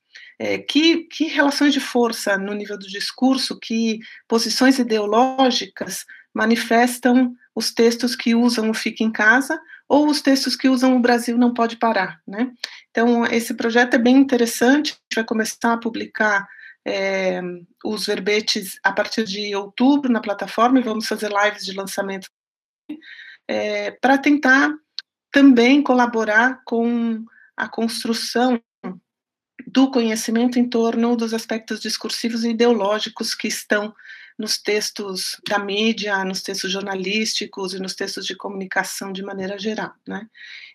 É, 0.45 0.59
que, 0.59 1.05
que 1.05 1.25
relações 1.25 1.73
de 1.73 1.81
força 1.81 2.37
no 2.37 2.53
nível 2.53 2.79
do 2.79 2.87
discurso, 2.87 3.59
que 3.59 4.01
posições 4.29 4.79
ideológicas 4.79 6.05
manifestam 6.35 7.35
os 7.55 7.73
textos 7.73 8.15
que 8.15 8.35
usam 8.35 8.69
o 8.69 8.75
Fique 8.75 9.03
em 9.03 9.11
Casa 9.11 9.59
ou 9.89 10.07
os 10.07 10.21
textos 10.21 10.55
que 10.55 10.69
usam 10.69 10.95
o 10.95 11.01
Brasil 11.01 11.39
não 11.39 11.55
pode 11.55 11.79
parar, 11.79 12.21
né? 12.29 12.53
Então, 12.91 13.25
esse 13.25 13.55
projeto 13.55 13.95
é 13.95 13.99
bem 13.99 14.17
interessante, 14.17 14.91
a 14.91 14.97
gente 14.97 15.15
vai 15.15 15.25
começar 15.25 15.73
a 15.73 15.79
publicar 15.79 16.47
é, 16.87 17.41
os 17.83 18.05
verbetes 18.05 18.79
a 18.83 18.93
partir 18.93 19.25
de 19.25 19.57
outubro 19.57 20.13
na 20.13 20.21
plataforma 20.21 20.79
e 20.79 20.83
vamos 20.83 21.07
fazer 21.07 21.31
lives 21.33 21.65
de 21.65 21.73
lançamento 21.73 22.29
é, 23.49 23.93
para 23.93 24.19
tentar 24.19 24.75
também 25.33 25.83
colaborar 25.83 26.61
com 26.67 27.25
a 27.57 27.67
construção 27.67 28.61
do 29.75 29.91
conhecimento 29.91 30.57
em 30.57 30.69
torno 30.69 31.17
dos 31.17 31.35
aspectos 31.35 31.81
discursivos 31.81 32.45
e 32.45 32.51
ideológicos 32.51 33.35
que 33.35 33.49
estão 33.49 33.93
nos 34.39 34.57
textos 34.57 35.41
da 35.49 35.59
mídia, 35.59 36.25
nos 36.25 36.43
textos 36.43 36.71
jornalísticos 36.71 37.75
e 37.75 37.81
nos 37.81 37.93
textos 37.97 38.25
de 38.25 38.37
comunicação 38.37 39.13
de 39.13 39.21
maneira 39.25 39.59
geral, 39.59 39.93
né? 40.07 40.29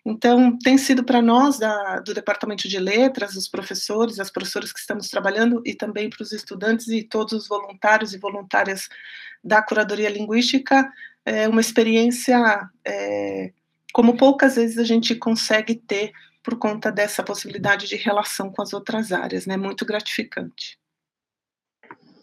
Então, 0.04 0.56
tem 0.58 0.76
sido 0.76 1.02
para 1.02 1.22
nós 1.22 1.58
da, 1.58 2.00
do 2.00 2.12
Departamento 2.12 2.68
de 2.68 2.78
Letras, 2.78 3.36
os 3.36 3.48
professores, 3.48 4.20
as 4.20 4.30
professoras 4.30 4.70
que 4.70 4.80
estamos 4.80 5.08
trabalhando 5.08 5.62
e 5.64 5.74
também 5.74 6.10
para 6.10 6.22
os 6.22 6.32
estudantes 6.32 6.88
e 6.88 7.02
todos 7.02 7.32
os 7.32 7.48
voluntários 7.48 8.12
e 8.12 8.18
voluntárias 8.18 8.86
da 9.42 9.62
curadoria 9.62 10.10
linguística, 10.10 10.90
é 11.24 11.48
uma 11.48 11.60
experiência 11.62 12.68
é, 12.84 13.52
como 13.94 14.16
poucas 14.16 14.56
vezes 14.56 14.76
a 14.76 14.84
gente 14.84 15.14
consegue 15.14 15.74
ter 15.74 16.12
por 16.42 16.58
conta 16.58 16.90
dessa 16.90 17.22
possibilidade 17.22 17.86
de 17.86 17.96
relação 17.96 18.50
com 18.50 18.62
as 18.62 18.72
outras 18.72 19.12
áreas, 19.12 19.46
né? 19.46 19.56
Muito 19.56 19.84
gratificante. 19.84 20.78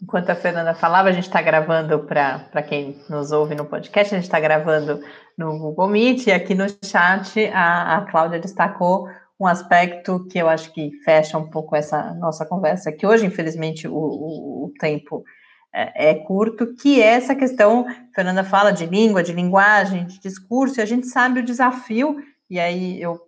Enquanto 0.02 0.30
a 0.30 0.34
Fernanda 0.34 0.74
falava, 0.74 1.08
a 1.08 1.12
gente 1.12 1.26
está 1.26 1.42
gravando 1.42 1.98
para 2.00 2.62
quem 2.62 3.02
nos 3.10 3.32
ouve 3.32 3.54
no 3.54 3.64
podcast, 3.64 4.14
a 4.14 4.18
gente 4.18 4.26
está 4.26 4.38
gravando 4.38 5.02
no 5.36 5.58
Google 5.58 5.88
Meet 5.88 6.26
e 6.26 6.32
aqui 6.32 6.54
no 6.54 6.66
chat 6.84 7.46
a, 7.52 7.96
a 7.96 8.00
Cláudia 8.02 8.38
destacou 8.38 9.08
um 9.40 9.46
aspecto 9.46 10.26
que 10.30 10.38
eu 10.38 10.48
acho 10.48 10.72
que 10.72 10.90
fecha 11.04 11.38
um 11.38 11.48
pouco 11.48 11.76
essa 11.76 12.14
nossa 12.14 12.44
conversa, 12.44 12.92
que 12.92 13.06
hoje, 13.06 13.26
infelizmente, 13.26 13.86
o, 13.86 13.94
o, 13.94 14.64
o 14.66 14.72
tempo 14.80 15.24
é, 15.72 16.10
é, 16.10 16.14
curto, 16.14 16.74
que 16.74 17.00
é 17.00 17.06
essa 17.06 17.34
questão, 17.34 17.86
Fernanda 18.14 18.42
fala 18.42 18.72
de 18.72 18.86
língua, 18.86 19.22
de 19.22 19.32
linguagem, 19.32 20.06
de 20.06 20.18
discurso, 20.20 20.80
e 20.80 20.82
a 20.82 20.86
gente 20.86 21.06
sabe 21.06 21.40
o 21.40 21.44
desafio 21.44 22.16
e 22.50 22.58
aí 22.58 23.00
eu 23.00 23.20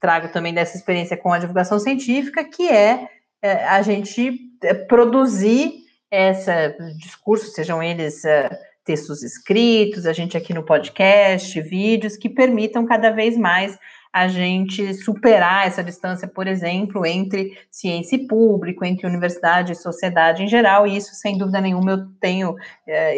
trago 0.00 0.28
também 0.28 0.54
dessa 0.54 0.76
experiência 0.76 1.16
com 1.16 1.32
a 1.32 1.38
divulgação 1.38 1.78
científica, 1.78 2.44
que 2.44 2.68
é, 2.68 3.08
é 3.42 3.64
a 3.64 3.82
gente 3.82 4.38
é, 4.62 4.74
produzir 4.74 5.84
esse 6.10 6.50
discurso, 6.98 7.50
sejam 7.50 7.82
eles 7.82 8.24
é, 8.24 8.48
textos 8.84 9.22
escritos, 9.22 10.06
a 10.06 10.12
gente 10.12 10.36
aqui 10.36 10.54
no 10.54 10.62
podcast, 10.62 11.60
vídeos 11.60 12.16
que 12.16 12.28
permitam 12.28 12.86
cada 12.86 13.10
vez 13.10 13.36
mais 13.36 13.78
a 14.10 14.26
gente 14.26 14.94
superar 14.94 15.66
essa 15.66 15.84
distância, 15.84 16.26
por 16.26 16.46
exemplo, 16.46 17.04
entre 17.04 17.58
ciência 17.70 18.16
e 18.16 18.26
público, 18.26 18.82
entre 18.82 19.06
universidade 19.06 19.72
e 19.72 19.76
sociedade 19.76 20.42
em 20.42 20.48
geral, 20.48 20.86
e 20.86 20.96
isso, 20.96 21.14
sem 21.14 21.36
dúvida 21.36 21.60
nenhuma, 21.60 21.90
eu 21.92 22.06
tenho, 22.18 22.56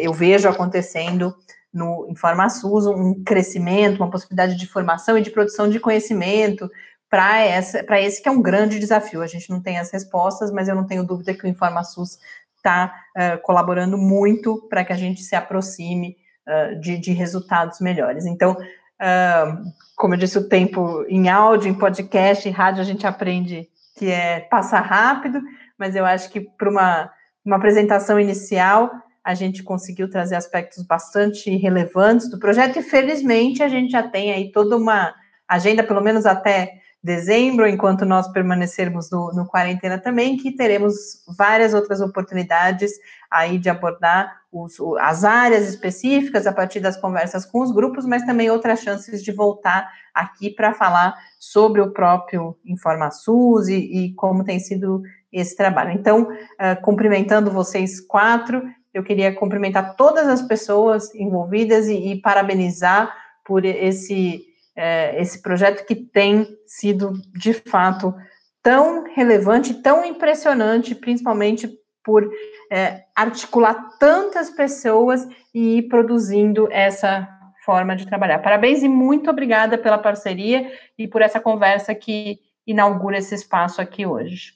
eu 0.01 0.11
vejo 0.11 0.49
acontecendo 0.49 1.33
no 1.73 2.07
InformaSUS 2.09 2.85
um 2.87 3.23
crescimento, 3.23 3.97
uma 3.97 4.09
possibilidade 4.09 4.55
de 4.55 4.67
formação 4.67 5.17
e 5.17 5.21
de 5.21 5.31
produção 5.31 5.69
de 5.69 5.79
conhecimento 5.79 6.69
para 7.09 8.01
esse 8.01 8.21
que 8.21 8.29
é 8.29 8.31
um 8.31 8.41
grande 8.41 8.79
desafio. 8.79 9.21
A 9.21 9.27
gente 9.27 9.49
não 9.49 9.61
tem 9.61 9.77
as 9.77 9.91
respostas, 9.91 10.49
mas 10.51 10.67
eu 10.67 10.75
não 10.75 10.85
tenho 10.85 11.03
dúvida 11.03 11.33
que 11.33 11.45
o 11.45 11.47
InformaSUS 11.47 12.17
está 12.55 12.93
uh, 13.17 13.41
colaborando 13.41 13.97
muito 13.97 14.67
para 14.69 14.85
que 14.85 14.93
a 14.93 14.95
gente 14.95 15.21
se 15.21 15.35
aproxime 15.35 16.15
uh, 16.47 16.79
de, 16.79 16.97
de, 16.97 17.11
resultados 17.11 17.81
melhores. 17.81 18.25
Então, 18.25 18.53
uh, 18.53 19.71
como 19.95 20.13
eu 20.13 20.17
disse, 20.17 20.37
o 20.37 20.47
tempo 20.47 21.03
em 21.09 21.27
áudio, 21.27 21.69
em 21.69 21.73
podcast, 21.73 22.47
em 22.47 22.51
rádio, 22.51 22.81
a 22.81 22.85
gente 22.85 23.05
aprende 23.05 23.67
que 23.97 24.09
é 24.09 24.39
passar 24.41 24.81
rápido, 24.81 25.41
mas 25.77 25.95
eu 25.95 26.05
acho 26.05 26.29
que 26.29 26.39
para 26.39 26.69
uma, 26.69 27.11
uma 27.43 27.57
apresentação 27.57 28.19
inicial, 28.19 28.89
a 29.23 29.33
gente 29.33 29.63
conseguiu 29.63 30.09
trazer 30.09 30.35
aspectos 30.35 30.83
bastante 30.83 31.55
relevantes 31.55 32.29
do 32.29 32.39
projeto 32.39 32.79
e 32.79 32.83
felizmente 32.83 33.61
a 33.61 33.69
gente 33.69 33.91
já 33.91 34.03
tem 34.03 34.31
aí 34.31 34.51
toda 34.51 34.75
uma 34.75 35.13
agenda, 35.47 35.83
pelo 35.83 36.01
menos 36.01 36.25
até 36.25 36.81
dezembro, 37.03 37.67
enquanto 37.67 38.05
nós 38.05 38.27
permanecermos 38.27 39.09
no, 39.09 39.31
no 39.33 39.47
quarentena 39.47 39.97
também, 39.97 40.37
que 40.37 40.51
teremos 40.51 41.23
várias 41.35 41.73
outras 41.73 41.99
oportunidades 41.99 42.91
aí 43.29 43.57
de 43.57 43.69
abordar 43.69 44.41
os, 44.51 44.75
as 44.99 45.23
áreas 45.23 45.67
específicas 45.67 46.45
a 46.45 46.53
partir 46.53 46.79
das 46.79 46.97
conversas 46.97 47.45
com 47.45 47.61
os 47.61 47.71
grupos, 47.71 48.05
mas 48.05 48.23
também 48.23 48.51
outras 48.51 48.81
chances 48.81 49.23
de 49.23 49.31
voltar 49.31 49.89
aqui 50.13 50.49
para 50.49 50.73
falar 50.73 51.15
sobre 51.39 51.81
o 51.81 51.91
próprio 51.91 52.55
InformaSUS 52.65 53.67
e, 53.67 53.75
e 53.75 54.13
como 54.13 54.43
tem 54.43 54.59
sido 54.59 55.01
esse 55.31 55.55
trabalho. 55.55 55.91
Então, 55.91 56.23
uh, 56.23 56.81
cumprimentando 56.83 57.49
vocês 57.49 57.99
quatro, 58.01 58.61
eu 58.93 59.03
queria 59.03 59.33
cumprimentar 59.33 59.95
todas 59.95 60.27
as 60.27 60.41
pessoas 60.41 61.13
envolvidas 61.15 61.87
e, 61.87 62.11
e 62.11 62.21
parabenizar 62.21 63.15
por 63.45 63.65
esse, 63.65 64.43
é, 64.75 65.19
esse 65.21 65.41
projeto 65.41 65.85
que 65.85 65.95
tem 65.95 66.47
sido, 66.67 67.13
de 67.33 67.53
fato, 67.53 68.13
tão 68.61 69.03
relevante, 69.13 69.73
tão 69.75 70.05
impressionante, 70.05 70.93
principalmente 70.93 71.69
por 72.03 72.29
é, 72.71 73.03
articular 73.15 73.97
tantas 73.99 74.49
pessoas 74.49 75.27
e 75.53 75.77
ir 75.77 75.83
produzindo 75.83 76.67
essa 76.71 77.27
forma 77.65 77.95
de 77.95 78.07
trabalhar. 78.07 78.39
Parabéns 78.39 78.81
e 78.81 78.87
muito 78.87 79.29
obrigada 79.29 79.77
pela 79.77 79.97
parceria 79.97 80.71
e 80.97 81.07
por 81.07 81.21
essa 81.21 81.39
conversa 81.39 81.93
que 81.93 82.39
inaugura 82.65 83.17
esse 83.17 83.35
espaço 83.35 83.81
aqui 83.81 84.05
hoje. 84.05 84.53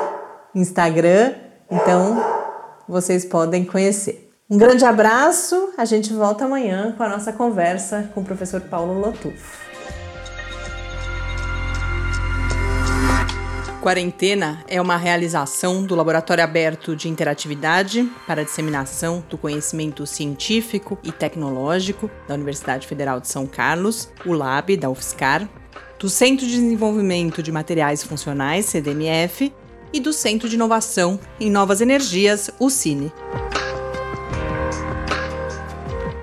Instagram, 0.57 1.35
então 1.71 2.25
vocês 2.89 3.27
podem 3.27 3.67
conhecer. 3.67 4.28
Um 4.51 4.57
grande 4.57 4.83
abraço, 4.83 5.75
a 5.77 5.85
gente 5.85 6.11
volta 6.11 6.47
amanhã 6.47 6.95
com 6.97 7.03
a 7.03 7.09
nossa 7.11 7.31
conversa 7.35 8.11
com 8.15 8.23
o 8.23 8.25
professor 8.25 8.63
Paulo 8.63 8.99
Lotuf. 8.99 9.37
Quarentena 13.83 14.65
é 14.67 14.81
uma 14.81 14.97
realização 14.97 15.85
do 15.85 15.95
Laboratório 15.95 16.43
Aberto 16.43 16.97
de 16.97 17.11
Interatividade 17.11 18.11
para 18.27 18.43
Disseminação 18.43 19.23
do 19.29 19.37
Conhecimento 19.37 20.07
Científico 20.07 20.99
e 21.03 21.13
Tecnológico 21.13 22.11
da 22.27 22.33
Universidade 22.33 22.87
Federal 22.87 23.21
de 23.21 23.29
São 23.29 23.47
Carlos, 23.47 24.09
o 24.25 24.33
LAB 24.33 24.79
da 24.79 24.89
UFSCar, 24.89 25.47
do 25.99 26.09
Centro 26.09 26.47
de 26.47 26.53
Desenvolvimento 26.53 27.43
de 27.43 27.53
Materiais 27.53 28.03
Funcionais, 28.03 28.65
CDMF, 28.65 29.53
e 29.93 30.01
do 30.01 30.13
Centro 30.13 30.49
de 30.49 30.55
Inovação 30.55 31.21
em 31.39 31.51
Novas 31.51 31.83
Energias, 31.83 32.51
o 32.59 32.71
CINE. 32.71 33.13